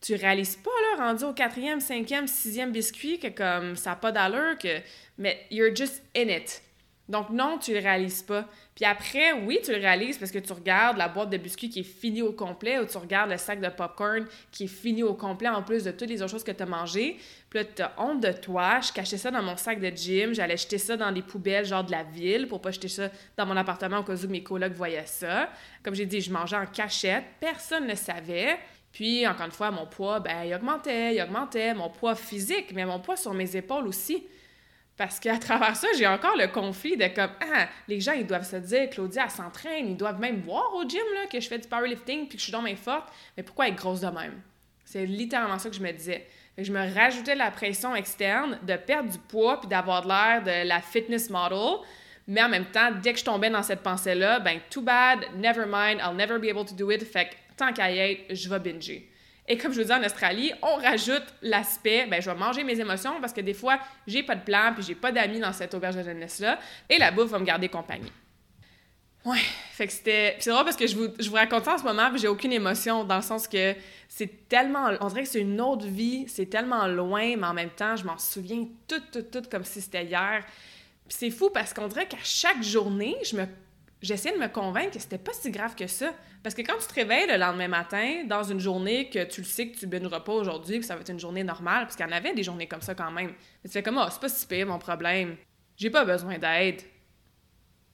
tu 0.02 0.16
réalises 0.16 0.56
pas, 0.56 0.70
là, 0.70 1.06
rendu 1.06 1.24
au 1.24 1.34
quatrième, 1.34 1.80
cinquième, 1.80 2.28
sixième 2.28 2.72
biscuit, 2.72 3.20
que 3.20 3.28
comme 3.28 3.76
ça 3.76 3.92
n'a 3.92 3.96
pas 3.96 4.12
d'allure, 4.12 4.58
que. 4.58 4.80
Mais 5.18 5.46
you're 5.50 5.76
just 5.76 6.04
in 6.16 6.30
it. 6.30 6.62
Donc, 7.10 7.30
non, 7.30 7.58
tu 7.58 7.74
le 7.74 7.80
réalises 7.80 8.22
pas. 8.22 8.46
Puis 8.76 8.84
après, 8.84 9.32
oui, 9.32 9.60
tu 9.64 9.72
le 9.72 9.78
réalises 9.78 10.18
parce 10.18 10.30
que 10.30 10.40
tu 10.40 10.52
regardes 10.52 10.98
la 10.98 11.08
boîte 11.08 11.30
de 11.30 11.38
biscuits 11.38 11.70
qui 11.70 11.80
est 11.80 11.84
finie 11.84 12.22
au 12.22 12.34
complet 12.34 12.80
ou 12.80 12.86
tu 12.86 12.98
regardes 12.98 13.32
le 13.32 13.38
sac 13.38 13.62
de 13.62 13.70
popcorn 13.70 14.26
qui 14.52 14.66
est 14.66 14.68
fini 14.68 15.04
au 15.04 15.14
complet 15.14 15.48
en 15.48 15.64
plus 15.64 15.86
de 15.86 15.92
toutes 15.92 16.10
les 16.10 16.22
autres 16.22 16.32
choses 16.32 16.44
que 16.44 16.52
tu 16.52 16.64
as 16.64 16.66
mangées. 16.66 17.18
Puis 17.50 17.60
là, 17.60 17.66
tu 17.66 17.82
as 17.82 17.94
honte 17.98 18.22
de 18.22 18.34
toi. 18.34 18.82
Je 18.82 18.92
cachais 18.92 19.18
ça 19.18 19.32
dans 19.32 19.42
mon 19.42 19.56
sac 19.56 19.80
de 19.80 19.90
gym. 19.90 20.34
J'allais 20.34 20.58
jeter 20.58 20.78
ça 20.78 20.98
dans 20.98 21.12
des 21.12 21.22
poubelles, 21.22 21.66
genre 21.66 21.84
de 21.84 21.92
la 21.92 22.04
ville, 22.04 22.48
pour 22.48 22.60
pas 22.60 22.72
jeter 22.72 22.90
ça 22.90 23.10
dans 23.38 23.46
mon 23.46 23.56
appartement 23.56 24.00
au 24.00 24.04
cas 24.04 24.16
où 24.16 24.28
mes 24.28 24.44
colocs 24.44 24.74
voyaient 24.74 25.06
ça. 25.06 25.50
Comme 25.82 25.96
j'ai 25.96 26.06
dit, 26.06 26.20
je 26.20 26.32
mangeais 26.32 26.58
en 26.58 26.66
cachette. 26.66 27.24
Personne 27.40 27.88
ne 27.88 27.96
savait. 27.96 28.60
Puis, 28.98 29.28
encore 29.28 29.46
une 29.46 29.52
fois, 29.52 29.70
mon 29.70 29.86
poids, 29.86 30.20
ben, 30.20 30.44
il 30.44 30.56
augmentait, 30.56 31.14
il 31.14 31.22
augmentait. 31.22 31.76
Mon 31.76 31.88
poids 31.88 32.16
physique, 32.16 32.72
mais 32.74 32.84
mon 32.84 33.00
poids 33.00 33.16
sur 33.16 33.32
mes 33.32 33.56
épaules 33.56 33.86
aussi. 33.86 34.26
Parce 34.98 35.20
qu'à 35.20 35.38
travers 35.38 35.76
ça, 35.76 35.88
j'ai 35.96 36.08
encore 36.08 36.36
le 36.36 36.48
conflit 36.48 36.98
de 36.98 37.06
comme, 37.06 37.30
ah, 37.42 37.68
les 37.88 38.00
gens, 38.02 38.14
ils 38.14 38.26
doivent 38.26 38.50
se 38.50 38.56
dire, 38.56 38.90
Claudia, 38.90 39.26
elle 39.26 39.30
s'entraîne, 39.30 39.90
ils 39.90 39.96
doivent 39.96 40.20
même 40.20 40.42
voir 40.42 40.74
au 40.74 40.82
gym 40.82 41.04
là, 41.14 41.28
que 41.28 41.40
je 41.40 41.48
fais 41.48 41.60
du 41.60 41.68
powerlifting 41.68 42.28
puis 42.28 42.38
que 42.38 42.40
je 42.40 42.46
suis 42.46 42.52
dans 42.52 42.64
mes 42.64 42.76
forte, 42.76 43.10
mais 43.38 43.44
pourquoi 43.44 43.68
être 43.68 43.76
grosse 43.76 44.00
de 44.02 44.08
même? 44.08 44.42
C'est 44.84 45.06
littéralement 45.06 45.60
ça 45.60 45.70
que 45.70 45.76
je 45.76 45.84
me 45.84 45.92
disais. 45.92 46.26
je 46.58 46.72
me 46.72 46.92
rajoutais 46.96 47.36
la 47.36 47.52
pression 47.52 47.96
externe 47.96 48.58
de 48.64 48.78
perdre 48.78 49.12
du 49.12 49.20
poids 49.20 49.60
puis 49.60 49.70
d'avoir 49.70 50.02
de 50.02 50.08
l'air 50.08 50.42
de 50.42 50.68
la 50.68 50.82
fitness 50.82 51.30
model. 51.30 51.86
Mais 52.26 52.42
en 52.42 52.50
même 52.50 52.66
temps, 52.66 52.90
dès 53.00 53.14
que 53.14 53.20
je 53.20 53.26
tombais 53.26 53.52
dans 53.52 53.62
cette 53.62 53.84
pensée-là, 53.84 54.40
ben, 54.40 54.60
too 54.72 54.82
bad, 54.82 55.20
never 55.36 55.66
mind, 55.68 56.02
I'll 56.02 56.16
never 56.16 56.40
be 56.40 56.50
able 56.50 56.66
to 56.66 56.74
do 56.74 56.90
it. 56.90 57.04
Fait 57.04 57.26
que 57.26 57.36
tant 57.58 57.74
qu'à 57.74 57.92
y 57.92 57.98
être, 57.98 58.36
je 58.36 58.48
vais 58.48 58.60
binger. 58.60 59.12
Et 59.48 59.58
comme 59.58 59.72
je 59.72 59.80
vous 59.80 59.88
dis 59.88 59.94
en 59.94 60.04
Australie, 60.04 60.52
on 60.62 60.76
rajoute 60.76 61.24
l'aspect, 61.42 62.06
ben 62.06 62.22
je 62.22 62.30
vais 62.30 62.38
manger 62.38 62.64
mes 62.64 62.80
émotions 62.80 63.20
parce 63.22 63.32
que 63.32 63.42
des 63.42 63.54
fois, 63.54 63.80
j'ai 64.06 64.24
pas 64.24 64.36
de 64.36 64.44
plan 64.44 64.74
puis 64.74 64.84
j'ai 64.84 64.96
pas 64.96 65.12
d'amis 65.12 65.40
dans 65.40 65.54
cette 65.54 65.74
auberge 65.74 65.96
de 65.96 66.04
jeunesse-là 66.04 66.60
et 66.90 66.98
la 66.98 67.12
bouffe 67.12 67.30
va 67.30 67.40
me 67.40 67.46
garder 67.46 67.70
compagnie. 67.70 68.12
Ouais, 69.24 69.40
fait 69.72 69.88
que 69.88 69.94
c'était. 69.94 70.38
C'est 70.40 70.52
drôle 70.52 70.64
parce 70.64 70.78
que 70.78 70.88
je 70.88 70.96
vous, 70.96 71.08
je 71.20 71.30
vous 71.30 71.36
raconte 71.36 71.66
ça 71.66 71.74
en 71.74 71.78
ce 71.78 71.84
moment, 71.84 72.10
j'ai 72.16 72.28
aucune 72.28 72.54
émotion 72.54 73.04
dans 73.04 73.18
le 73.18 73.22
sens 73.22 73.48
que 73.48 73.76
c'est 74.08 74.48
tellement. 74.48 74.90
On 75.02 75.08
dirait 75.08 75.24
que 75.24 75.30
c'est 75.30 75.42
une 75.42 75.60
autre 75.60 75.86
vie, 75.86 76.26
c'est 76.28 76.46
tellement 76.46 76.88
loin, 76.88 77.36
mais 77.36 77.48
en 77.48 77.54
même 77.54 77.72
temps, 77.72 77.96
je 77.96 78.06
m'en 78.06 78.18
souviens 78.18 78.66
tout, 78.88 79.02
tout, 79.12 79.24
tout 79.24 79.44
comme 79.50 79.66
si 79.66 79.82
c'était 79.82 80.06
hier. 80.06 80.46
c'est 81.10 81.30
fou 81.30 81.50
parce 81.50 81.74
qu'on 81.74 81.88
dirait 81.88 82.08
qu'à 82.08 82.24
chaque 82.24 82.64
journée, 82.64 83.16
je 83.24 83.36
me 83.36 83.46
j'essayais 84.02 84.36
de 84.36 84.42
me 84.42 84.48
convaincre 84.48 84.92
que 84.92 85.00
c'était 85.00 85.18
pas 85.18 85.34
si 85.34 85.52
grave 85.52 85.76
que 85.76 85.88
ça. 85.88 86.14
Parce 86.44 86.56
que 86.56 86.62
quand 86.62 86.78
tu 86.80 86.88
te 86.88 86.94
réveilles 86.94 87.28
le 87.28 87.38
lendemain 87.38 87.68
matin, 87.68 88.24
dans 88.26 88.44
une 88.44 88.60
journée 88.60 89.10
que 89.10 89.24
tu 89.26 89.42
le 89.42 89.48
sais 89.48 89.70
que 89.70 89.78
tu 89.78 89.88
béniras 89.88 90.22
pas 90.22 90.34
aujourd'hui, 90.34 90.80
que 90.80 90.86
ça 90.86 90.96
va 90.96 91.02
être 91.02 91.10
une 91.10 91.20
journée 91.20 91.44
normale, 91.44 91.84
parce 91.84 91.96
qu'il 91.96 92.06
y 92.06 92.10
en 92.10 92.12
avait 92.12 92.34
des 92.34 92.44
journées 92.44 92.68
comme 92.68 92.82
ça 92.82 92.96
quand 92.96 93.12
même. 93.12 93.34
Mais 93.64 93.70
tu 93.70 93.72
fais 93.72 93.84
comme, 93.84 93.98
oh, 93.98 94.08
c'est 94.12 94.22
pas 94.22 94.30
si 94.30 94.46
pire 94.46 94.68
mon 94.68 94.80
problème. 94.80 95.36
J'ai 95.76 95.90
pas 95.90 96.06
besoin 96.06 96.38
d'aide. 96.38 96.82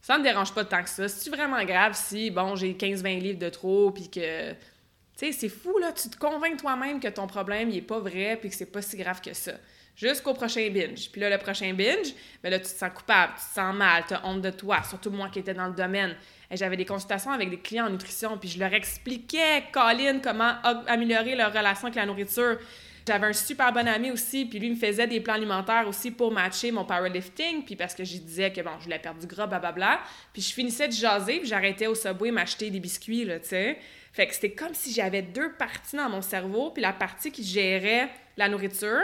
Ça 0.01 0.17
me 0.17 0.23
dérange 0.23 0.53
pas 0.53 0.65
tant 0.65 0.83
que 0.83 0.89
ça. 0.89 1.07
C'est 1.07 1.29
vraiment 1.29 1.63
grave 1.63 1.93
si, 1.95 2.29
bon, 2.29 2.55
j'ai 2.55 2.73
15-20 2.73 3.19
livres 3.19 3.39
de 3.39 3.49
trop, 3.49 3.91
puis 3.91 4.09
que. 4.09 4.51
Tu 4.51 5.27
sais, 5.27 5.31
c'est 5.31 5.49
fou, 5.49 5.77
là. 5.77 5.91
Tu 5.93 6.09
te 6.09 6.17
convaincs 6.17 6.57
toi-même 6.57 6.99
que 6.99 7.07
ton 7.07 7.27
problème, 7.27 7.69
il 7.69 7.77
est 7.77 7.81
pas 7.81 7.99
vrai, 7.99 8.37
puis 8.39 8.49
que 8.49 8.55
c'est 8.55 8.71
pas 8.71 8.81
si 8.81 8.97
grave 8.97 9.21
que 9.21 9.33
ça 9.33 9.53
jusqu'au 9.95 10.33
prochain 10.33 10.69
binge. 10.69 11.09
Puis 11.11 11.21
là, 11.21 11.29
le 11.29 11.37
prochain 11.37 11.73
binge, 11.73 12.13
mais 12.43 12.49
ben 12.49 12.51
là, 12.51 12.59
tu 12.59 12.65
te 12.65 12.77
sens 12.77 12.91
coupable, 12.93 13.33
tu 13.35 13.45
te 13.45 13.53
sens 13.53 13.75
mal, 13.75 14.03
tu 14.07 14.13
as 14.13 14.25
honte 14.25 14.41
de 14.41 14.49
toi, 14.49 14.81
surtout 14.83 15.11
moi 15.11 15.29
qui 15.29 15.39
étais 15.39 15.53
dans 15.53 15.67
le 15.67 15.73
domaine. 15.73 16.15
Et 16.49 16.57
j'avais 16.57 16.77
des 16.77 16.85
consultations 16.85 17.31
avec 17.31 17.49
des 17.49 17.59
clients 17.59 17.87
en 17.87 17.89
nutrition, 17.89 18.37
puis 18.37 18.49
je 18.49 18.59
leur 18.59 18.73
expliquais, 18.73 19.63
Colin, 19.71 20.19
comment 20.19 20.55
améliorer 20.87 21.35
leur 21.35 21.53
relation 21.53 21.87
avec 21.87 21.95
la 21.95 22.05
nourriture. 22.05 22.57
J'avais 23.05 23.27
un 23.27 23.33
super 23.33 23.73
bon 23.73 23.85
ami 23.85 24.11
aussi, 24.11 24.45
puis 24.45 24.59
lui 24.59 24.69
me 24.69 24.75
faisait 24.75 25.07
des 25.07 25.19
plans 25.19 25.33
alimentaires 25.33 25.85
aussi 25.87 26.09
pour 26.09 26.31
matcher 26.31 26.71
mon 26.71 26.85
powerlifting, 26.85 27.65
puis 27.65 27.75
parce 27.75 27.93
que 27.93 28.05
je 28.05 28.17
disais 28.17 28.51
que 28.53 28.61
bon, 28.61 28.71
je 28.79 28.85
voulais 28.85 28.99
perdre 28.99 29.19
du 29.19 29.27
gras, 29.27 29.45
blablabla. 29.45 29.99
Puis 30.31 30.41
je 30.41 30.53
finissais 30.53 30.87
de 30.87 30.93
jaser, 30.93 31.39
puis 31.39 31.47
j'arrêtais 31.47 31.87
au 31.87 31.95
Subway 31.95 32.31
m'acheter 32.31 32.69
des 32.69 32.79
biscuits, 32.79 33.25
là, 33.25 33.39
tu 33.39 33.49
sais. 33.49 33.77
Fait 34.13 34.27
que 34.27 34.33
c'était 34.33 34.51
comme 34.51 34.73
si 34.73 34.93
j'avais 34.93 35.21
deux 35.21 35.51
parties 35.53 35.97
dans 35.97 36.07
mon 36.07 36.21
cerveau, 36.21 36.71
puis 36.71 36.81
la 36.81 36.93
partie 36.93 37.31
qui 37.31 37.43
gérait 37.43 38.09
la 38.37 38.47
nourriture, 38.47 39.01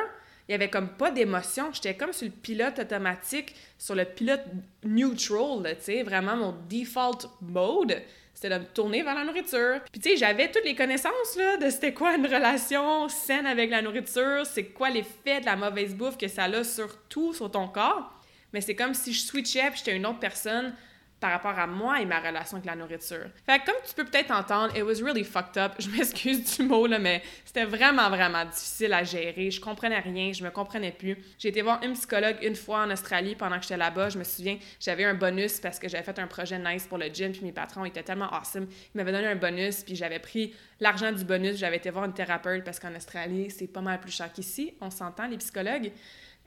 il 0.49 0.53
y 0.53 0.55
avait 0.55 0.71
comme 0.71 0.89
pas 0.89 1.11
d'émotion. 1.11 1.69
J'étais 1.71 1.95
comme 1.95 2.11
sur 2.11 2.25
le 2.25 2.31
pilote 2.31 2.79
automatique, 2.79 3.55
sur 3.77 3.93
le 3.93 4.03
pilote 4.03 4.41
neutral, 4.83 5.75
tu 5.77 5.83
sais, 5.83 6.01
vraiment 6.01 6.35
mon 6.35 6.55
default 6.67 7.29
mode. 7.39 8.01
C'était 8.33 8.57
de 8.57 8.63
me 8.63 8.65
tourner 8.65 9.03
vers 9.03 9.13
la 9.13 9.25
nourriture. 9.25 9.79
Puis 9.91 10.01
tu 10.01 10.09
sais, 10.09 10.17
j'avais 10.17 10.49
toutes 10.49 10.65
les 10.65 10.73
connaissances 10.73 11.35
là, 11.37 11.57
de 11.57 11.69
c'était 11.69 11.93
quoi 11.93 12.15
une 12.15 12.25
relation 12.25 13.07
saine 13.09 13.45
avec 13.45 13.69
la 13.69 13.83
nourriture, 13.83 14.43
c'est 14.43 14.65
quoi 14.65 14.89
l'effet 14.89 15.39
de 15.39 15.45
la 15.45 15.55
mauvaise 15.55 15.93
bouffe 15.93 16.17
que 16.17 16.27
ça 16.27 16.45
a 16.45 16.63
sur 16.63 16.97
tout, 17.09 17.31
sur 17.31 17.51
ton 17.51 17.67
corps. 17.67 18.11
Mais 18.51 18.61
c'est 18.61 18.75
comme 18.75 18.95
si 18.95 19.13
je 19.13 19.21
switchais 19.21 19.69
puis 19.69 19.77
j'étais 19.77 19.95
une 19.95 20.07
autre 20.07 20.19
personne 20.19 20.73
par 21.19 21.31
rapport 21.31 21.57
à 21.57 21.67
moi 21.67 22.01
et 22.01 22.05
ma 22.05 22.19
relation 22.19 22.57
avec 22.57 22.65
la 22.65 22.75
nourriture. 22.75 23.27
Fait 23.45 23.59
que 23.59 23.65
comme 23.65 23.75
tu 23.87 23.93
peux 23.93 24.05
peut-être 24.05 24.31
entendre, 24.31 24.75
it 24.75 24.83
was 24.83 25.03
really 25.03 25.23
fucked 25.23 25.57
up. 25.57 25.73
Je 25.79 25.89
m'excuse 25.89 26.57
du 26.57 26.63
mot, 26.63 26.87
là, 26.87 26.99
mais 26.99 27.21
c'était 27.45 27.65
vraiment, 27.65 28.09
vraiment 28.09 28.45
difficile 28.45 28.93
à 28.93 29.03
gérer. 29.03 29.51
Je 29.51 29.59
comprenais 29.59 29.99
rien, 29.99 30.31
je 30.31 30.43
me 30.43 30.49
comprenais 30.49 30.91
plus. 30.91 31.17
J'ai 31.37 31.49
été 31.49 31.61
voir 31.61 31.83
une 31.83 31.93
psychologue 31.93 32.37
une 32.41 32.55
fois 32.55 32.83
en 32.83 32.91
Australie 32.91 33.35
pendant 33.35 33.57
que 33.57 33.63
j'étais 33.63 33.77
là-bas. 33.77 34.09
Je 34.09 34.17
me 34.17 34.23
souviens, 34.23 34.57
j'avais 34.79 35.05
un 35.05 35.13
bonus 35.13 35.59
parce 35.59 35.79
que 35.79 35.89
j'avais 35.89 36.03
fait 36.03 36.19
un 36.19 36.27
projet 36.27 36.57
nice 36.57 36.87
pour 36.87 36.97
le 36.97 37.07
gym, 37.07 37.31
puis 37.31 37.41
mes 37.43 37.51
patrons 37.51 37.85
étaient 37.85 38.03
tellement 38.03 38.31
awesome. 38.31 38.67
Ils 38.93 38.97
m'avaient 38.97 39.11
donné 39.11 39.27
un 39.27 39.35
bonus, 39.35 39.83
puis 39.83 39.95
j'avais 39.95 40.19
pris 40.19 40.53
l'argent 40.79 41.11
du 41.11 41.25
bonus, 41.25 41.57
j'avais 41.57 41.77
été 41.77 41.89
voir 41.89 42.05
une 42.05 42.13
thérapeute 42.13 42.63
parce 42.63 42.79
qu'en 42.79 42.95
Australie, 42.95 43.49
c'est 43.51 43.67
pas 43.67 43.81
mal 43.81 43.99
plus 43.99 44.11
cher 44.11 44.31
qu'ici. 44.31 44.73
On 44.81 44.89
s'entend, 44.89 45.27
les 45.27 45.37
psychologues? 45.37 45.91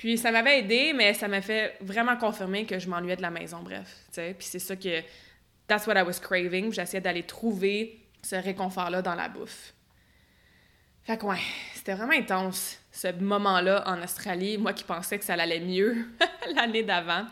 Puis 0.02 0.18
ça 0.18 0.32
m'avait 0.32 0.58
aidé, 0.58 0.92
mais 0.92 1.14
ça 1.14 1.28
m'a 1.28 1.40
fait 1.40 1.76
vraiment 1.80 2.16
confirmer 2.16 2.66
que 2.66 2.76
je 2.76 2.88
m'ennuyais 2.88 3.14
de 3.14 3.22
la 3.22 3.30
maison, 3.30 3.62
bref. 3.62 4.00
Puis 4.12 4.34
c'est 4.40 4.58
ça 4.58 4.74
que. 4.74 5.00
That's 5.68 5.86
what 5.86 5.94
I 5.96 6.02
was 6.02 6.18
craving. 6.20 6.72
J'essayais 6.72 7.00
d'aller 7.00 7.22
trouver 7.22 8.00
ce 8.20 8.34
réconfort-là 8.34 9.00
dans 9.00 9.14
la 9.14 9.28
bouffe. 9.28 9.72
Fait 11.04 11.16
que 11.16 11.24
ouais, 11.24 11.38
c'était 11.72 11.94
vraiment 11.94 12.14
intense, 12.14 12.80
ce 12.90 13.12
moment-là 13.12 13.84
en 13.86 14.02
Australie. 14.02 14.58
Moi 14.58 14.72
qui 14.72 14.82
pensais 14.82 15.20
que 15.20 15.24
ça 15.24 15.34
allait 15.34 15.60
mieux 15.60 16.04
l'année 16.56 16.82
d'avant. 16.82 17.24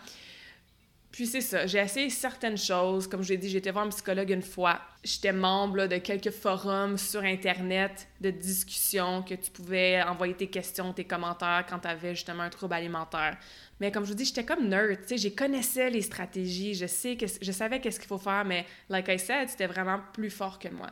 Puis 1.10 1.26
c'est 1.26 1.40
ça, 1.40 1.66
j'ai 1.66 1.78
essayé 1.78 2.08
certaines 2.08 2.56
choses. 2.56 3.08
Comme 3.08 3.22
je 3.22 3.30
l'ai 3.30 3.36
dit, 3.36 3.56
été 3.56 3.70
voir 3.72 3.84
un 3.84 3.88
psychologue 3.88 4.30
une 4.30 4.42
fois. 4.42 4.80
J'étais 5.02 5.32
membre 5.32 5.86
de 5.86 5.96
quelques 5.96 6.30
forums 6.30 6.96
sur 6.96 7.22
Internet 7.22 8.06
de 8.20 8.30
discussion 8.30 9.22
que 9.22 9.34
tu 9.34 9.50
pouvais 9.50 10.00
envoyer 10.02 10.34
tes 10.34 10.46
questions, 10.46 10.92
tes 10.92 11.04
commentaires 11.04 11.64
quand 11.68 11.80
tu 11.80 11.88
avais 11.88 12.14
justement 12.14 12.44
un 12.44 12.50
trouble 12.50 12.74
alimentaire. 12.74 13.36
Mais 13.80 13.90
comme 13.90 14.04
je 14.04 14.10
vous 14.10 14.14
dis, 14.14 14.24
j'étais 14.24 14.44
comme 14.44 14.68
nerd, 14.68 15.00
tu 15.02 15.08
sais, 15.08 15.18
je 15.18 15.34
connaissais 15.34 15.90
les 15.90 16.02
stratégies, 16.02 16.74
je, 16.74 16.86
sais 16.86 17.16
que, 17.16 17.26
je 17.40 17.52
savais 17.52 17.80
qu'est-ce 17.80 17.98
qu'il 17.98 18.08
faut 18.08 18.18
faire, 18.18 18.44
mais 18.44 18.66
like 18.88 19.08
I 19.08 19.18
said, 19.18 19.48
c'était 19.48 19.66
vraiment 19.66 20.00
plus 20.12 20.30
fort 20.30 20.58
que 20.58 20.68
moi. 20.68 20.90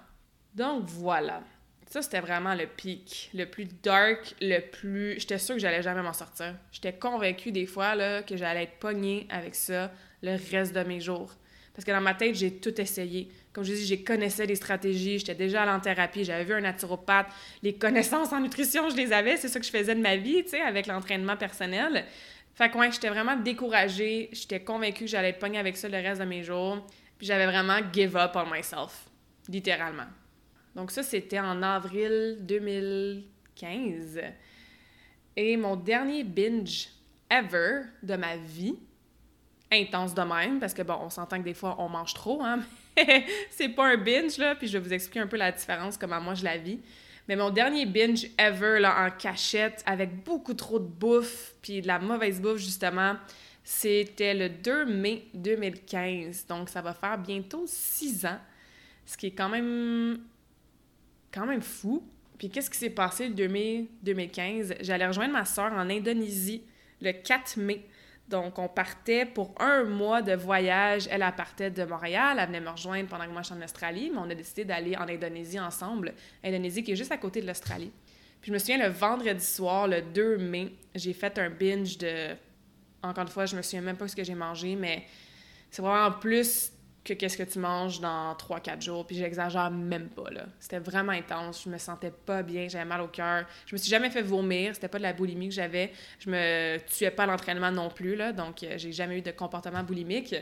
Donc 0.55 0.85
voilà. 0.87 1.43
Ça, 1.89 2.03
c'était 2.03 2.21
vraiment 2.21 2.55
le 2.55 2.67
pic, 2.67 3.31
le 3.33 3.47
plus 3.47 3.67
dark, 3.83 4.35
le 4.43 4.61
plus... 4.61 5.19
J'étais 5.19 5.39
sûre 5.39 5.55
que 5.55 5.61
j'allais 5.61 5.83
jamais 5.83 6.03
m'en 6.03 6.13
sortir. 6.13 6.55
J'étais 6.71 6.93
convaincue 6.93 7.51
des 7.51 7.65
fois 7.65 7.95
là, 7.95 8.23
que 8.23 8.37
j'allais 8.37 8.65
être 8.65 8.79
pognée 8.79 9.27
avec 9.31 9.55
ça 9.55 9.91
le 10.23 10.37
reste 10.51 10.75
de 10.75 10.83
mes 10.83 11.01
jours. 11.01 11.35
Parce 11.73 11.87
que 11.87 11.93
dans 11.93 12.01
ma 12.01 12.13
tête, 12.13 12.35
j'ai 12.35 12.55
tout 12.55 12.79
essayé. 12.79 13.29
Comme 13.53 13.65
je 13.65 13.73
dis, 13.73 13.87
j'ai 13.87 14.03
connaissais 14.03 14.45
les 14.45 14.57
stratégies, 14.57 15.21
j'étais 15.21 15.35
déjà 15.35 15.63
allée 15.63 15.71
en 15.71 15.81
thérapie, 15.81 16.25
j'avais 16.25 16.45
vu 16.45 16.53
un 16.53 16.61
naturopathe, 16.61 17.29
les 17.63 17.75
connaissances 17.75 18.33
en 18.33 18.41
nutrition, 18.41 18.91
je 18.91 18.97
les 18.97 19.13
avais, 19.13 19.37
c'est 19.37 19.49
ça 19.49 19.59
que 19.59 19.65
je 19.65 19.71
faisais 19.71 19.95
de 19.95 20.01
ma 20.01 20.17
vie, 20.17 20.43
tu 20.43 20.51
sais, 20.51 20.61
avec 20.61 20.89
l'entraînement 20.89 21.37
personnel. 21.37 22.05
Fait 22.55 22.69
que 22.69 22.77
ouais, 22.77 22.91
j'étais 22.91 23.09
vraiment 23.09 23.37
découragée, 23.37 24.29
j'étais 24.33 24.61
convaincue 24.61 25.05
que 25.05 25.11
j'allais 25.11 25.31
être 25.31 25.39
pognée 25.39 25.59
avec 25.59 25.77
ça 25.77 25.89
le 25.89 25.97
reste 25.97 26.21
de 26.21 26.27
mes 26.27 26.43
jours, 26.43 26.85
puis 27.17 27.29
j'avais 27.29 27.47
vraiment 27.47 27.79
give 27.93 28.17
up 28.17 28.33
on 28.35 28.47
myself, 28.53 29.07
littéralement. 29.49 30.07
Donc 30.79 30.93
ça, 30.93 31.03
c'était 31.03 31.41
en 31.41 31.61
avril 31.61 32.37
2015. 32.43 34.21
Et 35.37 35.57
mon 35.57 35.75
dernier 35.75 36.23
binge 36.23 36.91
ever 37.29 37.81
de 38.01 38.15
ma 38.15 38.37
vie, 38.37 38.77
intense 39.73 40.15
de 40.15 40.23
même, 40.23 40.61
parce 40.61 40.73
que 40.75 40.83
bon, 40.83 40.97
on 41.03 41.11
s'entend 41.11 41.39
que 41.39 41.43
des 41.43 41.55
fois 41.55 41.75
on 41.81 41.89
mange 41.89 42.15
trop, 42.15 42.45
hein, 42.45 42.61
mais 42.97 43.27
c'est 43.51 43.71
pas 43.71 43.89
un 43.89 43.97
binge, 43.97 44.39
là, 44.39 44.55
puis 44.55 44.69
je 44.69 44.79
vais 44.79 44.85
vous 44.85 44.93
expliquer 44.93 45.19
un 45.19 45.27
peu 45.27 45.37
la 45.37 45.51
différence, 45.51 45.99
comment 45.99 46.21
moi 46.21 46.35
je 46.35 46.45
la 46.45 46.57
vis. 46.57 46.79
Mais 47.27 47.35
mon 47.35 47.51
dernier 47.51 47.85
binge 47.85 48.29
ever, 48.39 48.79
là, 48.79 49.05
en 49.05 49.11
cachette, 49.11 49.83
avec 49.85 50.23
beaucoup 50.23 50.55
trop 50.55 50.79
de 50.79 50.87
bouffe, 50.87 51.55
puis 51.61 51.83
de 51.83 51.89
la 51.89 51.99
mauvaise 51.99 52.41
bouffe, 52.41 52.59
justement, 52.59 53.17
c'était 53.65 54.33
le 54.33 54.49
2 54.49 54.85
mai 54.85 55.27
2015. 55.35 56.47
Donc, 56.47 56.69
ça 56.69 56.83
va 56.83 56.95
faire 56.95 57.19
bientôt 57.19 57.65
six 57.67 58.25
ans, 58.25 58.39
ce 59.05 59.17
qui 59.17 59.27
est 59.27 59.33
quand 59.33 59.49
même, 59.49 60.21
quand 61.33 61.47
même 61.47 61.63
fou. 61.63 62.03
Puis, 62.39 62.51
qu'est-ce 62.51 62.71
qui 62.71 62.79
s'est 62.79 62.91
passé 62.91 63.29
le 63.29 63.35
2 63.35 63.49
mai 63.49 63.87
2015? 64.03 64.75
J'allais 64.81 65.07
rejoindre 65.07 65.33
ma 65.33 65.45
soeur 65.45 65.73
en 65.73 65.91
Indonésie 65.91 66.63
le 67.01 67.13
4 67.13 67.59
mai. 67.59 67.85
Donc, 68.29 68.59
on 68.59 68.69
partait 68.69 69.25
pour 69.25 69.55
un 69.59 69.85
mois 69.85 70.23
de 70.23 70.35
voyage. 70.35 71.09
Elle, 71.11 71.23
elle 71.23 71.35
partait 71.35 71.71
de 71.71 71.85
Montréal. 71.85 72.37
Elle 72.39 72.47
venait 72.47 72.61
me 72.61 72.71
rejoindre 72.71 73.09
pendant 73.09 73.25
que 73.25 73.31
moi, 73.31 73.43
je 73.43 73.47
suis 73.47 73.55
en 73.55 73.63
Australie. 73.63 74.11
Mais 74.13 74.19
on 74.19 74.31
a 74.31 74.35
décidé 74.35 74.65
d'aller 74.65 74.97
en 74.97 75.09
Indonésie 75.09 75.59
ensemble. 75.59 76.13
Indonésie 76.45 76.85
qui 76.85 76.93
est 76.93 76.97
juste 76.97 77.11
à 77.11 77.17
côté 77.17 77.41
de 77.41 77.47
l'Australie. 77.47 77.91
Puis, 78.41 78.51
je 78.51 78.53
me 78.53 78.59
souviens, 78.59 78.79
le 78.79 78.93
vendredi 78.93 79.45
soir, 79.45 79.89
le 79.89 80.03
2 80.03 80.37
mai, 80.39 80.73
j'ai 80.95 81.13
fait 81.13 81.39
un 81.39 81.51
binge 81.51 81.99
de... 81.99 82.37
Encore 83.03 83.23
une 83.23 83.31
fois, 83.31 83.47
je 83.47 83.57
me 83.57 83.63
souviens 83.63 83.81
même 83.81 83.97
pas 83.97 84.07
ce 84.07 84.15
que 84.15 84.25
j'ai 84.25 84.35
mangé, 84.35 84.77
mais 84.77 85.05
c'est 85.71 85.83
vraiment 85.83 86.13
plus 86.13 86.73
que 87.09 87.15
qu'est-ce 87.15 87.37
que 87.37 87.43
tu 87.43 87.59
manges 87.59 88.01
dans 88.01 88.35
3-4 88.35 88.83
jours. 88.83 89.07
Puis 89.07 89.17
j'exagère 89.17 89.71
même 89.71 90.09
pas. 90.09 90.25
C'était 90.61 90.79
vraiment 90.79 91.13
intense. 91.13 91.63
Je 91.65 91.71
me 91.71 91.79
sentais 91.79 92.11
pas 92.11 92.43
bien. 92.43 92.69
J'avais 92.69 92.85
mal 92.85 93.01
au 93.01 93.09
cœur. 93.09 93.45
Je 93.67 93.75
me 93.75 93.79
suis 93.79 93.91
jamais 93.91 94.11
fait 94.11 94.23
vomir. 94.23 94.75
C'était 94.75 94.89
pas 94.89 94.99
de 94.99 95.03
la 95.03 95.13
boulimie 95.13 95.49
que 95.49 95.55
j'avais. 95.55 95.93
Je 96.19 96.31
me 96.31 96.79
tuais 96.87 97.11
pas 97.11 97.27
l'entraînement 97.27 97.71
non 97.71 97.89
plus. 97.89 98.17
Donc, 98.35 98.63
euh, 98.63 98.75
j'ai 98.77 98.93
jamais 98.93 99.19
eu 99.19 99.23
de 99.23 99.31
comportement 99.31 99.83
boulimique. 99.83 100.35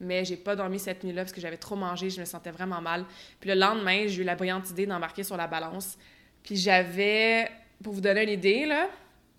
Mais 0.00 0.24
j'ai 0.24 0.36
pas 0.36 0.56
dormi 0.56 0.78
cette 0.78 1.04
nuit-là 1.04 1.22
parce 1.22 1.32
que 1.32 1.40
j'avais 1.40 1.58
trop 1.58 1.76
mangé. 1.76 2.10
Je 2.10 2.20
me 2.20 2.24
sentais 2.24 2.50
vraiment 2.50 2.80
mal. 2.80 3.04
Puis 3.38 3.50
le 3.50 3.56
lendemain, 3.56 4.06
j'ai 4.06 4.22
eu 4.22 4.24
la 4.24 4.34
brillante 4.34 4.68
idée 4.70 4.86
d'embarquer 4.86 5.22
sur 5.22 5.36
la 5.36 5.46
balance. 5.46 5.96
Puis 6.42 6.56
j'avais, 6.56 7.48
pour 7.82 7.92
vous 7.92 8.00
donner 8.00 8.22
une 8.24 8.30
idée, 8.30 8.66
là, 8.66 8.88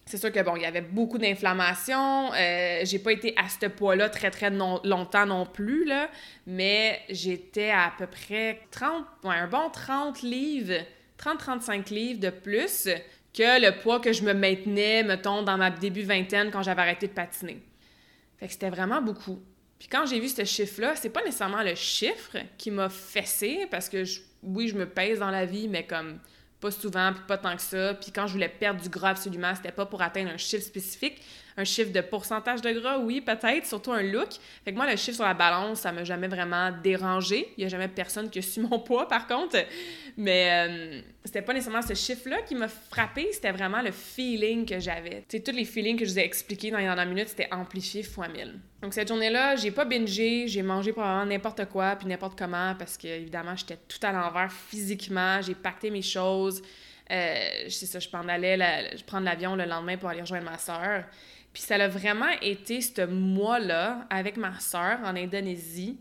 c'est 0.05 0.17
sûr 0.17 0.31
que 0.31 0.41
bon, 0.41 0.55
il 0.55 0.63
y 0.63 0.65
avait 0.65 0.81
beaucoup 0.81 1.17
d'inflammation. 1.17 2.33
Euh, 2.33 2.81
j'ai 2.83 2.99
pas 2.99 3.11
été 3.11 3.33
à 3.37 3.47
ce 3.47 3.67
poids-là 3.67 4.09
très 4.09 4.31
très 4.31 4.49
longtemps 4.49 5.25
non 5.25 5.45
plus, 5.45 5.85
là, 5.85 6.09
mais 6.47 7.01
j'étais 7.09 7.69
à, 7.69 7.93
peu 7.97 8.07
près 8.07 8.61
30, 8.71 9.05
ouais, 9.23 9.35
un 9.35 9.47
bon 9.47 9.69
30 9.69 10.21
livres, 10.23 10.83
30-35 11.19 11.93
livres 11.93 12.19
de 12.19 12.29
plus 12.29 12.89
que 13.33 13.61
le 13.61 13.79
poids 13.79 13.99
que 13.99 14.11
je 14.11 14.23
me 14.23 14.33
maintenais, 14.33 15.03
mettons, 15.03 15.43
dans 15.43 15.57
ma 15.57 15.71
début 15.71 16.03
vingtaine 16.03 16.51
quand 16.51 16.63
j'avais 16.63 16.81
arrêté 16.81 17.07
de 17.07 17.13
patiner. 17.13 17.61
Fait 18.37 18.47
que 18.47 18.53
c'était 18.53 18.69
vraiment 18.69 19.01
beaucoup. 19.01 19.39
Puis 19.79 19.87
quand 19.87 20.05
j'ai 20.05 20.19
vu 20.19 20.27
ce 20.27 20.43
chiffre-là, 20.43 20.95
c'est 20.95 21.09
pas 21.09 21.23
nécessairement 21.23 21.63
le 21.63 21.75
chiffre 21.75 22.37
qui 22.57 22.69
m'a 22.69 22.89
fessé, 22.89 23.67
parce 23.71 23.87
que 23.87 24.03
oui, 24.43 24.67
je 24.67 24.75
me 24.75 24.85
pèse 24.85 25.19
dans 25.19 25.31
la 25.31 25.45
vie, 25.45 25.67
mais 25.67 25.85
comme 25.85 26.19
pas 26.61 26.71
souvent, 26.71 27.11
puis 27.11 27.23
pas 27.27 27.37
tant 27.37 27.55
que 27.55 27.61
ça. 27.61 27.93
Puis 27.95 28.11
quand 28.11 28.27
je 28.27 28.33
voulais 28.33 28.47
perdre 28.47 28.81
du 28.81 28.89
gras 28.89 29.09
absolument, 29.09 29.53
c'était 29.55 29.71
pas 29.71 29.85
pour 29.85 30.01
atteindre 30.01 30.31
un 30.31 30.37
chiffre 30.37 30.63
spécifique. 30.63 31.21
Un 31.61 31.63
chiffre 31.63 31.91
de 31.91 32.01
pourcentage 32.01 32.61
de 32.61 32.71
gras, 32.71 32.97
oui, 32.97 33.21
peut-être, 33.21 33.67
surtout 33.67 33.91
un 33.91 34.01
look. 34.01 34.29
Fait 34.65 34.71
que 34.71 34.75
moi, 34.75 34.89
le 34.89 34.97
chiffre 34.97 35.17
sur 35.17 35.25
la 35.25 35.35
balance, 35.35 35.81
ça 35.81 35.91
m'a 35.91 36.03
jamais 36.03 36.27
vraiment 36.27 36.71
dérangé. 36.83 37.53
Il 37.55 37.63
y 37.63 37.65
a 37.65 37.69
jamais 37.69 37.87
personne 37.87 38.31
qui 38.31 38.39
a 38.39 38.41
su 38.41 38.59
mon 38.61 38.79
poids, 38.79 39.07
par 39.07 39.27
contre. 39.27 39.57
Mais 40.17 40.49
euh, 40.51 41.01
c'était 41.23 41.43
pas 41.43 41.53
nécessairement 41.53 41.83
ce 41.83 41.93
chiffre-là 41.93 42.41
qui 42.41 42.55
m'a 42.55 42.67
frappé, 42.67 43.29
c'était 43.31 43.51
vraiment 43.51 43.81
le 43.81 43.91
feeling 43.91 44.65
que 44.65 44.79
j'avais. 44.79 45.23
Tu 45.29 45.41
tous 45.43 45.51
les 45.51 45.65
feelings 45.65 45.97
que 45.97 46.05
je 46.05 46.11
vous 46.11 46.19
ai 46.19 46.23
expliqués 46.23 46.71
dans 46.71 46.79
les 46.79 46.85
dernières 46.85 47.05
minutes, 47.05 47.29
c'était 47.29 47.47
amplifié 47.51 48.01
fois 48.01 48.27
mille. 48.27 48.59
Donc 48.81 48.93
cette 48.93 49.07
journée-là, 49.07 49.55
j'ai 49.55 49.71
pas 49.71 49.85
bingé, 49.85 50.47
j'ai 50.47 50.63
mangé 50.63 50.91
probablement 50.91 51.25
n'importe 51.25 51.65
quoi 51.65 51.95
puis 51.95 52.07
n'importe 52.07 52.37
comment 52.37 52.73
parce 52.75 52.97
que 52.97 53.07
évidemment, 53.07 53.55
j'étais 53.55 53.77
tout 53.87 53.99
à 54.01 54.11
l'envers 54.11 54.51
physiquement, 54.51 55.41
j'ai 55.41 55.53
pacté 55.55 55.91
mes 55.91 56.01
choses. 56.01 56.63
Euh, 57.11 57.49
c'est 57.69 57.85
ça, 57.85 57.99
je 57.99 58.07
allais 58.29 58.97
je 58.97 59.03
prendre 59.03 59.25
l'avion 59.25 59.55
le 59.55 59.65
lendemain 59.65 59.97
pour 59.97 60.09
aller 60.09 60.21
rejoindre 60.21 60.49
ma 60.49 60.57
soeur. 60.57 61.03
Puis 61.53 61.63
ça 61.63 61.75
a 61.75 61.87
vraiment 61.87 62.31
été 62.41 62.81
ce 62.81 63.05
mois-là 63.05 64.07
avec 64.09 64.37
ma 64.37 64.59
soeur 64.59 64.99
en 65.03 65.15
Indonésie 65.15 65.99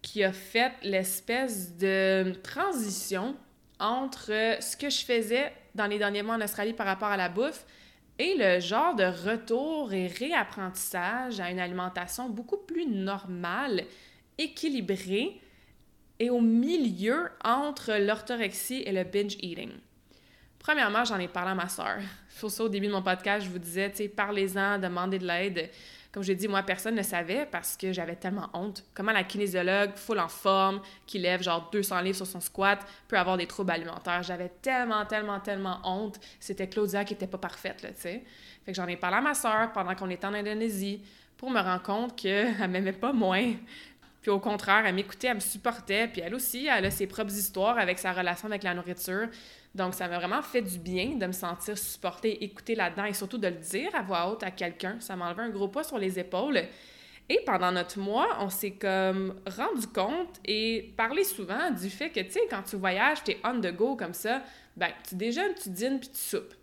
qui 0.00 0.24
a 0.24 0.32
fait 0.32 0.72
l'espèce 0.82 1.76
de 1.76 2.32
transition 2.42 3.36
entre 3.78 4.56
ce 4.60 4.76
que 4.76 4.90
je 4.90 5.04
faisais 5.04 5.52
dans 5.74 5.86
les 5.86 5.98
derniers 5.98 6.22
mois 6.22 6.34
en 6.34 6.40
Australie 6.40 6.72
par 6.72 6.86
rapport 6.86 7.08
à 7.08 7.16
la 7.16 7.28
bouffe 7.28 7.64
et 8.18 8.34
le 8.36 8.60
genre 8.60 8.94
de 8.94 9.04
retour 9.04 9.92
et 9.92 10.06
réapprentissage 10.06 11.40
à 11.40 11.50
une 11.50 11.60
alimentation 11.60 12.28
beaucoup 12.28 12.58
plus 12.58 12.86
normale, 12.86 13.84
équilibrée 14.38 15.40
et 16.18 16.30
au 16.30 16.40
milieu 16.40 17.30
entre 17.44 17.94
l'orthorexie 17.98 18.82
et 18.84 18.92
le 18.92 19.04
binge 19.04 19.36
eating. 19.40 19.70
Premièrement, 20.62 21.04
j'en 21.04 21.18
ai 21.18 21.28
parlé 21.28 21.50
à 21.50 21.54
ma 21.54 21.68
soeur. 21.68 21.98
Sur 22.28 22.50
ça, 22.50 22.64
au 22.64 22.68
début 22.68 22.86
de 22.86 22.92
mon 22.92 23.02
podcast, 23.02 23.44
je 23.44 23.50
vous 23.50 23.58
disais, 23.58 23.90
tu 23.90 24.08
parlez-en, 24.08 24.78
demandez 24.78 25.18
de 25.18 25.26
l'aide. 25.26 25.70
Comme 26.12 26.22
je 26.22 26.32
dis, 26.34 26.46
moi, 26.46 26.62
personne 26.62 26.94
ne 26.94 27.02
savait 27.02 27.46
parce 27.50 27.76
que 27.76 27.92
j'avais 27.92 28.16
tellement 28.16 28.48
honte. 28.52 28.84
Comment 28.92 29.12
la 29.12 29.24
kinésiologue, 29.24 29.96
full 29.96 30.18
en 30.20 30.28
forme, 30.28 30.80
qui 31.06 31.18
lève 31.18 31.42
genre 31.42 31.70
200 31.72 32.00
livres 32.02 32.16
sur 32.16 32.26
son 32.26 32.40
squat, 32.40 32.78
peut 33.08 33.18
avoir 33.18 33.38
des 33.38 33.46
troubles 33.46 33.70
alimentaires? 33.70 34.22
J'avais 34.22 34.50
tellement, 34.60 35.06
tellement, 35.06 35.40
tellement 35.40 35.80
honte. 35.84 36.20
C'était 36.38 36.68
Claudia 36.68 37.04
qui 37.04 37.14
était 37.14 37.26
pas 37.26 37.38
parfaite, 37.38 37.82
là, 37.82 37.88
tu 37.88 38.02
sais. 38.02 38.22
Fait 38.64 38.72
que 38.72 38.76
j'en 38.76 38.86
ai 38.86 38.96
parlé 38.96 39.16
à 39.16 39.20
ma 39.22 39.34
soeur 39.34 39.72
pendant 39.72 39.94
qu'on 39.94 40.10
était 40.10 40.26
en 40.26 40.34
Indonésie 40.34 41.02
pour 41.38 41.50
me 41.50 41.60
rendre 41.60 41.82
compte 41.82 42.14
qu'elle 42.14 42.56
m'aimait 42.68 42.92
pas 42.92 43.12
moins. 43.12 43.54
Puis 44.20 44.30
au 44.30 44.38
contraire, 44.38 44.84
elle 44.86 44.94
m'écoutait, 44.94 45.28
elle 45.28 45.36
me 45.36 45.40
supportait. 45.40 46.08
Puis 46.08 46.20
elle 46.20 46.34
aussi, 46.34 46.66
elle 46.66 46.84
a 46.84 46.90
ses 46.90 47.06
propres 47.06 47.32
histoires 47.32 47.78
avec 47.78 47.98
sa 47.98 48.12
relation 48.12 48.46
avec 48.48 48.62
la 48.62 48.74
nourriture. 48.74 49.28
Donc, 49.74 49.94
ça 49.94 50.06
m'a 50.06 50.18
vraiment 50.18 50.42
fait 50.42 50.62
du 50.62 50.78
bien 50.78 51.16
de 51.16 51.26
me 51.26 51.32
sentir 51.32 51.78
supportée, 51.78 52.44
écoutée 52.44 52.74
là-dedans 52.74 53.04
et 53.06 53.14
surtout 53.14 53.38
de 53.38 53.48
le 53.48 53.56
dire 53.56 53.94
à 53.94 54.02
voix 54.02 54.30
haute 54.30 54.42
à 54.42 54.50
quelqu'un. 54.50 54.96
Ça 55.00 55.16
m'a 55.16 55.28
enlevé 55.28 55.42
un 55.42 55.50
gros 55.50 55.68
poids 55.68 55.84
sur 55.84 55.98
les 55.98 56.18
épaules. 56.18 56.60
Et 57.28 57.40
pendant 57.46 57.72
notre 57.72 57.98
mois, 57.98 58.36
on 58.40 58.50
s'est 58.50 58.72
comme 58.72 59.40
rendu 59.46 59.86
compte 59.86 60.38
et 60.44 60.92
parlé 60.96 61.24
souvent 61.24 61.70
du 61.70 61.88
fait 61.88 62.10
que, 62.10 62.20
tu 62.20 62.32
sais, 62.32 62.40
quand 62.50 62.62
tu 62.62 62.76
voyages, 62.76 63.24
tu 63.24 63.30
es 63.30 63.40
on 63.44 63.60
the 63.60 63.74
go 63.74 63.96
comme 63.96 64.12
ça, 64.12 64.42
ben, 64.76 64.90
tu 65.08 65.14
déjeunes, 65.14 65.54
tu 65.54 65.70
dînes, 65.70 66.00
puis 66.00 66.10
tu 66.10 66.18
soupes. 66.18 66.54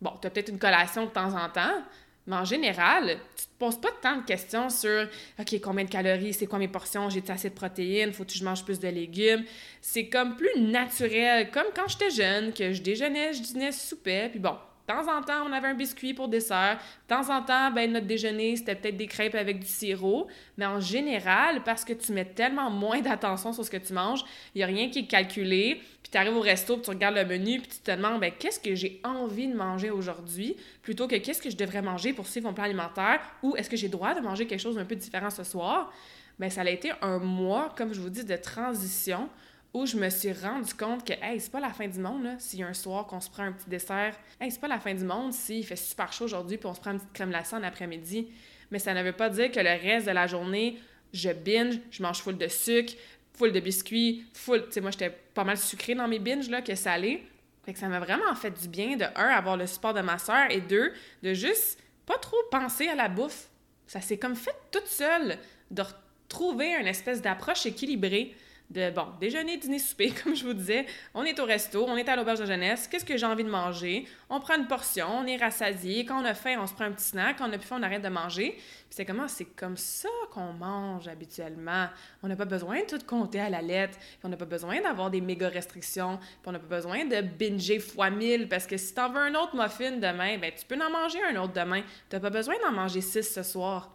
Bon, 0.00 0.12
tu 0.20 0.26
as 0.26 0.30
peut-être 0.30 0.48
une 0.48 0.58
collation 0.58 1.04
de 1.04 1.10
temps 1.10 1.34
en 1.34 1.48
temps, 1.48 1.82
mais 2.26 2.36
en 2.36 2.44
général, 2.44 3.18
tu 3.36 3.44
te 3.44 3.58
poses 3.58 3.80
pas 3.80 3.90
tant 4.02 4.16
de 4.16 4.24
questions 4.24 4.68
sur 4.68 5.08
OK, 5.38 5.60
combien 5.62 5.84
de 5.84 5.90
calories, 5.90 6.34
c'est 6.34 6.46
quoi 6.46 6.58
mes 6.58 6.68
portions, 6.68 7.08
j'ai 7.08 7.22
assez 7.28 7.50
de 7.50 7.54
protéines, 7.54 8.12
faut 8.12 8.24
que 8.24 8.32
je 8.32 8.44
mange 8.44 8.64
plus 8.64 8.80
de 8.80 8.88
légumes? 8.88 9.44
C'est 9.80 10.08
comme 10.08 10.36
plus 10.36 10.60
naturel, 10.60 11.50
comme 11.50 11.66
quand 11.74 11.88
j'étais 11.88 12.10
jeune, 12.10 12.52
que 12.52 12.72
je 12.72 12.82
déjeunais, 12.82 13.32
je 13.32 13.42
dînais, 13.42 13.72
je 13.72 13.78
soupais, 13.78 14.28
puis 14.30 14.40
bon, 14.40 14.56
de 14.86 14.92
temps 14.92 15.16
en 15.16 15.20
temps, 15.20 15.44
on 15.44 15.52
avait 15.52 15.68
un 15.68 15.74
biscuit 15.74 16.14
pour 16.14 16.28
dessert. 16.28 16.78
De 17.08 17.14
temps 17.14 17.28
en 17.34 17.42
temps, 17.42 17.72
ben, 17.72 17.90
notre 17.90 18.06
déjeuner, 18.06 18.54
c'était 18.54 18.76
peut-être 18.76 18.96
des 18.96 19.08
crêpes 19.08 19.34
avec 19.34 19.58
du 19.58 19.66
sirop. 19.66 20.28
Mais 20.56 20.66
en 20.66 20.78
général, 20.78 21.64
parce 21.64 21.84
que 21.84 21.92
tu 21.92 22.12
mets 22.12 22.24
tellement 22.24 22.70
moins 22.70 23.00
d'attention 23.00 23.52
sur 23.52 23.64
ce 23.64 23.70
que 23.70 23.78
tu 23.78 23.92
manges, 23.92 24.24
il 24.54 24.58
n'y 24.58 24.62
a 24.62 24.66
rien 24.66 24.88
qui 24.88 25.00
est 25.00 25.06
calculé. 25.06 25.80
Tu 26.16 26.20
arrives 26.20 26.36
au 26.38 26.40
resto, 26.40 26.76
puis 26.76 26.82
tu 26.84 26.88
regardes 26.88 27.16
le 27.16 27.26
menu, 27.26 27.60
puis 27.60 27.68
tu 27.68 27.78
te 27.80 27.90
demandes, 27.90 28.18
ben, 28.18 28.32
qu'est-ce 28.32 28.58
que 28.58 28.74
j'ai 28.74 29.02
envie 29.04 29.48
de 29.48 29.54
manger 29.54 29.90
aujourd'hui, 29.90 30.56
plutôt 30.80 31.06
que 31.06 31.16
qu'est-ce 31.16 31.42
que 31.42 31.50
je 31.50 31.58
devrais 31.58 31.82
manger 31.82 32.14
pour 32.14 32.26
suivre 32.26 32.48
mon 32.48 32.54
plan 32.54 32.64
alimentaire, 32.64 33.20
ou 33.42 33.54
est-ce 33.54 33.68
que 33.68 33.76
j'ai 33.76 33.90
droit 33.90 34.14
de 34.14 34.20
manger 34.20 34.46
quelque 34.46 34.62
chose 34.62 34.76
d'un 34.76 34.86
peu 34.86 34.96
différent 34.96 35.28
ce 35.28 35.44
soir? 35.44 35.92
Ben, 36.38 36.48
ça 36.48 36.62
a 36.62 36.70
été 36.70 36.90
un 37.02 37.18
mois, 37.18 37.74
comme 37.76 37.92
je 37.92 38.00
vous 38.00 38.08
dis, 38.08 38.24
de 38.24 38.36
transition 38.36 39.28
où 39.74 39.84
je 39.84 39.98
me 39.98 40.08
suis 40.08 40.32
rendu 40.32 40.72
compte 40.72 41.06
que, 41.06 41.12
hey, 41.20 41.38
c'est 41.38 41.52
pas 41.52 41.60
la 41.60 41.74
fin 41.74 41.86
du 41.86 41.98
monde, 41.98 42.28
s'il 42.38 42.60
y 42.60 42.62
a 42.62 42.66
un 42.66 42.72
soir 42.72 43.06
qu'on 43.06 43.20
se 43.20 43.28
prend 43.28 43.42
un 43.42 43.52
petit 43.52 43.68
dessert. 43.68 44.18
Hey, 44.40 44.50
c'est 44.50 44.60
pas 44.62 44.68
la 44.68 44.80
fin 44.80 44.94
du 44.94 45.04
monde 45.04 45.34
s'il 45.34 45.66
fait 45.66 45.76
super 45.76 46.14
chaud 46.14 46.24
aujourd'hui 46.24 46.56
puis 46.56 46.66
on 46.66 46.72
se 46.72 46.80
prend 46.80 46.92
une 46.92 46.98
petite 46.98 47.12
crème 47.12 47.28
glacée 47.28 47.56
en 47.56 47.62
après-midi. 47.62 48.28
Mais 48.70 48.78
ça 48.78 48.94
ne 48.94 49.02
veut 49.02 49.12
pas 49.12 49.28
dire 49.28 49.50
que 49.50 49.60
le 49.60 49.68
reste 49.68 50.06
de 50.06 50.12
la 50.12 50.26
journée, 50.26 50.78
je 51.12 51.28
binge, 51.28 51.78
je 51.90 52.02
mange 52.02 52.22
full 52.22 52.38
de 52.38 52.48
sucre, 52.48 52.94
full 53.36 53.52
de 53.52 53.60
biscuits, 53.60 54.26
full. 54.32 54.64
Tu 54.66 54.72
sais, 54.72 54.80
moi, 54.80 54.90
j'étais 54.90 55.10
pas 55.10 55.44
mal 55.44 55.56
sucrée 55.58 55.94
dans 55.94 56.08
mes 56.08 56.18
binges, 56.18 56.48
là, 56.48 56.62
que 56.62 56.74
salé. 56.74 57.26
Fait 57.64 57.72
que 57.72 57.78
ça 57.78 57.88
m'a 57.88 58.00
vraiment 58.00 58.34
fait 58.34 58.50
du 58.50 58.68
bien, 58.68 58.96
de 58.96 59.04
un, 59.16 59.28
avoir 59.28 59.56
le 59.56 59.66
support 59.66 59.94
de 59.94 60.00
ma 60.00 60.18
soeur, 60.18 60.50
et 60.50 60.60
deux, 60.60 60.92
de 61.22 61.34
juste 61.34 61.80
pas 62.06 62.18
trop 62.18 62.36
penser 62.50 62.88
à 62.88 62.94
la 62.94 63.08
bouffe. 63.08 63.48
Ça 63.86 64.00
s'est 64.00 64.18
comme 64.18 64.36
fait 64.36 64.54
toute 64.70 64.86
seule 64.86 65.38
de 65.70 65.82
retrouver 65.82 66.74
une 66.74 66.86
espèce 66.86 67.20
d'approche 67.20 67.66
équilibrée 67.66 68.34
de, 68.70 68.90
bon, 68.90 69.06
déjeuner, 69.20 69.56
dîner, 69.56 69.78
souper, 69.78 70.12
comme 70.24 70.34
je 70.34 70.44
vous 70.44 70.52
disais. 70.52 70.86
On 71.14 71.24
est 71.24 71.38
au 71.38 71.44
resto, 71.44 71.84
on 71.86 71.96
est 71.96 72.08
à 72.08 72.16
l'auberge 72.16 72.40
de 72.40 72.46
jeunesse. 72.46 72.88
Qu'est-ce 72.88 73.04
que 73.04 73.16
j'ai 73.16 73.26
envie 73.26 73.44
de 73.44 73.50
manger? 73.50 74.06
On 74.28 74.40
prend 74.40 74.56
une 74.56 74.66
portion, 74.66 75.06
on 75.08 75.26
est 75.26 75.36
rassasié. 75.36 76.04
Quand 76.04 76.20
on 76.20 76.24
a 76.24 76.34
faim, 76.34 76.56
on 76.60 76.66
se 76.66 76.74
prend 76.74 76.84
un 76.84 76.92
petit 76.92 77.04
snack. 77.04 77.38
Quand 77.38 77.48
on 77.48 77.52
a 77.52 77.58
plus 77.58 77.66
faim, 77.66 77.76
on 77.78 77.82
arrête 77.82 78.02
de 78.02 78.08
manger. 78.08 78.58
c'est 78.90 79.04
comment? 79.04 79.28
C'est 79.28 79.44
comme 79.44 79.76
ça 79.76 80.08
qu'on 80.32 80.52
mange 80.52 81.06
habituellement. 81.06 81.86
On 82.22 82.28
n'a 82.28 82.36
pas 82.36 82.44
besoin 82.44 82.80
de 82.80 82.86
tout 82.86 83.04
compter 83.06 83.40
à 83.40 83.50
la 83.50 83.62
lettre. 83.62 83.98
on 84.24 84.28
n'a 84.28 84.36
pas 84.36 84.44
besoin 84.44 84.80
d'avoir 84.80 85.10
des 85.10 85.20
méga 85.20 85.48
restrictions. 85.48 86.18
Puis 86.18 86.46
on 86.46 86.52
n'a 86.52 86.58
pas 86.58 86.76
besoin 86.76 87.04
de 87.04 87.20
binger 87.20 87.78
fois 87.78 88.10
mille 88.10 88.48
parce 88.48 88.66
que 88.66 88.76
si 88.76 88.94
t'en 88.94 89.10
veux 89.10 89.20
un 89.20 89.34
autre 89.34 89.54
muffin 89.54 89.92
demain, 89.92 90.38
ben 90.38 90.50
tu 90.56 90.66
peux 90.66 90.76
en 90.82 90.90
manger 90.90 91.18
un 91.30 91.36
autre 91.40 91.52
demain. 91.52 91.82
T'as 92.08 92.20
pas 92.20 92.30
besoin 92.30 92.54
d'en 92.64 92.72
manger 92.72 93.00
six 93.00 93.22
ce 93.22 93.42
soir. 93.42 93.92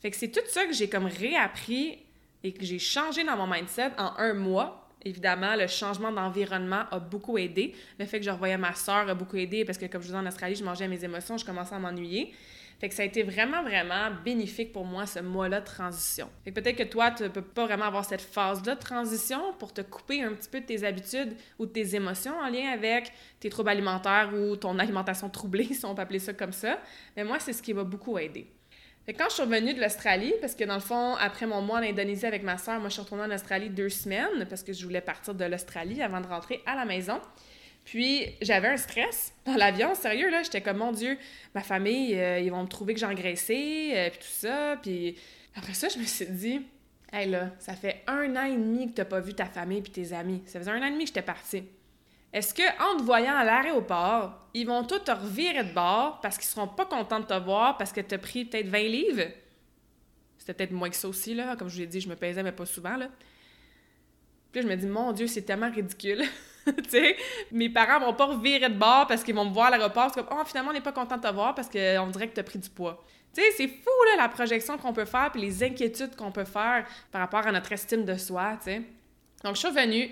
Fait 0.00 0.12
que 0.12 0.16
c'est 0.16 0.28
tout 0.28 0.40
ça 0.46 0.64
que 0.66 0.72
j'ai 0.72 0.88
comme 0.88 1.06
réappris 1.06 1.98
et 2.44 2.52
que 2.52 2.64
j'ai 2.64 2.78
changé 2.78 3.24
dans 3.24 3.36
mon 3.36 3.46
mindset 3.46 3.92
en 3.98 4.16
un 4.18 4.34
mois. 4.34 4.88
Évidemment, 5.04 5.54
le 5.56 5.66
changement 5.66 6.10
d'environnement 6.10 6.84
a 6.90 6.98
beaucoup 6.98 7.38
aidé. 7.38 7.74
Le 7.98 8.04
fait 8.04 8.18
que 8.18 8.24
je 8.24 8.30
revoyais 8.30 8.58
ma 8.58 8.74
soeur 8.74 9.08
a 9.08 9.14
beaucoup 9.14 9.36
aidé 9.36 9.64
parce 9.64 9.78
que, 9.78 9.86
comme 9.86 10.02
je 10.02 10.08
disais 10.08 10.18
en 10.18 10.26
Australie, 10.26 10.56
je 10.56 10.64
mangeais 10.64 10.88
mes 10.88 11.04
émotions, 11.04 11.38
je 11.38 11.44
commençais 11.44 11.74
à 11.74 11.78
m'ennuyer. 11.78 12.34
Fait 12.80 12.90
ça 12.90 13.02
a 13.02 13.06
été 13.06 13.24
vraiment, 13.24 13.62
vraiment 13.62 14.10
bénéfique 14.24 14.72
pour 14.72 14.84
moi, 14.84 15.04
ce 15.04 15.18
mois-là 15.18 15.60
de 15.60 15.66
transition. 15.66 16.30
Fait 16.44 16.52
peut-être 16.52 16.76
que 16.76 16.84
toi, 16.84 17.10
tu 17.10 17.28
peux 17.28 17.42
pas 17.42 17.66
vraiment 17.66 17.86
avoir 17.86 18.04
cette 18.04 18.20
phase-là 18.20 18.76
de 18.76 18.80
transition 18.80 19.52
pour 19.58 19.72
te 19.72 19.80
couper 19.80 20.22
un 20.22 20.32
petit 20.32 20.48
peu 20.48 20.60
de 20.60 20.66
tes 20.66 20.84
habitudes 20.84 21.34
ou 21.58 21.66
de 21.66 21.72
tes 21.72 21.96
émotions 21.96 22.38
en 22.38 22.48
lien 22.48 22.70
avec 22.72 23.12
tes 23.40 23.50
troubles 23.50 23.70
alimentaires 23.70 24.30
ou 24.32 24.54
ton 24.54 24.78
alimentation 24.78 25.28
troublée, 25.28 25.64
si 25.74 25.84
on 25.84 25.94
peut 25.94 26.02
appeler 26.02 26.20
ça 26.20 26.32
comme 26.34 26.52
ça. 26.52 26.78
Mais 27.16 27.24
moi, 27.24 27.40
c'est 27.40 27.52
ce 27.52 27.62
qui 27.62 27.74
m'a 27.74 27.82
beaucoup 27.82 28.16
aidé 28.16 28.46
quand 29.14 29.26
je 29.28 29.34
suis 29.34 29.42
revenue 29.42 29.72
de 29.72 29.80
l'Australie, 29.80 30.34
parce 30.40 30.54
que 30.54 30.64
dans 30.64 30.74
le 30.74 30.80
fond, 30.80 31.14
après 31.16 31.46
mon 31.46 31.62
mois 31.62 31.78
en 31.78 31.82
Indonésie 31.82 32.26
avec 32.26 32.42
ma 32.42 32.58
soeur, 32.58 32.78
moi 32.78 32.88
je 32.88 32.94
suis 32.94 33.02
retournée 33.02 33.24
en 33.24 33.34
Australie 33.34 33.70
deux 33.70 33.88
semaines 33.88 34.46
parce 34.48 34.62
que 34.62 34.72
je 34.72 34.84
voulais 34.84 35.00
partir 35.00 35.34
de 35.34 35.44
l'Australie 35.44 36.02
avant 36.02 36.20
de 36.20 36.26
rentrer 36.26 36.62
à 36.66 36.74
la 36.74 36.84
maison. 36.84 37.20
Puis 37.84 38.26
j'avais 38.42 38.68
un 38.68 38.76
stress 38.76 39.32
dans 39.46 39.56
l'avion, 39.56 39.94
sérieux, 39.94 40.30
là. 40.30 40.42
J'étais 40.42 40.60
comme, 40.60 40.76
mon 40.76 40.92
Dieu, 40.92 41.16
ma 41.54 41.62
famille, 41.62 42.14
euh, 42.16 42.38
ils 42.38 42.50
vont 42.50 42.62
me 42.62 42.68
trouver 42.68 42.92
que 42.92 43.00
j'ai 43.00 43.06
engraissé, 43.06 43.92
euh, 43.94 44.10
puis 44.10 44.18
tout 44.18 44.26
ça. 44.26 44.76
Puis 44.82 45.16
après 45.56 45.72
ça, 45.72 45.88
je 45.88 45.98
me 45.98 46.04
suis 46.04 46.26
dit, 46.26 46.60
hey 47.10 47.30
là, 47.30 47.50
ça 47.58 47.72
fait 47.72 48.02
un 48.06 48.36
an 48.36 48.44
et 48.44 48.56
demi 48.56 48.88
que 48.88 48.92
t'as 48.96 49.06
pas 49.06 49.20
vu 49.20 49.32
ta 49.32 49.46
famille 49.46 49.80
puis 49.80 49.90
tes 49.90 50.12
amis. 50.12 50.42
Ça 50.44 50.58
faisait 50.58 50.70
un 50.70 50.82
an 50.82 50.86
et 50.86 50.90
demi 50.90 51.04
que 51.04 51.08
j'étais 51.08 51.22
partie. 51.22 51.64
Est-ce 52.32 52.52
que 52.52 52.62
en 52.82 52.98
te 52.98 53.02
voyant 53.02 53.36
à 53.36 53.44
l'aéroport, 53.44 54.48
ils 54.54 54.66
vont 54.66 54.84
tous 54.84 54.98
te 54.98 55.10
revirer 55.10 55.64
de 55.64 55.72
bord 55.72 56.20
parce 56.20 56.36
qu'ils 56.36 56.46
seront 56.46 56.68
pas 56.68 56.84
contents 56.84 57.20
de 57.20 57.26
te 57.26 57.38
voir 57.38 57.78
parce 57.78 57.92
que 57.92 58.00
tu 58.00 58.14
as 58.14 58.18
pris 58.18 58.44
peut-être 58.44 58.68
20 58.68 58.78
livres? 58.80 59.30
C'était 60.36 60.54
peut-être 60.54 60.72
moins 60.72 60.90
que 60.90 60.96
ça 60.96 61.08
aussi, 61.08 61.34
là. 61.34 61.56
Comme 61.56 61.68
je 61.68 61.74
vous 61.74 61.80
l'ai 61.80 61.86
dit, 61.86 62.00
je 62.00 62.08
me 62.08 62.16
pesais, 62.16 62.42
mais 62.42 62.52
pas 62.52 62.66
souvent, 62.66 62.96
là. 62.96 63.08
Puis 64.52 64.62
là, 64.62 64.68
je 64.68 64.74
me 64.74 64.76
dis, 64.76 64.86
mon 64.86 65.12
Dieu, 65.12 65.26
c'est 65.26 65.42
tellement 65.42 65.70
ridicule. 65.70 66.22
mes 67.52 67.68
parents 67.70 68.00
vont 68.00 68.14
pas 68.14 68.26
revirer 68.26 68.68
de 68.68 68.78
bord 68.78 69.06
parce 69.06 69.22
qu'ils 69.22 69.34
vont 69.34 69.44
me 69.44 69.52
voir 69.52 69.66
à 69.66 69.70
l'aéroport. 69.70 70.10
C'est 70.12 70.22
comme, 70.22 70.38
oh, 70.38 70.44
finalement, 70.44 70.70
on 70.70 70.74
n'est 70.74 70.80
pas 70.80 70.92
content 70.92 71.16
de 71.16 71.22
te 71.22 71.32
voir 71.32 71.54
parce 71.54 71.68
qu'on 71.68 72.06
dirait 72.08 72.28
que 72.28 72.34
tu 72.34 72.40
as 72.40 72.44
pris 72.44 72.58
du 72.58 72.68
poids. 72.68 73.04
Tu 73.34 73.42
c'est 73.56 73.68
fou, 73.68 73.90
la 74.16 74.28
projection 74.28 74.78
qu'on 74.78 74.92
peut 74.92 75.04
faire 75.04 75.30
puis 75.30 75.40
les 75.40 75.62
inquiétudes 75.62 76.16
qu'on 76.16 76.32
peut 76.32 76.44
faire 76.44 76.86
par 77.12 77.20
rapport 77.20 77.46
à 77.46 77.52
notre 77.52 77.70
estime 77.72 78.04
de 78.04 78.16
soi. 78.16 78.58
Donc, 79.44 79.54
je 79.54 79.58
suis 79.58 79.68
revenue 79.68 80.10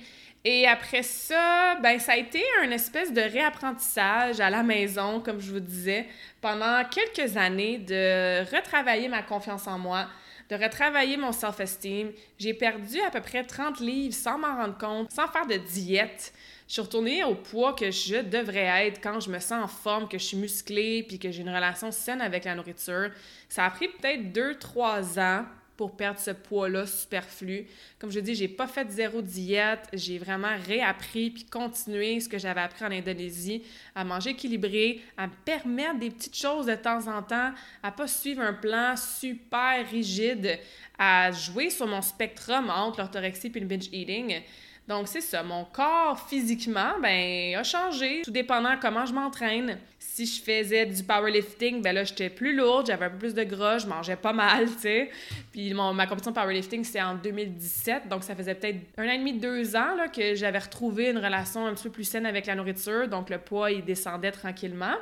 et 0.49 0.65
après 0.65 1.03
ça, 1.03 1.75
ben, 1.83 1.99
ça 1.99 2.13
a 2.13 2.17
été 2.17 2.41
un 2.63 2.71
espèce 2.71 3.13
de 3.13 3.21
réapprentissage 3.21 4.39
à 4.39 4.49
la 4.49 4.63
maison, 4.63 5.21
comme 5.21 5.41
je 5.41 5.51
vous 5.51 5.59
disais, 5.59 6.07
pendant 6.41 6.85
quelques 6.85 7.37
années, 7.37 7.79
de 7.79 8.49
retravailler 8.55 9.09
ma 9.09 9.25
confiance 9.25 9.67
en 9.67 9.77
moi, 9.77 10.07
de 10.49 10.55
retravailler 10.55 11.17
mon 11.17 11.33
self-esteem. 11.33 12.13
J'ai 12.39 12.55
perdu 12.55 13.01
à 13.01 13.11
peu 13.11 13.21
près 13.21 13.43
30 13.43 13.81
livres 13.81 14.15
sans 14.15 14.39
m'en 14.39 14.55
rendre 14.55 14.79
compte, 14.79 15.11
sans 15.11 15.27
faire 15.27 15.49
de 15.49 15.57
diète. 15.57 16.33
Je 16.69 16.75
suis 16.75 16.83
retournée 16.83 17.25
au 17.25 17.35
poids 17.35 17.73
que 17.73 17.91
je 17.91 18.23
devrais 18.23 18.87
être 18.87 19.01
quand 19.03 19.19
je 19.19 19.31
me 19.31 19.41
sens 19.41 19.65
en 19.65 19.67
forme, 19.67 20.09
que 20.09 20.17
je 20.17 20.27
suis 20.27 20.37
musclée, 20.37 21.03
puis 21.03 21.19
que 21.19 21.33
j'ai 21.33 21.43
une 21.43 21.53
relation 21.53 21.91
saine 21.91 22.21
avec 22.21 22.45
la 22.45 22.55
nourriture. 22.55 23.11
Ça 23.49 23.65
a 23.65 23.71
pris 23.71 23.89
peut-être 23.89 24.33
2-3 24.33 25.19
ans 25.19 25.45
pour 25.77 25.97
perdre 25.97 26.19
ce 26.19 26.31
poids-là 26.31 26.87
superflu. 26.87 27.67
Comme 27.99 28.11
je 28.11 28.21
dis, 28.21 28.35
j'ai 28.35 28.49
pas 28.49 28.67
fait 28.67 28.91
zéro 28.91 29.23
diète, 29.23 29.89
j'ai 29.93 30.19
vraiment 30.19 30.57
réappris 30.67 31.31
puis 31.31 31.45
continué 31.45 32.21
ce 32.21 32.29
que 32.29 32.39
j'avais 32.39 32.61
appris 32.61 32.85
en 32.85 32.91
Indonésie, 32.91 33.63
à 33.95 34.05
manger 34.05 34.31
équilibré, 34.31 35.03
à 35.17 35.27
me 35.27 35.33
permettre 35.45 35.99
des 35.99 36.11
petites 36.11 36.37
choses 36.37 36.67
de 36.67 36.75
temps 36.75 37.07
en 37.09 37.23
temps, 37.23 37.53
à 37.83 37.93
pas 37.93 38.07
suivre 38.07 38.43
un 38.43 38.55
plan 38.55 38.95
super 38.97 39.89
rigide, 39.91 40.59
à 40.99 41.31
jouer 41.33 41.71
sur 41.71 41.87
mon 41.87 42.03
spectrum 42.03 42.71
entre 42.71 43.01
l'orthorexie 43.01 43.53
et 43.55 43.61
le 43.61 43.67
binge 43.67 43.89
eating. 43.93 44.43
Donc, 44.89 45.09
c'est 45.09 45.21
ça. 45.21 45.43
Mon 45.43 45.65
corps, 45.65 46.29
physiquement, 46.29 46.93
ben, 47.03 47.57
a 47.57 47.65
changé, 47.65 48.23
tout 48.23 48.31
dépendant 48.31 48.77
comment 48.81 49.05
je 49.05 49.13
m'entraîne. 49.13 49.79
Si 50.17 50.25
je 50.25 50.41
faisais 50.41 50.87
du 50.87 51.05
powerlifting, 51.05 51.83
ben 51.83 51.95
là, 51.95 52.03
j'étais 52.03 52.31
plus 52.31 52.57
lourde, 52.57 52.87
j'avais 52.87 53.05
un 53.05 53.11
peu 53.11 53.19
plus 53.19 53.35
de 53.35 53.45
gras, 53.45 53.77
je 53.77 53.87
mangeais 53.87 54.17
pas 54.17 54.33
mal, 54.33 54.65
tu 54.77 54.79
sais. 54.79 55.11
Puis 55.53 55.75
ma 55.75 56.07
compétition 56.07 56.31
de 56.31 56.37
powerlifting, 56.37 56.85
c'est 56.85 57.03
en 57.03 57.17
2017, 57.17 58.09
donc 58.09 58.25
ça 58.25 58.35
faisait 58.35 58.55
peut-être 58.55 58.79
un 58.97 59.07
an 59.09 59.11
et 59.11 59.19
demi, 59.19 59.35
deux 59.35 59.77
ans 59.77 59.95
là, 59.95 60.09
que 60.09 60.35
j'avais 60.35 60.59
retrouvé 60.59 61.11
une 61.11 61.19
relation 61.19 61.67
un 61.67 61.75
petit 61.75 61.83
peu 61.83 61.91
plus 61.91 62.05
saine 62.05 62.25
avec 62.25 62.47
la 62.47 62.55
nourriture, 62.55 63.09
donc 63.09 63.29
le 63.29 63.37
poids, 63.37 63.71
il 63.71 63.85
descendait 63.85 64.33
tranquillement. 64.33 64.95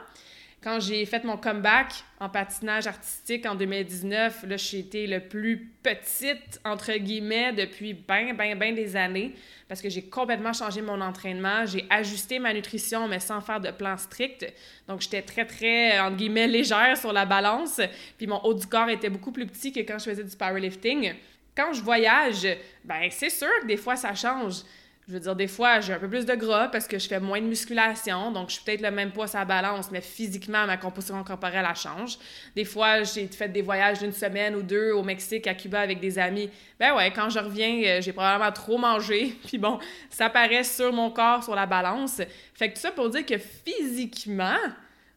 Quand 0.65 0.81
j'ai 0.81 1.05
fait 1.05 1.25
mon 1.25 1.37
comeback 1.37 1.93
en 2.19 2.31
patinage 2.31 2.87
artistique 2.87 3.45
en 3.45 3.55
2019, 3.55 4.47
là, 4.49 4.57
j'ai 4.57 4.79
été 4.79 5.07
le 5.07 5.21
plus 5.21 5.71
petite, 5.83 6.59
entre 6.65 6.95
guillemets, 6.95 7.53
depuis 7.53 7.93
ben, 7.93 8.35
ben, 8.35 8.59
ben 8.59 8.75
des 8.75 8.97
années 8.97 9.35
parce 9.69 9.83
que 9.83 9.91
j'ai 9.91 10.01
complètement 10.01 10.55
changé 10.55 10.81
mon 10.81 11.03
entraînement. 11.03 11.67
J'ai 11.67 11.85
ajusté 11.91 12.39
ma 12.39 12.55
nutrition, 12.55 13.07
mais 13.09 13.21
sans 13.21 13.43
faire 13.43 13.61
de 13.61 13.71
plan 13.73 13.99
strict. 13.99 14.51
Donc, 14.89 15.03
j'étais 15.03 15.21
très, 15.21 15.45
très, 15.45 16.01
entre 16.01 16.17
guillemets, 16.17 16.49
légère 16.49 16.97
sur 16.97 17.13
la 17.13 17.27
balance. 17.27 17.83
Puis 18.17 18.27
mon 18.27 18.39
haut 18.39 18.55
du 18.55 18.67
corps 18.67 18.89
était 18.89 19.11
beaucoup 19.11 19.33
plus 19.33 19.47
petit 19.47 19.71
que 19.71 19.81
quand 19.81 19.99
je 19.99 20.05
faisais 20.05 20.25
du 20.25 20.35
powerlifting. 20.35 21.13
Quand 21.55 21.75
je 21.75 21.83
voyage, 21.83 22.49
ben 22.83 23.07
c'est 23.11 23.29
sûr 23.29 23.51
que 23.61 23.67
des 23.67 23.77
fois, 23.77 23.97
ça 23.97 24.15
change. 24.15 24.63
Je 25.07 25.13
veux 25.13 25.21
dire, 25.21 25.37
des 25.37 25.49
fois, 25.49 25.81
j'ai 25.81 25.93
un 25.93 25.99
peu 25.99 26.09
plus 26.09 26.25
de 26.25 26.35
gras 26.35 26.69
parce 26.69 26.89
que 26.89 26.99
je 26.99 27.07
fais 27.07 27.21
moins 27.21 27.39
de 27.39 27.47
musculation, 27.47 28.33
donc 28.33 28.49
je 28.49 28.55
suis 28.55 28.65
peut-être 28.65 28.81
le 28.81 28.91
même 28.91 29.13
poids 29.13 29.27
à 29.37 29.45
balance, 29.45 29.91
mais 29.91 30.01
physiquement, 30.01 30.67
ma 30.67 30.79
composition 30.79 31.23
corporelle, 31.23 31.67
elle 31.69 31.77
change. 31.77 32.17
Des 32.57 32.65
fois, 32.65 33.03
j'ai 33.03 33.27
fait 33.27 33.49
des 33.49 33.61
voyages 33.61 33.99
d'une 33.99 34.13
semaine 34.13 34.57
ou 34.57 34.63
deux 34.63 34.93
au 34.93 35.03
Mexique, 35.03 35.47
à 35.47 35.53
Cuba 35.53 35.81
avec 35.81 36.01
des 36.01 36.19
amis. 36.19 36.49
Ben 36.81 36.97
ouais, 36.97 37.13
quand 37.13 37.29
je 37.29 37.39
reviens, 37.39 37.83
euh, 37.85 38.01
j'ai 38.01 38.15
probablement 38.15 38.51
trop 38.51 38.79
mangé, 38.79 39.37
puis 39.47 39.59
bon, 39.59 39.79
ça 40.09 40.31
paraît 40.31 40.65
sur 40.65 40.91
mon 40.91 41.11
corps, 41.11 41.45
sur 41.45 41.55
la 41.55 41.67
balance. 41.67 42.23
Fait 42.55 42.71
que 42.71 42.75
tout 42.75 42.81
ça 42.81 42.91
pour 42.91 43.11
dire 43.11 43.27
que 43.27 43.37
physiquement, 43.37 44.57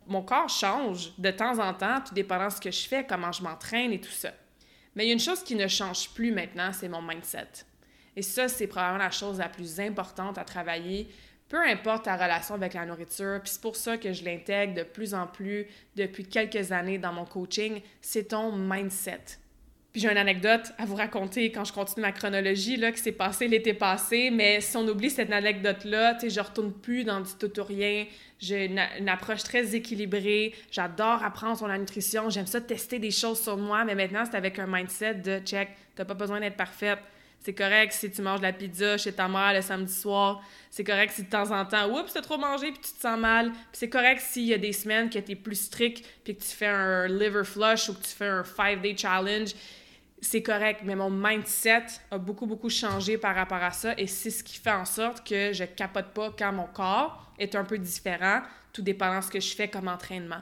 mon 0.06 0.22
corps 0.22 0.50
change 0.50 1.14
de 1.18 1.32
temps 1.32 1.60
en 1.60 1.74
temps, 1.74 2.02
tout 2.06 2.14
dépendant 2.14 2.48
de 2.48 2.54
ce 2.54 2.60
que 2.60 2.72
je 2.72 2.86
fais, 2.88 3.06
comment 3.08 3.32
je 3.32 3.42
m'entraîne 3.42 3.94
et 3.94 4.02
tout 4.02 4.12
ça. 4.12 4.34
Mais 4.96 5.06
il 5.06 5.08
y 5.08 5.12
a 5.12 5.14
une 5.14 5.20
chose 5.20 5.44
qui 5.44 5.56
ne 5.56 5.68
change 5.68 6.10
plus 6.10 6.32
maintenant, 6.32 6.72
c'est 6.74 6.90
mon 6.90 7.02
mindset. 7.02 7.67
Et 8.18 8.24
ça, 8.24 8.48
c'est 8.48 8.66
probablement 8.66 9.04
la 9.04 9.12
chose 9.12 9.38
la 9.38 9.48
plus 9.48 9.80
importante 9.80 10.40
à 10.40 10.44
travailler, 10.44 11.08
peu 11.50 11.64
importe 11.64 12.06
ta 12.06 12.16
relation 12.16 12.56
avec 12.56 12.74
la 12.74 12.84
nourriture. 12.84 13.40
Puis 13.44 13.52
c'est 13.54 13.62
pour 13.62 13.76
ça 13.76 13.96
que 13.96 14.12
je 14.12 14.26
l'intègre 14.26 14.74
de 14.74 14.82
plus 14.82 15.14
en 15.14 15.28
plus 15.28 15.68
depuis 15.96 16.26
quelques 16.26 16.72
années 16.72 16.98
dans 16.98 17.14
mon 17.14 17.26
coaching, 17.26 17.80
c'est 18.02 18.30
ton 18.30 18.52
mindset. 18.52 19.22
Puis 19.94 20.02
j'ai 20.02 20.12
une 20.12 20.18
anecdote 20.18 20.74
à 20.80 20.86
vous 20.86 20.96
raconter 20.96 21.52
quand 21.52 21.64
je 21.64 21.72
continue 21.72 22.02
ma 22.02 22.12
chronologie, 22.12 22.76
là, 22.76 22.92
qui 22.92 22.98
s'est 22.98 23.12
passé 23.12 23.48
l'été 23.48 23.76
passé. 23.76 24.32
Mais 24.32 24.62
si 24.62 24.76
on 24.78 24.88
oublie 24.88 25.12
cette 25.12 25.32
anecdote-là, 25.32 26.16
tu 26.16 26.22
sais, 26.22 26.30
je 26.32 26.40
retourne 26.40 26.74
plus 26.74 27.04
dans 27.04 27.22
du 27.22 27.32
tout 27.40 27.60
ou 27.60 27.64
rien. 27.64 28.08
J'ai 28.40 28.66
une, 28.66 29.10
approche 29.10 29.44
très 29.44 29.76
équilibrée. 29.76 30.56
J'adore 30.72 31.24
apprendre 31.24 31.56
sur 31.56 31.68
la 31.68 31.78
nutrition. 31.78 32.32
J'aime 32.32 32.48
ça 32.48 32.62
tester 32.62 32.98
des 32.98 33.12
choses 33.12 33.40
sur 33.40 33.58
moi. 33.58 33.86
Mais 33.86 33.94
maintenant, 33.94 34.24
c'est 34.26 34.38
avec 34.38 34.58
un 34.58 34.66
mindset 34.66 35.16
de 35.16 35.38
check, 35.38 35.70
t'as 35.96 36.04
pas 36.06 36.16
besoin 36.16 36.40
d'être 36.40 36.58
parfaite. 36.58 37.00
C'est 37.40 37.54
correct 37.54 37.94
si 37.94 38.12
tu 38.12 38.22
manges 38.22 38.40
de 38.40 38.46
la 38.46 38.54
pizza 38.54 38.98
chez 38.98 39.14
ta 39.14 39.28
mère 39.28 39.54
le 39.54 39.62
samedi 39.62 39.94
soir. 39.94 40.42
C'est 40.70 40.84
correct 40.84 41.14
si 41.14 41.24
de 41.24 41.30
temps 41.30 41.52
en 41.52 41.66
temps, 41.66 41.90
oups, 41.90 42.12
t'as 42.12 42.22
trop 42.22 42.38
mangé 42.38 42.72
puis 42.72 42.82
tu 42.82 42.92
te 42.92 43.00
sens 43.00 43.20
mal. 43.20 43.52
Puis 43.52 43.62
c'est 43.74 43.90
correct 43.90 44.22
s'il 44.22 44.48
y 44.48 44.54
a 44.54 44.58
des 44.58 44.74
semaines 44.74 45.10
que 45.10 45.20
t'es 45.20 45.36
plus 45.36 45.56
strict 45.56 46.06
puis 46.24 46.36
que 46.36 46.44
tu 46.44 46.50
fais 46.50 46.68
un 46.68 47.08
liver 47.08 47.46
flush 47.46 47.90
ou 47.90 47.94
que 47.94 48.04
tu 48.04 48.10
fais 48.10 48.28
un 48.28 48.44
five 48.44 48.82
day 48.82 48.96
challenge 48.98 49.54
c'est 50.22 50.42
correct, 50.42 50.82
mais 50.84 50.96
mon 50.96 51.10
mindset 51.10 51.86
a 52.10 52.18
beaucoup, 52.18 52.48
beaucoup 52.48 52.70
changé 52.70 53.18
par 53.18 53.36
rapport 53.36 53.62
à 53.62 53.72
ça 53.72 53.94
et 53.98 54.08
c'est 54.08 54.32
ce 54.32 54.44
qui 54.44 54.58
fait 54.58 54.72
en 54.72 54.86
sorte 54.86 55.28
que 55.28 55.54
je 55.54 55.64
capote 55.64 56.08
pas 56.08 56.34
quand 56.38 56.52
mon 56.52 56.66
corps 56.66 57.32
est 57.38 57.56
un 57.56 57.64
peu 57.64 57.78
différent, 57.78 58.42
tout 58.74 58.82
dépendant 58.82 59.20
de 59.20 59.24
ce 59.24 59.30
que 59.30 59.40
je 59.40 59.56
fais 59.56 59.68
comme 59.68 59.88
entraînement. 59.88 60.42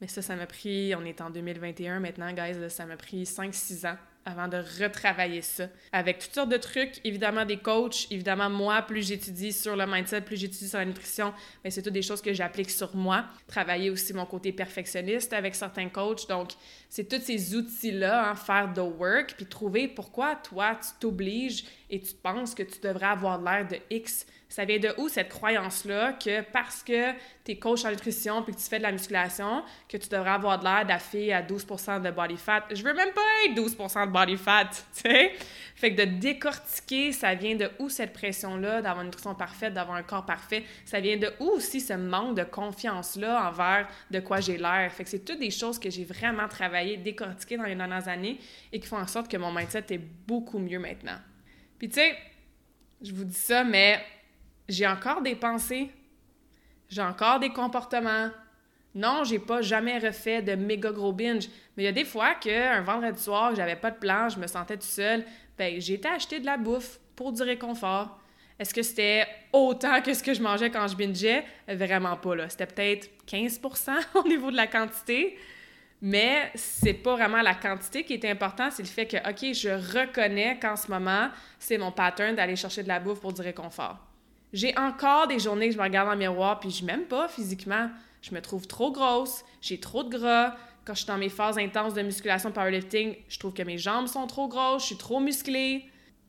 Mais 0.00 0.08
ça, 0.08 0.22
ça 0.22 0.34
m'a 0.34 0.46
pris, 0.46 0.94
on 0.94 1.04
est 1.04 1.20
en 1.20 1.28
2021 1.28 2.00
maintenant, 2.00 2.32
guys, 2.32 2.70
ça 2.70 2.86
m'a 2.86 2.96
pris 2.96 3.24
5-6 3.24 3.86
ans 3.86 3.98
avant 4.24 4.48
de 4.48 4.58
retravailler 4.82 5.42
ça. 5.42 5.68
Avec 5.92 6.18
toutes 6.18 6.34
sortes 6.34 6.50
de 6.50 6.56
trucs, 6.56 7.00
évidemment 7.04 7.44
des 7.44 7.56
coachs, 7.56 8.06
évidemment 8.10 8.50
moi, 8.50 8.82
plus 8.82 9.06
j'étudie 9.06 9.52
sur 9.52 9.76
le 9.76 9.86
mindset, 9.86 10.20
plus 10.22 10.36
j'étudie 10.36 10.68
sur 10.68 10.78
la 10.78 10.84
nutrition, 10.84 11.32
mais 11.64 11.70
c'est 11.70 11.82
toutes 11.82 11.92
des 11.92 12.02
choses 12.02 12.20
que 12.20 12.32
j'applique 12.32 12.70
sur 12.70 12.94
moi. 12.94 13.24
Travailler 13.46 13.90
aussi 13.90 14.12
mon 14.12 14.26
côté 14.26 14.52
perfectionniste 14.52 15.32
avec 15.32 15.54
certains 15.54 15.88
coachs. 15.88 16.28
Donc, 16.28 16.50
c'est 16.90 17.08
tous 17.08 17.24
ces 17.24 17.54
outils-là, 17.54 18.30
hein, 18.30 18.34
faire 18.34 18.70
the 18.74 18.80
work, 18.80 19.34
puis 19.36 19.46
trouver 19.46 19.86
pourquoi 19.88 20.34
toi, 20.34 20.74
tu 20.74 20.88
t'obliges 20.98 21.64
et 21.88 22.00
tu 22.00 22.12
penses 22.14 22.54
que 22.54 22.64
tu 22.64 22.80
devrais 22.80 23.06
avoir 23.06 23.40
l'air 23.40 23.66
de 23.66 23.76
X 23.90 24.26
ça 24.50 24.64
vient 24.64 24.80
de 24.80 24.92
où 24.98 25.08
cette 25.08 25.28
croyance-là 25.28 26.14
que 26.14 26.42
parce 26.52 26.82
que 26.82 27.12
tu 27.44 27.52
es 27.52 27.56
coach 27.56 27.84
en 27.84 27.90
nutrition 27.90 28.42
puis 28.42 28.52
que 28.52 28.58
tu 28.58 28.66
fais 28.66 28.78
de 28.78 28.82
la 28.82 28.90
musculation, 28.90 29.62
que 29.88 29.96
tu 29.96 30.08
devrais 30.08 30.30
avoir 30.30 30.58
de 30.58 30.64
l'air 30.64 30.84
d'afficher 30.84 31.32
à 31.32 31.40
12% 31.40 32.02
de 32.02 32.10
body 32.10 32.36
fat? 32.36 32.64
Je 32.72 32.82
veux 32.82 32.92
même 32.92 33.12
pas 33.12 33.20
être 33.46 33.54
12% 33.54 34.08
de 34.08 34.12
body 34.12 34.36
fat, 34.36 34.64
tu 34.92 35.02
sais? 35.02 35.32
Fait 35.76 35.94
que 35.94 36.04
de 36.04 36.18
décortiquer, 36.18 37.12
ça 37.12 37.34
vient 37.34 37.54
de 37.54 37.70
où 37.78 37.88
cette 37.88 38.12
pression-là 38.12 38.82
d'avoir 38.82 39.00
une 39.02 39.06
nutrition 39.06 39.34
parfaite, 39.36 39.72
d'avoir 39.72 39.96
un 39.96 40.02
corps 40.02 40.26
parfait? 40.26 40.64
Ça 40.84 40.98
vient 41.00 41.16
de 41.16 41.32
où 41.38 41.44
aussi 41.50 41.80
ce 41.80 41.92
manque 41.92 42.36
de 42.36 42.44
confiance-là 42.44 43.48
envers 43.48 43.88
de 44.10 44.18
quoi 44.18 44.40
j'ai 44.40 44.58
l'air? 44.58 44.92
Fait 44.92 45.04
que 45.04 45.10
c'est 45.10 45.24
toutes 45.24 45.38
des 45.38 45.52
choses 45.52 45.78
que 45.78 45.90
j'ai 45.90 46.04
vraiment 46.04 46.48
travaillé, 46.48 46.79
décortiquées 46.96 47.56
dans 47.56 47.64
les 47.64 47.74
dernières 47.74 48.08
années 48.08 48.38
et 48.72 48.80
qui 48.80 48.86
font 48.86 48.98
en 48.98 49.06
sorte 49.06 49.30
que 49.30 49.36
mon 49.36 49.52
mindset 49.52 49.84
est 49.90 50.00
beaucoup 50.26 50.58
mieux 50.58 50.78
maintenant. 50.78 51.18
Puis 51.78 51.88
tu 51.88 51.94
sais, 51.94 52.16
je 53.02 53.12
vous 53.12 53.24
dis 53.24 53.34
ça, 53.34 53.64
mais 53.64 54.04
j'ai 54.68 54.86
encore 54.86 55.22
des 55.22 55.34
pensées, 55.34 55.90
j'ai 56.88 57.02
encore 57.02 57.40
des 57.40 57.50
comportements. 57.50 58.30
Non, 58.94 59.22
j'ai 59.24 59.38
pas 59.38 59.62
jamais 59.62 59.98
refait 59.98 60.42
de 60.42 60.54
méga 60.54 60.90
gros 60.90 61.12
binge, 61.12 61.48
mais 61.76 61.84
il 61.84 61.86
y 61.86 61.88
a 61.88 61.92
des 61.92 62.04
fois 62.04 62.34
qu'un 62.34 62.80
vendredi 62.82 63.22
soir, 63.22 63.54
j'avais 63.54 63.76
pas 63.76 63.90
de 63.90 63.98
plan, 63.98 64.28
je 64.28 64.38
me 64.38 64.46
sentais 64.46 64.76
tout 64.76 64.82
seul, 64.82 65.24
ben 65.56 65.80
j'ai 65.80 65.94
été 65.94 66.08
acheter 66.08 66.40
de 66.40 66.46
la 66.46 66.56
bouffe 66.56 66.98
pour 67.14 67.32
du 67.32 67.42
réconfort. 67.42 68.20
Est-ce 68.58 68.74
que 68.74 68.82
c'était 68.82 69.26
autant 69.54 70.02
que 70.02 70.12
ce 70.12 70.22
que 70.22 70.34
je 70.34 70.42
mangeais 70.42 70.70
quand 70.70 70.86
je 70.86 70.94
bingeais? 70.94 71.44
Vraiment 71.66 72.16
pas, 72.16 72.34
là. 72.34 72.48
C'était 72.50 72.66
peut-être 72.66 73.08
15% 73.26 73.90
au 74.16 74.28
niveau 74.28 74.50
de 74.50 74.56
la 74.56 74.66
quantité. 74.66 75.38
Mais 76.02 76.50
c'est 76.54 76.94
pas 76.94 77.14
vraiment 77.14 77.42
la 77.42 77.54
quantité 77.54 78.04
qui 78.04 78.14
est 78.14 78.24
importante, 78.24 78.72
c'est 78.72 78.82
le 78.82 78.88
fait 78.88 79.06
que, 79.06 79.16
OK, 79.18 79.52
je 79.52 79.68
reconnais 79.68 80.58
qu'en 80.58 80.76
ce 80.76 80.90
moment, 80.90 81.28
c'est 81.58 81.76
mon 81.76 81.92
pattern 81.92 82.34
d'aller 82.34 82.56
chercher 82.56 82.82
de 82.82 82.88
la 82.88 83.00
bouffe 83.00 83.20
pour 83.20 83.32
du 83.32 83.42
réconfort. 83.42 83.98
J'ai 84.52 84.76
encore 84.78 85.26
des 85.28 85.38
journées 85.38 85.68
que 85.68 85.74
je 85.74 85.78
me 85.78 85.82
regarde 85.82 86.08
dans 86.08 86.14
le 86.14 86.18
miroir 86.18 86.58
puis 86.58 86.70
je 86.70 86.84
m'aime 86.84 87.04
pas 87.04 87.28
physiquement. 87.28 87.90
Je 88.22 88.34
me 88.34 88.40
trouve 88.40 88.66
trop 88.66 88.90
grosse, 88.90 89.44
j'ai 89.60 89.78
trop 89.78 90.02
de 90.02 90.16
gras. 90.16 90.56
Quand 90.84 90.94
je 90.94 91.00
suis 91.00 91.06
dans 91.06 91.18
mes 91.18 91.28
phases 91.28 91.58
intenses 91.58 91.94
de 91.94 92.02
musculation 92.02 92.50
powerlifting, 92.50 93.16
je 93.28 93.38
trouve 93.38 93.52
que 93.52 93.62
mes 93.62 93.78
jambes 93.78 94.06
sont 94.06 94.26
trop 94.26 94.48
grosses, 94.48 94.82
je 94.82 94.86
suis 94.88 94.96
trop 94.96 95.20
musclée, 95.20 95.84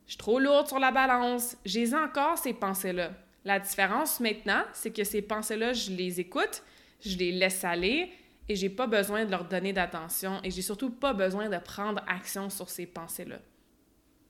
je 0.06 0.12
suis 0.12 0.18
trop 0.18 0.40
lourde 0.40 0.68
sur 0.68 0.80
la 0.80 0.92
balance. 0.92 1.58
J'ai 1.66 1.96
encore 1.96 2.38
ces 2.38 2.54
pensées-là. 2.54 3.12
La 3.44 3.60
différence 3.60 4.20
maintenant, 4.20 4.64
c'est 4.74 4.92
que 4.92 5.04
ces 5.04 5.22
pensées-là, 5.22 5.74
je 5.74 5.92
les 5.92 6.20
écoute, 6.20 6.64
je 7.04 7.18
les 7.18 7.32
laisse 7.32 7.64
aller 7.64 8.12
et 8.52 8.56
j'ai 8.56 8.70
pas 8.70 8.88
besoin 8.88 9.26
de 9.26 9.32
leur 9.32 9.46
donner 9.46 9.74
d'attention 9.74 10.40
et 10.44 10.52
j'ai 10.52 10.62
surtout 10.62 10.90
pas 10.90 11.14
besoin 11.14 11.50
de 11.50 11.58
prendre 11.58 12.02
action 12.08 12.50
sur 12.50 12.70
ces 12.70 12.86
pensées-là 12.86 13.40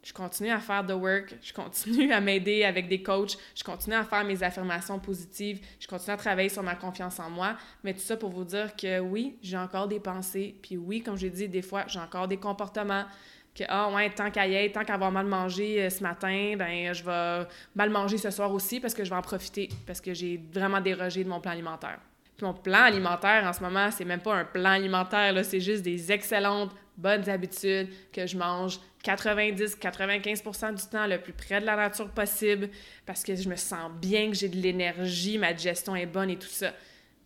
je 0.04 0.14
continue 0.14 0.50
à 0.50 0.60
faire 0.60 0.86
the 0.86 0.92
work, 0.92 1.36
je 1.42 1.54
continue 1.54 2.12
à 2.12 2.20
m'aider 2.20 2.64
avec 2.64 2.88
des 2.88 3.04
coachs, 3.04 3.38
je 3.56 3.64
continue 3.64 3.96
à 3.96 4.04
faire 4.04 4.24
mes 4.24 4.42
affirmations 4.42 5.00
positives, 5.00 5.60
je 5.80 5.88
continue 5.88 6.14
à 6.14 6.18
travailler 6.18 6.50
sur 6.50 6.64
ma 6.64 6.76
confiance 6.76 7.20
en 7.20 7.30
moi, 7.30 7.56
mais 7.84 7.94
tout 7.94 8.00
ça 8.00 8.18
pour 8.18 8.32
vous 8.32 8.44
dire 8.44 8.76
que 8.76 9.00
oui, 9.00 9.38
j'ai 9.42 9.58
encore 9.58 9.88
des 9.88 10.00
pensées, 10.00 10.56
puis 10.62 10.78
oui, 10.78 11.02
comme 11.02 11.18
j'ai 11.18 11.30
dit, 11.30 11.48
des 11.48 11.62
fois, 11.62 11.84
j'ai 11.88 12.00
encore 12.00 12.28
des 12.28 12.38
comportements 12.38 13.06
que 13.54 13.64
ah 13.68 13.92
ouais, 13.94 14.10
tant 14.10 14.32
qu'à 14.32 14.48
y 14.48 14.56
être, 14.56 14.74
tant 14.74 14.86
qu'à 14.86 14.94
avoir 14.94 15.12
mal 15.12 15.28
mangé 15.28 15.84
euh, 15.84 15.90
ce 15.90 16.02
matin, 16.02 16.56
ben 16.58 16.94
je 16.94 17.04
vais 17.04 17.48
mal 17.76 17.90
manger 17.90 18.18
ce 18.18 18.32
soir 18.32 18.52
aussi 18.54 18.80
parce 18.80 18.94
que 18.94 19.04
je 19.04 19.10
vais 19.10 19.16
en 19.18 19.22
profiter 19.22 19.68
parce 19.86 20.00
que 20.00 20.14
j'ai 20.14 20.42
vraiment 20.54 20.80
dérogé 20.80 21.26
de 21.26 21.30
mon 21.30 21.42
plan 21.42 21.52
alimentaire. 21.52 22.00
Mon 22.42 22.54
plan 22.54 22.84
alimentaire 22.84 23.44
en 23.46 23.54
ce 23.54 23.62
moment, 23.62 23.92
c'est 23.92 24.06
même 24.06 24.22
pas 24.22 24.36
un 24.36 24.46
plan 24.46 24.72
alimentaire 24.72 25.34
c'est 25.46 25.60
juste 25.60 25.84
des 25.84 26.12
excellentes 26.12 26.72
bonnes 26.98 27.28
habitudes 27.30 27.90
que 28.12 28.28
je 28.28 28.38
mange 28.38 28.80
90-95% 29.04 30.76
du 30.76 30.90
temps 30.90 31.08
le 31.08 31.20
plus 31.20 31.34
près 31.34 31.60
de 31.60 31.66
la 31.66 31.76
nature 31.76 32.10
possible 32.10 32.70
parce 33.06 33.24
que 33.24 33.36
je 33.36 33.50
me 33.50 33.56
sens 33.56 33.92
bien, 34.00 34.30
que 34.30 34.36
j'ai 34.36 34.50
de 34.50 34.58
l'énergie, 34.58 35.38
ma 35.38 35.54
digestion 35.54 35.96
est 35.96 36.06
bonne 36.06 36.30
et 36.30 36.38
tout 36.38 36.48
ça. 36.48 36.72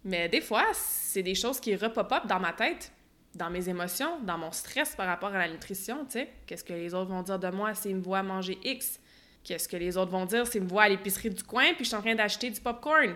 Mais 0.03 0.29
des 0.29 0.41
fois, 0.41 0.65
c'est 0.73 1.23
des 1.23 1.35
choses 1.35 1.59
qui 1.59 1.75
repop-up 1.75 2.27
dans 2.27 2.39
ma 2.39 2.53
tête, 2.53 2.91
dans 3.33 3.49
mes 3.49 3.67
émotions, 3.67 4.19
dans 4.21 4.37
mon 4.37 4.51
stress 4.51 4.95
par 4.95 5.07
rapport 5.07 5.33
à 5.33 5.39
la 5.39 5.49
nutrition, 5.49 6.05
tu 6.05 6.11
sais. 6.11 6.29
Qu'est-ce 6.45 6.63
que 6.63 6.73
les 6.73 6.93
autres 6.93 7.09
vont 7.09 7.23
dire 7.23 7.39
de 7.39 7.49
moi 7.49 7.73
s'ils 7.73 7.95
me 7.95 8.01
voient 8.01 8.23
manger 8.23 8.57
X? 8.63 8.99
Qu'est-ce 9.43 9.67
que 9.67 9.77
les 9.77 9.97
autres 9.97 10.11
vont 10.11 10.25
dire 10.25 10.47
s'ils 10.47 10.61
me 10.61 10.67
voient 10.67 10.83
à 10.83 10.89
l'épicerie 10.89 11.29
du 11.29 11.43
coin 11.43 11.73
puis 11.73 11.83
je 11.83 11.89
suis 11.89 11.95
en 11.95 12.01
train 12.01 12.15
d'acheter 12.15 12.49
du 12.49 12.61
popcorn? 12.61 13.15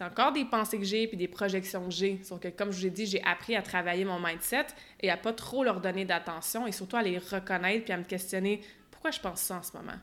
C'est 0.00 0.06
encore 0.06 0.32
des 0.32 0.46
pensées 0.46 0.78
que 0.78 0.84
j'ai 0.84 1.06
puis 1.06 1.18
des 1.18 1.28
projections 1.28 1.84
que 1.84 1.90
j'ai. 1.90 2.20
Sauf 2.22 2.40
que, 2.40 2.48
comme 2.48 2.72
je 2.72 2.78
vous 2.78 2.86
ai 2.86 2.90
dit, 2.90 3.04
j'ai 3.04 3.22
appris 3.22 3.54
à 3.54 3.60
travailler 3.60 4.06
mon 4.06 4.18
mindset 4.18 4.68
et 4.98 5.10
à 5.10 5.18
pas 5.18 5.34
trop 5.34 5.62
leur 5.62 5.82
donner 5.82 6.06
d'attention 6.06 6.66
et 6.66 6.72
surtout 6.72 6.96
à 6.96 7.02
les 7.02 7.18
reconnaître 7.18 7.84
puis 7.84 7.92
à 7.92 7.98
me 7.98 8.04
questionner 8.04 8.62
pourquoi 8.90 9.10
je 9.10 9.20
pense 9.20 9.42
ça 9.42 9.58
en 9.58 9.62
ce 9.62 9.76
moment? 9.76 9.98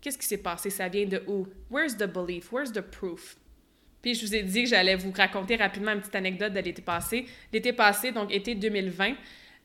Qu'est-ce 0.00 0.18
qui 0.18 0.26
s'est 0.26 0.38
passé? 0.38 0.70
Ça 0.70 0.86
vient 0.86 1.06
de 1.06 1.20
où? 1.26 1.48
Where's 1.68 1.96
the 1.96 2.06
belief? 2.06 2.52
Where's 2.52 2.70
the 2.70 2.80
proof? 2.80 3.36
Puis 4.02 4.14
je 4.14 4.24
vous 4.24 4.36
ai 4.36 4.44
dit 4.44 4.62
que 4.62 4.68
j'allais 4.68 4.94
vous 4.94 5.10
raconter 5.10 5.56
rapidement 5.56 5.90
une 5.90 5.98
petite 5.98 6.14
anecdote 6.14 6.52
de 6.52 6.60
l'été 6.60 6.82
passé. 6.82 7.26
L'été 7.52 7.72
passé, 7.72 8.12
donc 8.12 8.32
été 8.32 8.54
2020, 8.54 9.14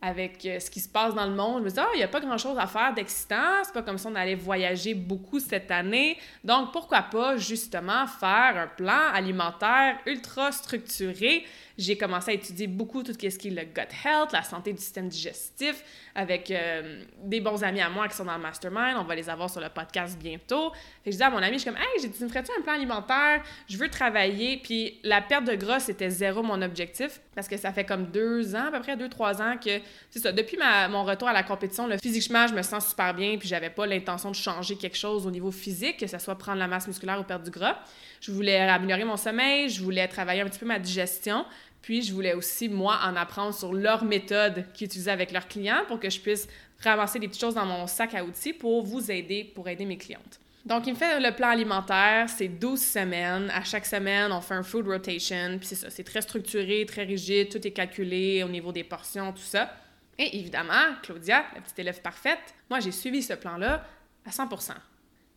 avec 0.02 0.46
euh, 0.46 0.60
ce 0.60 0.70
qui 0.72 0.80
se 0.80 0.88
passe 0.88 1.14
dans 1.14 1.26
le 1.26 1.36
monde. 1.36 1.60
Je 1.60 1.64
me 1.64 1.70
disais, 1.70 1.82
ah, 1.82 1.90
il 1.94 1.98
n'y 1.98 2.04
a 2.04 2.08
pas 2.08 2.22
grand-chose 2.22 2.58
à 2.58 2.68
faire 2.68 2.94
d'excitant. 2.94 3.64
C'est 3.64 3.74
pas 3.74 3.82
comme 3.82 3.98
si 3.98 4.08
on 4.08 4.16
allait 4.16 4.36
voyager 4.36 4.94
beaucoup 4.94 5.40
cette 5.40 5.72
année. 5.72 6.18
Donc, 6.44 6.72
pourquoi 6.72 7.02
pas, 7.02 7.38
justement, 7.38 8.08
faire 8.08 8.56
un 8.56 8.68
plan 8.68 9.12
alimentaire 9.14 9.98
ultra 10.06 10.52
structuré 10.52 11.46
j'ai 11.80 11.98
commencé 11.98 12.32
à 12.32 12.34
étudier 12.34 12.68
beaucoup 12.68 13.04
tout 13.04 13.14
ce 13.14 13.18
qui 13.18 13.28
est 13.48 13.50
le 13.50 13.64
gut 13.64 13.88
health, 14.06 14.34
la 14.34 14.44
santé 14.44 14.74
du 14.74 14.82
système 14.82 15.08
digestif, 15.08 15.84
avec 16.14 16.52
euh, 16.52 17.04
des 17.24 17.40
bons 17.40 17.64
amis 17.64 17.80
à 17.80 17.90
moi 17.90 18.10
qui 18.10 18.18
sont 18.18 18.26
dans 18.26 18.36
le 18.36 18.42
mastermind. 18.42 18.98
On 19.00 19.06
va 19.06 19.16
les 19.16 19.30
avoir 19.30 19.50
sur 19.50 19.62
le 19.62 19.70
podcast 19.70 20.20
bientôt. 20.20 20.74
Fait 21.06 21.14
je 21.14 21.18
dis 21.18 21.24
à 21.24 21.30
mon 21.30 21.38
ami, 21.38 21.54
je 21.54 21.60
suis 21.60 21.70
comme, 21.70 21.80
hey, 21.80 22.02
j'ai 22.02 22.10
dit, 22.10 22.22
me 22.22 22.28
ferais-tu 22.28 22.52
un 22.60 22.62
plan 22.62 22.74
alimentaire? 22.74 23.42
Je 23.70 23.78
veux 23.78 23.88
travailler. 23.88 24.58
Puis 24.62 25.00
la 25.04 25.22
perte 25.22 25.46
de 25.46 25.56
gras, 25.56 25.80
c'était 25.80 26.10
zéro 26.10 26.44
mon 26.44 26.62
objectif 26.62 27.22
parce 27.34 27.48
que 27.48 27.56
ça 27.56 27.72
fait 27.72 27.86
comme 27.86 28.08
deux 28.08 28.56
ans, 28.56 28.68
à 28.68 28.72
peu 28.72 28.82
près 28.82 28.98
deux, 28.98 29.08
trois 29.08 29.42
ans 29.42 29.56
que, 29.58 29.80
c'est 30.10 30.20
ça, 30.20 30.34
depuis 30.34 30.58
ma, 30.58 30.90
mon 30.90 31.06
retour 31.06 31.30
à 31.30 31.34
la 31.34 31.44
compétition, 31.44 31.88
physiquement, 32.02 32.46
je 32.48 32.54
me 32.54 32.62
sens 32.62 32.90
super 32.90 33.14
bien. 33.14 33.38
Puis 33.38 33.48
j'avais 33.48 33.70
pas 33.70 33.86
l'intention 33.86 34.32
de 34.32 34.36
changer 34.36 34.76
quelque 34.76 34.98
chose 34.98 35.26
au 35.26 35.32
niveau 35.32 35.52
physique, 35.52 35.98
que 35.98 36.08
ce 36.08 36.20
soit 36.20 36.38
prendre 36.38 36.58
la 36.58 36.68
masse 36.68 36.88
musculaire 36.88 37.22
ou 37.22 37.24
perdre 37.24 37.46
du 37.46 37.52
gras. 37.52 37.80
Je 38.20 38.34
voulais 38.34 38.60
améliorer 38.60 39.06
mon 39.06 39.16
sommeil, 39.16 39.70
je 39.70 39.82
voulais 39.82 40.06
travailler 40.10 40.42
un 40.42 40.50
petit 40.50 40.60
peu 40.60 40.66
ma 40.66 40.80
digestion. 40.80 41.46
Puis, 41.82 42.02
je 42.02 42.14
voulais 42.14 42.34
aussi, 42.34 42.70
moi, 42.70 43.00
en 43.04 43.16
apprendre 43.16 43.54
sur 43.54 43.74
leur 43.74 44.04
méthode 44.04 44.66
qu'ils 44.74 44.86
utilisaient 44.86 45.12
avec 45.12 45.32
leurs 45.32 45.48
clients 45.48 45.84
pour 45.88 46.00
que 46.00 46.10
je 46.10 46.20
puisse 46.20 46.48
ramasser 46.84 47.20
des 47.20 47.28
petites 47.28 47.42
choses 47.42 47.56
dans 47.56 47.66
mon 47.66 47.88
sac 47.88 48.14
à 48.14 48.24
outils 48.24 48.54
pour 48.54 48.84
vous 48.84 49.12
aider, 49.12 49.44
pour 49.44 49.68
aider 49.68 49.86
mes 49.86 49.98
clientes. 49.98 50.40
Donc, 50.66 50.88
il 50.88 50.94
me 50.94 50.98
fait 50.98 51.20
le 51.20 51.34
plan 51.34 51.50
alimentaire, 51.50 52.30
c'est 52.30 52.48
12 52.48 52.80
semaines. 52.80 53.50
À 53.52 53.64
chaque 53.64 53.86
semaine, 53.86 54.32
on 54.32 54.42
fait 54.42 54.56
un 54.56 54.64
food 54.64 54.88
rotation. 54.88 55.58
Puis 55.58 55.68
c'est 55.68 55.76
ça, 55.76 55.90
c'est 55.90 56.04
très 56.04 56.22
structuré, 56.22 56.86
très 56.86 57.04
rigide, 57.04 57.50
tout 57.50 57.66
est 57.66 57.72
calculé 57.72 58.44
au 58.44 58.50
niveau 58.50 58.72
des 58.72 58.84
portions, 58.84 59.32
tout 59.32 59.40
ça. 59.40 59.74
Et 60.18 60.38
évidemment, 60.38 60.96
Claudia, 61.02 61.46
la 61.56 61.62
petite 61.62 61.80
élève 61.80 62.02
parfaite, 62.02 62.54
moi 62.70 62.82
j'ai 62.82 62.92
suivi 62.92 63.24
ce 63.24 63.34
plan-là 63.34 63.86
à 64.26 64.30
100% 64.30 64.74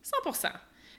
100 0.03 0.17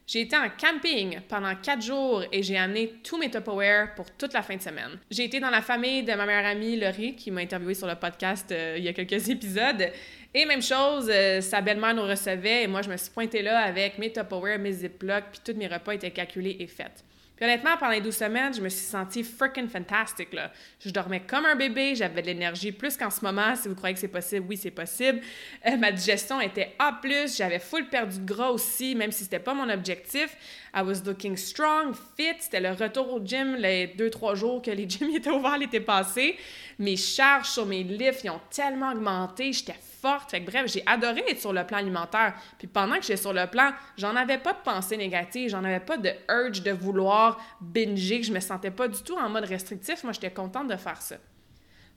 j'ai 0.07 0.21
été 0.21 0.37
en 0.37 0.49
camping 0.51 1.19
pendant 1.29 1.55
quatre 1.55 1.83
jours 1.83 2.25
et 2.31 2.43
j'ai 2.43 2.59
amené 2.59 2.95
tous 3.03 3.17
mes 3.17 3.31
Tupperware 3.31 3.95
pour 3.95 4.11
toute 4.11 4.35
la 4.35 4.43
fin 4.43 4.57
de 4.57 4.61
semaine. 4.61 4.99
J'ai 5.11 5.25
été 5.25 5.41
dans 5.41 5.49
la 5.49 5.63
famille 5.63 6.03
de 6.03 6.13
ma 6.13 6.27
meilleure 6.27 6.45
amie 6.45 6.77
Laurie 6.77 7.17
qui 7.17 7.31
m'a 7.31 7.41
interviewé 7.41 7.73
sur 7.73 7.87
le 7.87 7.95
podcast 7.95 8.53
euh, 8.53 8.75
il 8.77 8.85
y 8.85 8.89
a 8.89 8.93
quelques 8.93 9.29
épisodes. 9.31 9.91
Et 10.35 10.45
même 10.45 10.63
chose, 10.63 11.09
euh, 11.11 11.41
sa 11.41 11.63
belle-mère 11.63 11.95
nous 11.95 12.03
recevait 12.03 12.65
et 12.65 12.67
moi 12.67 12.83
je 12.83 12.91
me 12.91 12.97
suis 12.99 13.11
pointée 13.11 13.41
là 13.41 13.61
avec 13.61 13.97
mes 13.99 14.13
Tupperware, 14.13 14.59
mes 14.59 14.73
Ziplocs, 14.73 15.25
puis 15.33 15.41
tous 15.43 15.59
mes 15.59 15.69
repas 15.69 15.93
étaient 15.93 16.11
calculés 16.11 16.57
et 16.61 16.67
faits. 16.67 17.03
Puis 17.37 17.45
honnêtement, 17.45 17.77
pendant 17.77 17.93
les 17.93 18.01
12 18.01 18.15
semaines, 18.15 18.55
je 18.55 18.61
me 18.61 18.69
suis 18.69 18.85
sentie 18.85 19.25
freaking 19.25 19.69
fantastique. 19.69 20.33
Là. 20.33 20.53
Je 20.79 20.91
dormais 20.91 21.21
comme 21.21 21.45
un 21.47 21.57
bébé, 21.57 21.97
j'avais 21.97 22.23
de 22.23 22.27
l'énergie 22.27 22.71
plus 22.71 22.97
qu'en 22.97 23.11
ce 23.11 23.25
moment. 23.25 23.57
Si 23.57 23.67
vous 23.67 23.75
croyez 23.75 23.95
que 23.95 24.01
c'est 24.01 24.09
possible, 24.09 24.47
oui, 24.49 24.57
c'est 24.57 24.71
possible. 24.71 25.21
Euh, 25.67 25.77
ma 25.77 25.91
digestion 25.91 26.41
était 26.41 26.75
A+, 26.79 27.01
j'avais 27.37 27.59
full 27.59 27.89
perdu 27.89 28.21
de 28.21 28.25
gras 28.25 28.51
aussi, 28.51 28.95
même 28.95 29.11
si 29.11 29.25
c'était 29.25 29.41
pas 29.41 29.53
mon 29.53 29.69
objectif. 29.69 30.37
I 30.75 30.83
was 30.83 31.03
looking 31.05 31.37
strong, 31.37 31.95
fit. 32.17 32.37
C'était 32.39 32.61
le 32.61 32.71
retour 32.71 33.13
au 33.13 33.25
gym 33.25 33.57
les 33.57 33.89
2-3 33.89 34.37
jours 34.37 34.63
que 34.63 34.71
les 34.71 34.85
gyms 34.89 35.11
étaient 35.11 35.31
ouverts 35.31 35.59
l'été 35.59 35.81
passé. 35.81 36.37
Mes 36.79 36.97
charges 36.97 37.49
sur 37.49 37.67
mes 37.67 37.83
lifts, 37.83 38.23
ils 38.23 38.31
ont 38.31 38.41
tellement 38.49 38.93
augmenté. 38.93 39.53
J'étais 39.53 39.75
bref, 40.05 40.65
j'ai 40.67 40.83
adoré 40.87 41.25
être 41.29 41.41
sur 41.41 41.53
le 41.53 41.65
plan 41.65 41.79
alimentaire. 41.79 42.35
Puis 42.59 42.67
pendant 42.67 42.97
que 42.97 43.03
j'étais 43.03 43.17
sur 43.17 43.33
le 43.33 43.47
plan, 43.47 43.73
j'en 43.97 44.15
avais 44.17 44.39
pas 44.39 44.53
de 44.53 44.59
pensée 44.65 44.97
négative, 44.97 45.51
j'en 45.51 45.65
avais 45.65 45.81
pas 45.81 45.97
de 45.97 46.11
urge 46.29 46.63
de 46.63 46.71
vouloir 46.71 47.41
binger, 47.61 48.21
que 48.21 48.27
je 48.27 48.33
me 48.33 48.41
sentais 48.41 48.71
pas 48.71 48.89
du 48.89 49.03
tout 49.03 49.17
en 49.17 49.29
mode 49.29 49.45
restrictif. 49.45 50.05
Moi, 50.05 50.13
j'étais 50.13 50.31
contente 50.31 50.69
de 50.69 50.77
faire 50.77 51.01
ça. 51.01 51.17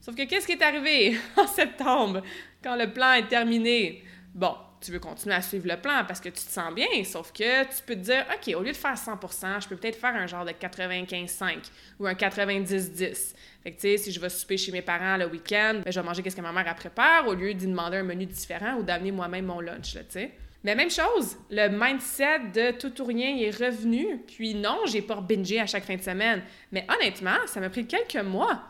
Sauf 0.00 0.14
que 0.14 0.22
qu'est-ce 0.24 0.46
qui 0.46 0.52
est 0.52 0.62
arrivé 0.62 1.18
en 1.36 1.46
septembre 1.46 2.22
quand 2.62 2.76
le 2.76 2.92
plan 2.92 3.12
est 3.12 3.28
terminé? 3.28 4.04
Bon, 4.34 4.54
tu 4.80 4.92
veux 4.92 5.00
continuer 5.00 5.34
à 5.34 5.42
suivre 5.42 5.66
le 5.66 5.76
plan 5.76 6.04
parce 6.06 6.20
que 6.20 6.28
tu 6.28 6.44
te 6.44 6.50
sens 6.50 6.72
bien, 6.72 6.86
sauf 7.04 7.32
que 7.32 7.64
tu 7.64 7.82
peux 7.84 7.94
te 7.94 8.00
dire, 8.00 8.24
OK, 8.32 8.54
au 8.54 8.62
lieu 8.62 8.72
de 8.72 8.76
faire 8.76 8.94
100% 8.94 9.62
je 9.62 9.68
peux 9.68 9.76
peut-être 9.76 9.98
faire 9.98 10.14
un 10.14 10.26
genre 10.26 10.44
de 10.44 10.52
95-5 10.52 11.70
ou 11.98 12.06
un 12.06 12.14
90-10. 12.14 13.34
Si 13.78 14.12
je 14.12 14.20
vais 14.20 14.28
souper 14.28 14.56
chez 14.56 14.72
mes 14.72 14.82
parents 14.82 15.16
le 15.16 15.26
week-end, 15.26 15.80
ben, 15.84 15.90
je 15.90 16.00
vais 16.00 16.06
manger 16.06 16.22
qu'est-ce 16.22 16.36
que 16.36 16.40
ma 16.40 16.52
mère 16.52 16.68
a 16.68 16.74
prépare 16.74 17.26
au 17.26 17.34
lieu 17.34 17.54
d'y 17.54 17.66
demander 17.66 17.98
un 17.98 18.02
menu 18.02 18.26
différent 18.26 18.76
ou 18.78 18.82
d'amener 18.82 19.12
moi-même 19.12 19.46
mon 19.46 19.60
lunch, 19.60 19.96
sais. 20.08 20.32
Mais 20.64 20.74
même 20.74 20.90
chose, 20.90 21.36
le 21.50 21.68
mindset 21.68 22.50
de 22.52 22.72
tout 22.72 23.00
ou 23.00 23.04
rien 23.04 23.36
est 23.38 23.50
revenu. 23.50 24.24
Puis 24.26 24.54
non, 24.54 24.80
j'ai 24.86 25.02
pas 25.02 25.20
bingé 25.20 25.60
à 25.60 25.66
chaque 25.66 25.84
fin 25.84 25.96
de 25.96 26.02
semaine. 26.02 26.42
Mais 26.72 26.86
honnêtement, 26.94 27.36
ça 27.46 27.60
m'a 27.60 27.70
pris 27.70 27.86
quelques 27.86 28.22
mois. 28.24 28.60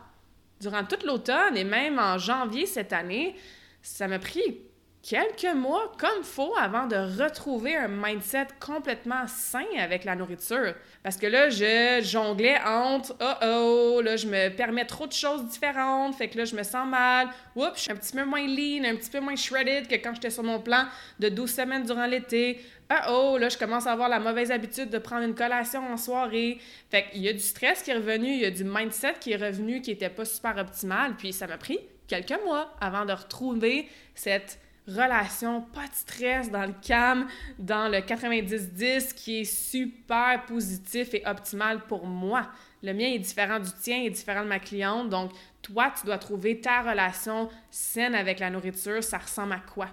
Durant 0.61 0.83
tout 0.83 1.03
l'automne 1.05 1.57
et 1.57 1.63
même 1.63 1.97
en 1.97 2.17
janvier 2.17 2.65
cette 2.65 2.93
année, 2.93 3.35
ça 3.81 4.07
m'a 4.07 4.19
pris 4.19 4.61
quelques 5.09 5.55
mois 5.55 5.91
comme 5.97 6.23
faut 6.23 6.53
avant 6.55 6.85
de 6.85 6.95
retrouver 6.95 7.75
un 7.75 7.87
mindset 7.87 8.45
complètement 8.59 9.25
sain 9.25 9.65
avec 9.79 10.03
la 10.03 10.15
nourriture. 10.15 10.75
Parce 11.01 11.17
que 11.17 11.25
là, 11.25 11.49
je 11.49 11.99
jonglais 12.03 12.59
entre 12.63 13.15
oh 13.19 13.33
oh, 13.41 14.01
là, 14.01 14.17
je 14.17 14.27
me 14.27 14.49
permets 14.49 14.85
trop 14.85 15.07
de 15.07 15.13
choses 15.13 15.45
différentes, 15.45 16.13
fait 16.13 16.27
que 16.27 16.37
là, 16.37 16.45
je 16.45 16.55
me 16.55 16.61
sens 16.61 16.87
mal. 16.87 17.29
Oups, 17.55 17.71
je 17.75 17.81
suis 17.81 17.91
un 17.91 17.95
petit 17.95 18.13
peu 18.13 18.23
moins 18.23 18.45
lean, 18.45 18.83
un 18.85 18.95
petit 18.95 19.09
peu 19.09 19.19
moins 19.19 19.35
shredded 19.35 19.87
que 19.87 19.95
quand 19.95 20.13
j'étais 20.13 20.29
sur 20.29 20.43
mon 20.43 20.59
plan 20.59 20.85
de 21.17 21.27
12 21.27 21.51
semaines 21.51 21.83
durant 21.85 22.05
l'été. 22.05 22.59
Oh 22.91 23.09
oh, 23.09 23.37
là, 23.39 23.49
je 23.49 23.57
commence 23.57 23.87
à 23.87 23.93
avoir 23.93 24.09
la 24.09 24.19
mauvaise 24.19 24.51
habitude 24.51 24.91
de 24.91 24.99
prendre 24.99 25.23
une 25.23 25.35
collation 25.35 25.91
en 25.91 25.97
soirée. 25.97 26.59
Fait 26.91 27.09
qu'il 27.09 27.23
y 27.23 27.29
a 27.29 27.33
du 27.33 27.39
stress 27.39 27.81
qui 27.81 27.89
est 27.89 27.95
revenu, 27.95 28.27
il 28.27 28.41
y 28.41 28.45
a 28.45 28.51
du 28.51 28.63
mindset 28.63 29.15
qui 29.19 29.31
est 29.31 29.43
revenu 29.43 29.81
qui 29.81 29.89
était 29.89 30.09
pas 30.09 30.25
super 30.25 30.55
optimal, 30.57 31.15
puis 31.15 31.33
ça 31.33 31.47
m'a 31.47 31.57
pris 31.57 31.79
quelques 32.07 32.39
mois 32.45 32.75
avant 32.79 33.05
de 33.05 33.13
retrouver 33.13 33.87
cette 34.13 34.59
relation, 34.89 35.61
pas 35.61 35.87
de 35.87 35.93
stress 35.93 36.51
dans 36.51 36.65
le 36.65 36.73
CAM, 36.81 37.27
dans 37.57 37.87
le 37.89 37.99
90-10 37.99 39.13
qui 39.13 39.41
est 39.41 39.45
super 39.45 40.45
positif 40.45 41.13
et 41.13 41.23
optimal 41.25 41.81
pour 41.87 42.05
moi. 42.05 42.47
Le 42.81 42.93
mien 42.93 43.07
est 43.07 43.19
différent 43.19 43.59
du 43.59 43.71
tien, 43.81 44.03
est 44.03 44.09
différent 44.09 44.43
de 44.43 44.49
ma 44.49 44.59
cliente. 44.59 45.09
Donc, 45.09 45.31
toi, 45.61 45.91
tu 45.97 46.05
dois 46.05 46.17
trouver 46.17 46.61
ta 46.61 46.81
relation 46.81 47.49
saine 47.69 48.15
avec 48.15 48.39
la 48.39 48.49
nourriture. 48.49 49.03
Ça 49.03 49.17
ressemble 49.17 49.53
à 49.53 49.59
quoi? 49.59 49.87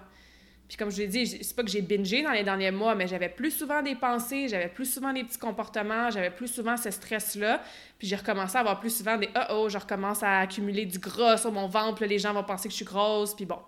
Puis 0.67 0.75
comme 0.75 0.91
je 0.91 0.97
l'ai 0.97 1.07
dit, 1.07 1.25
c'est 1.25 1.55
pas 1.55 1.63
que 1.63 1.69
j'ai 1.69 1.81
bingé 1.81 2.23
dans 2.23 2.31
les 2.31 2.43
derniers 2.43 2.71
mois, 2.71 2.93
mais 2.93 3.07
j'avais 3.07 3.29
plus 3.29 3.51
souvent 3.51 3.81
des 3.81 3.95
pensées, 3.95 4.49
j'avais 4.49 4.67
plus 4.67 4.85
souvent 4.85 5.13
des 5.13 5.23
petits 5.23 5.37
comportements, 5.37 6.11
j'avais 6.11 6.29
plus 6.29 6.49
souvent 6.49 6.75
ce 6.75 6.91
stress-là. 6.91 7.61
Puis 7.97 8.07
j'ai 8.07 8.17
recommencé 8.17 8.57
à 8.57 8.59
avoir 8.59 8.79
plus 8.81 8.97
souvent 8.97 9.15
des 9.17 9.29
«oh 9.35 9.43
oh», 9.51 9.69
je 9.69 9.77
recommence 9.77 10.23
à 10.23 10.39
accumuler 10.39 10.85
du 10.85 10.99
gras 10.99 11.37
sur 11.37 11.53
mon 11.53 11.67
ventre, 11.67 12.03
les 12.03 12.19
gens 12.19 12.33
vont 12.33 12.43
penser 12.43 12.67
que 12.67 12.73
je 12.73 12.77
suis 12.77 12.85
grosse, 12.85 13.33
puis 13.33 13.45
bon. 13.45 13.59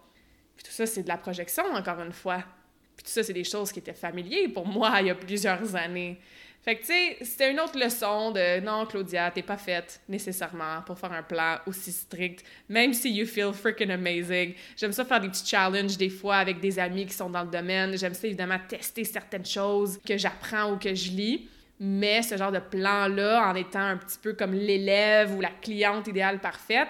Puis 0.59 0.67
tout 0.67 0.73
ça, 0.73 0.85
c'est 0.85 1.03
de 1.03 1.07
la 1.07 1.15
projection, 1.15 1.63
encore 1.73 2.01
une 2.01 2.11
fois. 2.11 2.43
Puis 2.97 3.05
tout 3.05 3.11
ça, 3.11 3.23
c'est 3.23 3.31
des 3.31 3.45
choses 3.45 3.71
qui 3.71 3.79
étaient 3.79 3.93
familières 3.93 4.49
pour 4.53 4.67
moi 4.67 4.99
il 4.99 5.07
y 5.07 5.09
a 5.09 5.15
plusieurs 5.15 5.73
années. 5.73 6.19
Fait 6.61 6.75
que, 6.75 6.81
tu 6.81 6.87
sais, 6.87 7.17
c'était 7.21 7.49
une 7.49 7.61
autre 7.61 7.79
leçon 7.79 8.31
de 8.31 8.59
non, 8.59 8.85
Claudia, 8.85 9.31
t'es 9.31 9.41
pas 9.41 9.55
faite 9.55 10.01
nécessairement 10.09 10.81
pour 10.85 10.99
faire 10.99 11.13
un 11.13 11.23
plan 11.23 11.59
aussi 11.65 11.93
strict, 11.93 12.43
même 12.67 12.93
si 12.93 13.09
you 13.09 13.25
feel 13.25 13.53
freaking 13.53 13.89
amazing. 13.89 14.53
J'aime 14.75 14.91
ça 14.91 15.05
faire 15.05 15.21
des 15.21 15.29
petits 15.29 15.47
challenges 15.47 15.97
des 15.97 16.09
fois 16.09 16.35
avec 16.35 16.59
des 16.59 16.77
amis 16.77 17.05
qui 17.05 17.13
sont 17.13 17.29
dans 17.29 17.43
le 17.43 17.49
domaine. 17.49 17.97
J'aime 17.97 18.13
ça 18.13 18.27
évidemment 18.27 18.59
tester 18.67 19.05
certaines 19.05 19.45
choses 19.45 19.97
que 20.05 20.17
j'apprends 20.17 20.73
ou 20.73 20.77
que 20.77 20.93
je 20.93 21.11
lis. 21.11 21.47
Mais 21.79 22.21
ce 22.21 22.35
genre 22.35 22.51
de 22.51 22.59
plan-là, 22.59 23.49
en 23.49 23.55
étant 23.55 23.79
un 23.79 23.95
petit 23.95 24.17
peu 24.21 24.33
comme 24.33 24.51
l'élève 24.51 25.33
ou 25.33 25.39
la 25.39 25.51
cliente 25.61 26.07
idéale 26.07 26.39
parfaite, 26.39 26.89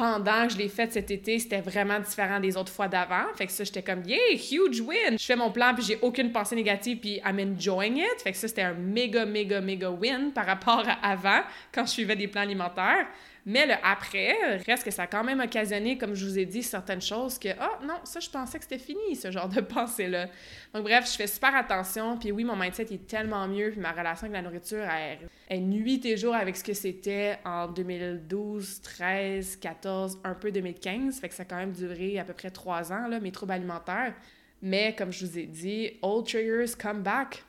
pendant 0.00 0.46
que 0.46 0.54
je 0.54 0.56
l'ai 0.56 0.70
fait 0.70 0.90
cet 0.90 1.10
été, 1.10 1.38
c'était 1.38 1.60
vraiment 1.60 2.00
différent 2.00 2.40
des 2.40 2.56
autres 2.56 2.72
fois 2.72 2.88
d'avant. 2.88 3.26
Fait 3.34 3.44
que 3.44 3.52
ça, 3.52 3.64
j'étais 3.64 3.82
comme, 3.82 4.02
yeah, 4.06 4.32
huge 4.32 4.80
win! 4.80 5.18
Je 5.18 5.24
fais 5.26 5.36
mon 5.36 5.50
plan, 5.50 5.74
puis 5.74 5.84
j'ai 5.84 5.98
aucune 6.00 6.32
pensée 6.32 6.56
négative, 6.56 7.00
puis 7.00 7.20
I'm 7.22 7.38
enjoying 7.38 7.98
it. 7.98 8.22
Fait 8.24 8.32
que 8.32 8.38
ça, 8.38 8.48
c'était 8.48 8.62
un 8.62 8.72
méga, 8.72 9.26
méga, 9.26 9.60
méga 9.60 9.90
win 9.90 10.32
par 10.32 10.46
rapport 10.46 10.84
à 10.88 11.10
avant, 11.10 11.42
quand 11.70 11.84
je 11.84 11.90
suivais 11.90 12.16
des 12.16 12.28
plans 12.28 12.40
alimentaires. 12.40 13.08
Mais 13.46 13.66
le 13.66 13.74
après, 13.82 14.58
reste 14.66 14.84
que 14.84 14.90
ça 14.90 15.02
a 15.02 15.06
quand 15.06 15.24
même 15.24 15.40
occasionné, 15.40 15.96
comme 15.96 16.14
je 16.14 16.26
vous 16.26 16.38
ai 16.38 16.44
dit, 16.44 16.62
certaines 16.62 17.00
choses 17.00 17.38
que, 17.38 17.48
ah 17.58 17.78
oh, 17.80 17.86
non, 17.86 17.94
ça, 18.04 18.20
je 18.20 18.28
pensais 18.28 18.58
que 18.58 18.64
c'était 18.64 18.78
fini, 18.78 19.16
ce 19.16 19.30
genre 19.30 19.48
de 19.48 19.60
pensée-là. 19.60 20.26
Donc, 20.74 20.84
bref, 20.84 21.10
je 21.10 21.16
fais 21.16 21.26
super 21.26 21.54
attention. 21.54 22.18
Puis 22.18 22.32
oui, 22.32 22.44
mon 22.44 22.56
mindset 22.56 22.86
est 22.92 23.06
tellement 23.06 23.46
mieux. 23.48 23.70
Puis 23.70 23.80
ma 23.80 23.92
relation 23.92 24.26
avec 24.26 24.32
la 24.32 24.42
nourriture, 24.42 24.84
elle, 24.84 25.18
elle 25.48 25.62
nuit 25.62 26.00
et 26.04 26.16
jours 26.16 26.34
avec 26.34 26.56
ce 26.56 26.64
que 26.64 26.74
c'était 26.74 27.38
en 27.44 27.68
2012, 27.68 28.82
13, 28.82 29.56
14, 29.56 30.20
un 30.24 30.34
peu 30.34 30.52
2015. 30.52 31.20
Fait 31.20 31.28
que 31.28 31.34
ça 31.34 31.42
a 31.42 31.46
quand 31.46 31.56
même 31.56 31.72
duré 31.72 32.18
à 32.18 32.24
peu 32.24 32.34
près 32.34 32.50
trois 32.50 32.92
ans, 32.92 33.08
là, 33.08 33.20
mes 33.20 33.32
troubles 33.32 33.52
alimentaires. 33.52 34.14
Mais 34.62 34.94
comme 34.94 35.12
je 35.12 35.24
vous 35.24 35.38
ai 35.38 35.46
dit, 35.46 35.92
old 36.02 36.26
triggers 36.26 36.76
come 36.78 37.02
back. 37.02 37.44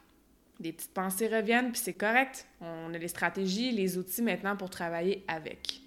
Des 0.62 0.74
petites 0.74 0.93
pensées 0.93 1.28
reviennent, 1.28 1.72
puis 1.72 1.82
c'est 1.84 1.93
correct. 1.93 2.45
On 2.62 2.93
a 2.93 2.97
les 2.99 3.07
stratégies, 3.07 3.72
les 3.72 3.97
outils 3.97 4.22
maintenant 4.22 4.55
pour 4.55 4.70
travailler 4.70 5.26
avec. 5.28 5.82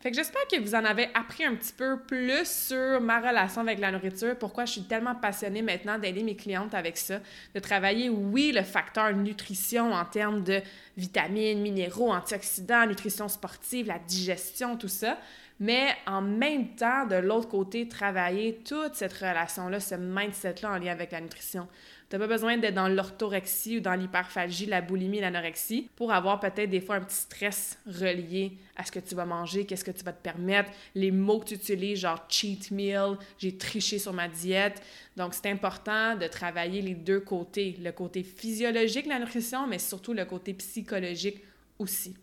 Fait 0.00 0.10
que 0.10 0.16
j'espère 0.16 0.46
que 0.48 0.60
vous 0.60 0.74
en 0.74 0.84
avez 0.84 1.08
appris 1.14 1.44
un 1.44 1.54
petit 1.54 1.72
peu 1.72 1.98
plus 2.00 2.44
sur 2.44 3.00
ma 3.00 3.20
relation 3.20 3.62
avec 3.62 3.78
la 3.78 3.90
nourriture, 3.90 4.36
pourquoi 4.36 4.66
je 4.66 4.72
suis 4.72 4.82
tellement 4.82 5.14
passionnée 5.14 5.62
maintenant 5.62 5.96
d'aider 5.98 6.24
mes 6.24 6.36
clientes 6.36 6.74
avec 6.74 6.98
ça, 6.98 7.20
de 7.54 7.60
travailler, 7.60 8.10
oui, 8.10 8.52
le 8.52 8.64
facteur 8.64 9.14
nutrition 9.14 9.92
en 9.94 10.04
termes 10.04 10.42
de 10.42 10.60
vitamines, 10.96 11.62
minéraux, 11.62 12.12
antioxydants, 12.12 12.86
nutrition 12.86 13.28
sportive, 13.28 13.86
la 13.86 13.98
digestion, 14.00 14.76
tout 14.76 14.88
ça, 14.88 15.16
mais 15.58 15.86
en 16.06 16.20
même 16.20 16.74
temps, 16.74 17.06
de 17.06 17.14
l'autre 17.14 17.48
côté, 17.48 17.88
travailler 17.88 18.60
toute 18.68 18.96
cette 18.96 19.12
relation-là, 19.12 19.78
ce 19.78 19.94
mindset-là 19.94 20.72
en 20.72 20.78
lien 20.78 20.90
avec 20.90 21.12
la 21.12 21.20
nutrition. 21.20 21.68
Tu 22.12 22.18
n'as 22.18 22.26
pas 22.26 22.34
besoin 22.34 22.58
d'être 22.58 22.74
dans 22.74 22.88
l'orthorexie 22.88 23.78
ou 23.78 23.80
dans 23.80 23.94
l'hyperphagie, 23.94 24.66
la 24.66 24.82
boulimie, 24.82 25.20
l'anorexie 25.20 25.88
pour 25.96 26.12
avoir 26.12 26.40
peut-être 26.40 26.68
des 26.68 26.82
fois 26.82 26.96
un 26.96 27.00
petit 27.00 27.16
stress 27.16 27.78
relié 27.86 28.52
à 28.76 28.84
ce 28.84 28.92
que 28.92 28.98
tu 28.98 29.14
vas 29.14 29.24
manger, 29.24 29.64
qu'est-ce 29.64 29.82
que 29.82 29.92
tu 29.92 30.04
vas 30.04 30.12
te 30.12 30.22
permettre, 30.22 30.70
les 30.94 31.10
mots 31.10 31.38
que 31.38 31.46
tu 31.46 31.54
utilises, 31.54 32.00
genre 32.00 32.22
cheat 32.28 32.70
meal, 32.70 33.16
j'ai 33.38 33.56
triché 33.56 33.98
sur 33.98 34.12
ma 34.12 34.28
diète. 34.28 34.82
Donc, 35.16 35.32
c'est 35.32 35.50
important 35.50 36.14
de 36.14 36.26
travailler 36.26 36.82
les 36.82 36.92
deux 36.92 37.20
côtés, 37.20 37.78
le 37.82 37.92
côté 37.92 38.22
physiologique 38.22 39.06
de 39.06 39.10
la 39.12 39.18
nutrition, 39.18 39.66
mais 39.66 39.78
surtout 39.78 40.12
le 40.12 40.26
côté 40.26 40.52
psychologique 40.52 41.40
aussi 41.78 42.14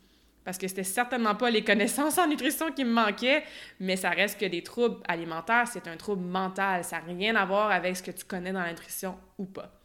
parce 0.46 0.58
que 0.58 0.68
c'était 0.68 0.84
certainement 0.84 1.36
pas 1.36 1.52
les 1.52 1.64
connaissances 1.64 2.18
en 2.18 2.28
nutrition 2.28 2.72
qui 2.72 2.84
me 2.84 2.92
manquaient, 2.92 3.44
mais 3.80 3.96
ça 3.96 4.10
reste 4.10 4.40
que 4.40 4.46
des 4.46 4.64
troubles 4.64 4.98
alimentaires, 5.08 5.68
c'est 5.68 5.88
un 5.88 5.98
trouble 5.98 6.26
mental. 6.26 6.84
Ça 6.84 7.00
n'a 7.00 7.06
rien 7.06 7.36
à 7.36 7.46
voir 7.46 7.70
avec 7.70 7.98
ce 7.98 8.02
que 8.02 8.10
tu 8.10 8.26
connais 8.26 8.52
dans 8.52 8.62
la 8.62 8.70
nutrition 8.70 9.16
ou 9.38 9.46
pas. 9.46 9.79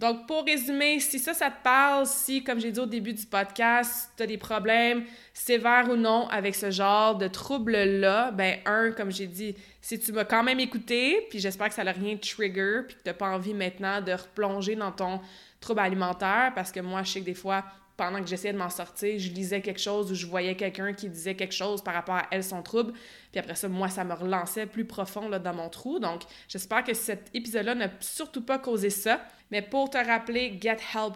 Donc, 0.00 0.26
pour 0.26 0.46
résumer, 0.46 0.98
si 0.98 1.18
ça, 1.18 1.34
ça 1.34 1.50
te 1.50 1.62
parle, 1.62 2.06
si, 2.06 2.42
comme 2.42 2.58
j'ai 2.58 2.72
dit 2.72 2.80
au 2.80 2.86
début 2.86 3.12
du 3.12 3.26
podcast, 3.26 4.10
tu 4.16 4.22
as 4.22 4.26
des 4.26 4.38
problèmes 4.38 5.04
sévères 5.34 5.90
ou 5.90 5.94
non 5.94 6.26
avec 6.30 6.54
ce 6.54 6.70
genre 6.70 7.16
de 7.16 7.28
troubles-là, 7.28 8.30
ben, 8.30 8.60
un, 8.64 8.92
comme 8.92 9.12
j'ai 9.12 9.26
dit, 9.26 9.54
si 9.82 10.00
tu 10.00 10.12
m'as 10.12 10.24
quand 10.24 10.42
même 10.42 10.58
écouté, 10.58 11.26
puis 11.28 11.38
j'espère 11.38 11.68
que 11.68 11.74
ça 11.74 11.84
n'a 11.84 11.92
rien 11.92 12.16
trigger, 12.16 12.80
puis 12.88 12.96
que 12.96 13.02
tu 13.02 13.08
n'as 13.10 13.12
pas 13.12 13.28
envie 13.28 13.52
maintenant 13.52 14.00
de 14.00 14.12
replonger 14.12 14.74
dans 14.74 14.90
ton 14.90 15.20
trouble 15.60 15.80
alimentaire, 15.80 16.52
parce 16.54 16.72
que 16.72 16.80
moi, 16.80 17.02
je 17.02 17.10
sais 17.10 17.20
que 17.20 17.26
des 17.26 17.34
fois, 17.34 17.62
pendant 18.00 18.22
que 18.22 18.26
j'essayais 18.26 18.54
de 18.54 18.58
m'en 18.58 18.70
sortir, 18.70 19.18
je 19.18 19.28
lisais 19.28 19.60
quelque 19.60 19.78
chose 19.78 20.10
ou 20.10 20.14
je 20.14 20.24
voyais 20.24 20.56
quelqu'un 20.56 20.94
qui 20.94 21.06
disait 21.06 21.34
quelque 21.34 21.52
chose 21.52 21.84
par 21.84 21.92
rapport 21.92 22.14
à 22.14 22.26
elle, 22.30 22.42
son 22.42 22.62
trouble. 22.62 22.94
Puis 23.30 23.38
après 23.38 23.54
ça, 23.54 23.68
moi, 23.68 23.90
ça 23.90 24.04
me 24.04 24.14
relançait 24.14 24.64
plus 24.64 24.86
profond 24.86 25.28
là, 25.28 25.38
dans 25.38 25.52
mon 25.52 25.68
trou. 25.68 25.98
Donc, 25.98 26.22
j'espère 26.48 26.82
que 26.82 26.94
cet 26.94 27.28
épisode-là 27.34 27.74
n'a 27.74 27.90
surtout 28.00 28.40
pas 28.40 28.58
causé 28.58 28.88
ça. 28.88 29.20
Mais 29.50 29.60
pour 29.60 29.90
te 29.90 29.98
rappeler, 29.98 30.58
get 30.58 30.78
help. 30.94 31.12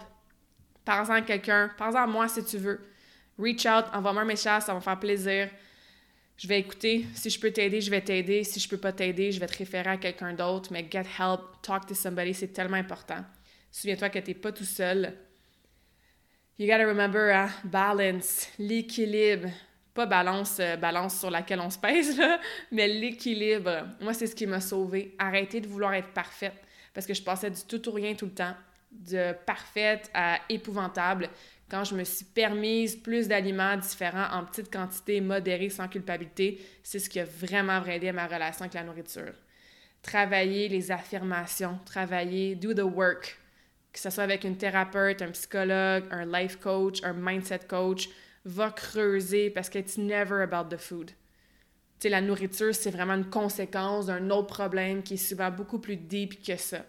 Parle-en 0.85 1.15
à 1.15 1.23
quelqu'un, 1.23 1.71
parle-en 1.79 2.03
à 2.03 2.07
moi 2.07 2.29
si 2.29 2.45
tu 2.45 2.59
veux. 2.59 2.79
Reach 3.39 3.65
out, 3.65 3.87
envoie-moi 3.95 4.21
un 4.21 4.27
message, 4.27 4.65
ça 4.65 4.73
va 4.73 4.79
me 4.79 4.85
faire 4.85 5.01
plaisir. 5.01 5.49
Je 6.37 6.47
vais 6.47 6.61
écouter. 6.61 7.07
Si 7.15 7.31
je 7.31 7.41
peux 7.41 7.51
t'aider, 7.51 7.81
je 7.81 7.91
vais 7.91 8.03
t'aider. 8.03 8.45
Si 8.45 8.61
je 8.61 8.69
peux 8.69 8.77
pas 8.77 8.93
t'aider, 8.93 9.33
je 9.33 9.41
vais 9.41 9.47
te 9.47 9.57
référer 9.57 9.89
à 9.89 9.97
quelqu'un 9.97 10.35
d'autre. 10.35 10.71
Mais 10.71 10.87
get 10.91 11.07
help, 11.19 11.41
talk 11.63 11.87
to 11.87 11.95
somebody, 11.95 12.35
c'est 12.35 12.49
tellement 12.49 12.77
important. 12.77 13.25
Souviens-toi 13.71 14.11
que 14.11 14.19
tu 14.19 14.33
n'es 14.33 14.35
pas 14.35 14.53
tout 14.53 14.67
seul. 14.67 15.15
You 16.57 16.69
gotta 16.69 16.87
remember, 16.87 17.33
hein, 17.33 17.51
balance, 17.65 18.49
l'équilibre. 18.61 19.49
Pas 19.93 20.07
balance, 20.07 20.59
euh, 20.61 20.77
balance 20.77 21.19
sur 21.19 21.31
laquelle 21.31 21.59
on 21.59 21.71
se 21.71 21.79
pèse, 21.79 22.17
là, 22.17 22.39
mais 22.71 22.87
l'équilibre. 22.87 23.89
Moi, 24.01 24.15
c'est 24.15 24.29
ce 24.29 24.37
qui 24.37 24.47
m'a 24.47 24.61
sauvée. 24.61 25.17
Arrêter 25.19 25.61
de 25.61 25.67
vouloir 25.67 25.95
être 25.95 26.11
parfaite 26.11 26.55
parce 26.93 27.07
que 27.07 27.15
je 27.15 27.23
passais 27.23 27.51
du 27.51 27.63
tout 27.65 27.89
ou 27.89 27.93
rien 27.93 28.15
tout 28.15 28.27
le 28.27 28.35
temps, 28.35 28.55
de 28.93 29.33
parfaite 29.45 30.09
à 30.15 30.39
épouvantable. 30.49 31.29
Quand 31.69 31.83
je 31.83 31.97
me 31.97 32.05
suis 32.05 32.25
permise 32.25 32.95
plus 32.95 33.27
d'aliments 33.27 33.77
différents 33.77 34.31
en 34.31 34.45
petites 34.45 34.73
quantités, 34.73 35.21
modérées, 35.21 35.71
sans 35.71 35.89
culpabilité, 35.89 36.65
c'est 36.85 37.01
ce 37.01 37.11
qui 37.11 37.19
a 37.19 37.25
vraiment 37.25 37.85
aidé 37.85 38.13
ma 38.13 38.27
relation 38.27 38.63
avec 38.63 38.75
la 38.75 38.85
nourriture. 38.85 39.33
Travailler 40.03 40.69
les 40.69 40.93
affirmations, 40.93 41.81
travailler, 41.85 42.55
do 42.55 42.75
the 42.75 42.85
work, 42.85 43.41
que 43.95 44.01
ce 44.01 44.11
soit 44.11 44.25
avec 44.25 44.43
une 44.43 44.57
thérapeute, 44.57 45.23
un 45.23 45.31
psychologue, 45.31 46.05
un 46.11 46.27
life 46.27 46.59
coach, 46.59 47.01
un 47.05 47.13
mindset 47.13 47.61
coach, 47.69 48.09
va 48.45 48.71
creuser 48.73 49.51
parce 49.51 49.71
que 49.71 49.79
it's 49.79 49.97
never 49.97 50.43
about 50.43 50.69
the 50.69 50.79
food. 50.79 51.07
Tu 51.07 51.15
sais, 52.01 52.09
la 52.09 52.21
nourriture, 52.21 52.75
c'est 52.75 52.91
vraiment 52.91 53.15
une 53.15 53.31
conséquence 53.31 54.07
d'un 54.07 54.31
autre 54.31 54.49
problème 54.49 55.05
qui 55.05 55.15
est 55.15 55.17
souvent 55.17 55.51
beaucoup 55.51 55.79
plus 55.79 55.97
deep 55.97 56.45
que 56.45 56.57
ça. 56.57 56.85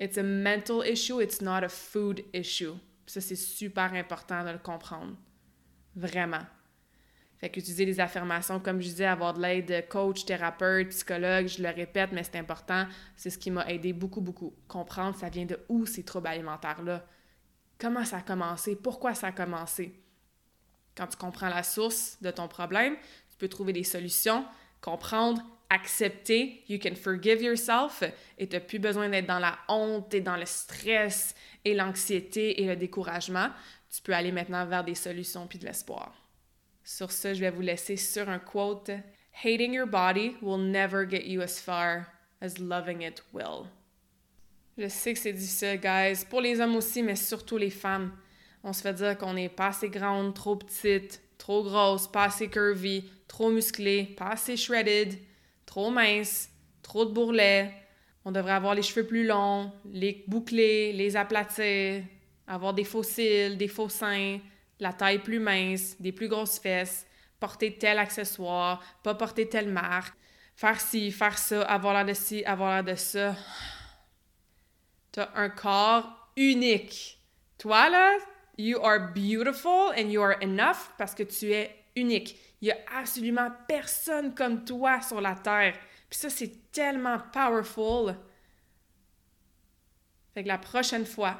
It's 0.00 0.18
a 0.18 0.24
mental 0.24 0.82
issue, 0.84 1.22
it's 1.22 1.40
not 1.40 1.62
a 1.62 1.68
food 1.68 2.24
issue. 2.34 2.74
Ça, 3.06 3.20
c'est 3.20 3.36
super 3.36 3.94
important 3.94 4.44
de 4.44 4.50
le 4.50 4.58
comprendre. 4.58 5.16
Vraiment. 5.94 6.44
Fait 7.40 7.48
qu'utiliser 7.48 7.86
les 7.86 8.00
affirmations, 8.00 8.60
comme 8.60 8.82
je 8.82 8.88
disais, 8.88 9.06
avoir 9.06 9.32
de 9.32 9.40
l'aide 9.40 9.66
de 9.66 9.80
coach, 9.80 10.26
thérapeute, 10.26 10.90
psychologue, 10.90 11.46
je 11.46 11.62
le 11.62 11.70
répète, 11.70 12.10
mais 12.12 12.22
c'est 12.22 12.36
important. 12.36 12.86
C'est 13.16 13.30
ce 13.30 13.38
qui 13.38 13.50
m'a 13.50 13.66
aidé 13.66 13.94
beaucoup, 13.94 14.20
beaucoup. 14.20 14.54
Comprendre 14.68 15.16
ça 15.16 15.30
vient 15.30 15.46
de 15.46 15.58
où 15.70 15.86
ces 15.86 16.04
troubles 16.04 16.26
alimentaires-là? 16.26 17.06
Comment 17.78 18.04
ça 18.04 18.18
a 18.18 18.20
commencé? 18.20 18.76
Pourquoi 18.76 19.14
ça 19.14 19.28
a 19.28 19.32
commencé? 19.32 19.98
Quand 20.94 21.06
tu 21.06 21.16
comprends 21.16 21.48
la 21.48 21.62
source 21.62 22.18
de 22.20 22.30
ton 22.30 22.46
problème, 22.46 22.94
tu 23.30 23.38
peux 23.38 23.48
trouver 23.48 23.72
des 23.72 23.84
solutions, 23.84 24.44
comprendre, 24.82 25.40
accepter, 25.70 26.62
you 26.68 26.78
can 26.78 26.94
forgive 26.94 27.40
yourself 27.40 28.02
et 28.36 28.48
tu 28.48 28.56
n'as 28.56 28.60
plus 28.60 28.78
besoin 28.78 29.08
d'être 29.08 29.26
dans 29.26 29.38
la 29.38 29.58
honte 29.68 30.12
et 30.12 30.20
dans 30.20 30.36
le 30.36 30.44
stress 30.44 31.34
et 31.64 31.74
l'anxiété 31.74 32.60
et 32.60 32.66
le 32.66 32.76
découragement. 32.76 33.48
Tu 33.88 34.02
peux 34.02 34.12
aller 34.12 34.32
maintenant 34.32 34.66
vers 34.66 34.84
des 34.84 34.94
solutions 34.94 35.46
puis 35.46 35.58
de 35.58 35.64
l'espoir. 35.64 36.12
Sur 36.84 37.12
ce, 37.12 37.34
je 37.34 37.40
vais 37.40 37.50
vous 37.50 37.60
laisser 37.60 37.96
sur 37.96 38.28
un 38.28 38.38
quote. 38.38 38.90
Hating 39.44 39.72
your 39.72 39.86
body 39.86 40.36
will 40.42 40.58
never 40.58 41.08
get 41.08 41.26
you 41.26 41.40
as 41.40 41.60
far 41.60 42.06
as 42.40 42.58
loving 42.58 43.02
it 43.02 43.22
will. 43.32 43.66
Je 44.76 44.88
sais 44.88 45.12
que 45.12 45.18
c'est 45.18 45.32
difficile, 45.32 45.78
guys. 45.80 46.24
Pour 46.28 46.40
les 46.40 46.60
hommes 46.60 46.76
aussi, 46.76 47.02
mais 47.02 47.16
surtout 47.16 47.58
les 47.58 47.70
femmes. 47.70 48.12
On 48.62 48.72
se 48.72 48.82
fait 48.82 48.94
dire 48.94 49.16
qu'on 49.16 49.36
est 49.36 49.48
pas 49.48 49.68
assez 49.68 49.88
grande, 49.88 50.34
trop 50.34 50.56
petite, 50.56 51.20
trop 51.38 51.62
grosse, 51.62 52.06
pas 52.08 52.24
assez 52.24 52.48
curvy, 52.48 53.04
trop 53.28 53.50
musclée, 53.50 54.04
pas 54.16 54.30
assez 54.30 54.56
shredded, 54.56 55.18
trop 55.66 55.90
mince, 55.90 56.50
trop 56.82 57.04
de 57.04 57.12
bourrelets. 57.12 57.72
On 58.24 58.32
devrait 58.32 58.52
avoir 58.52 58.74
les 58.74 58.82
cheveux 58.82 59.06
plus 59.06 59.26
longs, 59.26 59.72
les 59.90 60.24
boucler, 60.26 60.92
les 60.92 61.16
aplatir, 61.16 62.02
avoir 62.46 62.74
des 62.74 62.84
faux 62.84 63.02
cils, 63.02 63.56
des 63.56 63.68
faux 63.68 63.88
seins, 63.88 64.38
la 64.80 64.92
taille 64.92 65.18
plus 65.18 65.38
mince, 65.38 65.96
des 66.00 66.12
plus 66.12 66.28
grosses 66.28 66.58
fesses, 66.58 67.06
porter 67.38 67.76
tel 67.78 67.98
accessoire, 67.98 68.82
pas 69.02 69.14
porter 69.14 69.48
telle 69.48 69.70
marque, 69.70 70.14
faire 70.56 70.80
ci, 70.80 71.12
faire 71.12 71.38
ça, 71.38 71.62
avoir 71.62 71.94
l'air 71.94 72.04
de 72.04 72.14
ci, 72.14 72.44
avoir 72.44 72.74
l'air 72.74 72.84
de 72.84 72.94
ça. 72.94 73.34
T'as 75.12 75.30
un 75.34 75.48
corps 75.48 76.30
unique. 76.36 77.18
Toi, 77.58 77.88
là, 77.90 78.16
you 78.56 78.78
are 78.82 79.12
beautiful 79.12 79.92
and 79.96 80.10
you 80.10 80.22
are 80.22 80.36
enough 80.42 80.90
parce 80.98 81.14
que 81.14 81.22
tu 81.22 81.52
es 81.52 81.74
unique. 81.96 82.36
Il 82.60 82.68
y 82.68 82.70
a 82.70 82.76
absolument 82.94 83.50
personne 83.66 84.34
comme 84.34 84.64
toi 84.64 85.00
sur 85.00 85.20
la 85.20 85.34
Terre. 85.34 85.74
Puis 86.08 86.18
ça, 86.18 86.30
c'est 86.30 86.70
tellement 86.70 87.18
powerful. 87.32 88.14
Fait 90.34 90.42
que 90.42 90.48
la 90.48 90.58
prochaine 90.58 91.06
fois 91.06 91.38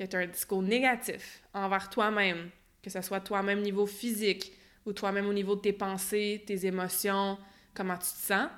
que 0.00 0.06
tu 0.06 0.16
as 0.16 0.20
un 0.20 0.26
discours 0.26 0.62
négatif 0.62 1.42
envers 1.52 1.90
toi-même, 1.90 2.48
que 2.82 2.88
ce 2.88 3.02
soit 3.02 3.20
toi-même 3.20 3.60
niveau 3.60 3.84
physique 3.86 4.52
ou 4.86 4.94
toi-même 4.94 5.26
au 5.26 5.32
niveau 5.34 5.56
de 5.56 5.60
tes 5.60 5.74
pensées, 5.74 6.42
tes 6.46 6.64
émotions, 6.64 7.36
comment 7.74 7.98
tu 7.98 8.10
te 8.10 8.26
sens, 8.32 8.48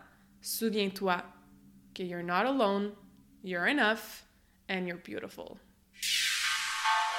souviens-toi 0.40 1.24
que 1.94 2.04
you're 2.04 2.22
not 2.22 2.46
alone, 2.46 2.92
you're 3.42 3.66
enough, 3.66 4.24
and 4.70 4.86
you're 4.86 5.00
beautiful. 5.04 5.58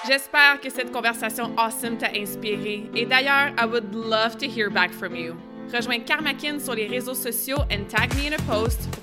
J'espère 0.07 0.61
que 0.61 0.69
cette 0.69 0.91
conversation 0.91 1.53
awesome 1.57 1.97
t'a 1.97 2.11
inspiré. 2.15 2.89
Et 2.95 3.05
d'ailleurs, 3.05 3.53
I 3.57 3.65
would 3.65 3.93
love 3.93 4.37
to 4.37 4.45
hear 4.45 4.69
back 4.69 4.91
from 4.91 5.15
you. 5.15 5.35
Rejoins 5.73 6.05
Karmakin 6.05 6.59
sur 6.59 6.75
les 6.75 6.87
réseaux 6.87 7.13
sociaux 7.13 7.59
and 7.69 7.89
tag 7.89 8.13
me 8.15 8.27
in 8.27 8.33
a 8.33 8.41
post 8.43 9.02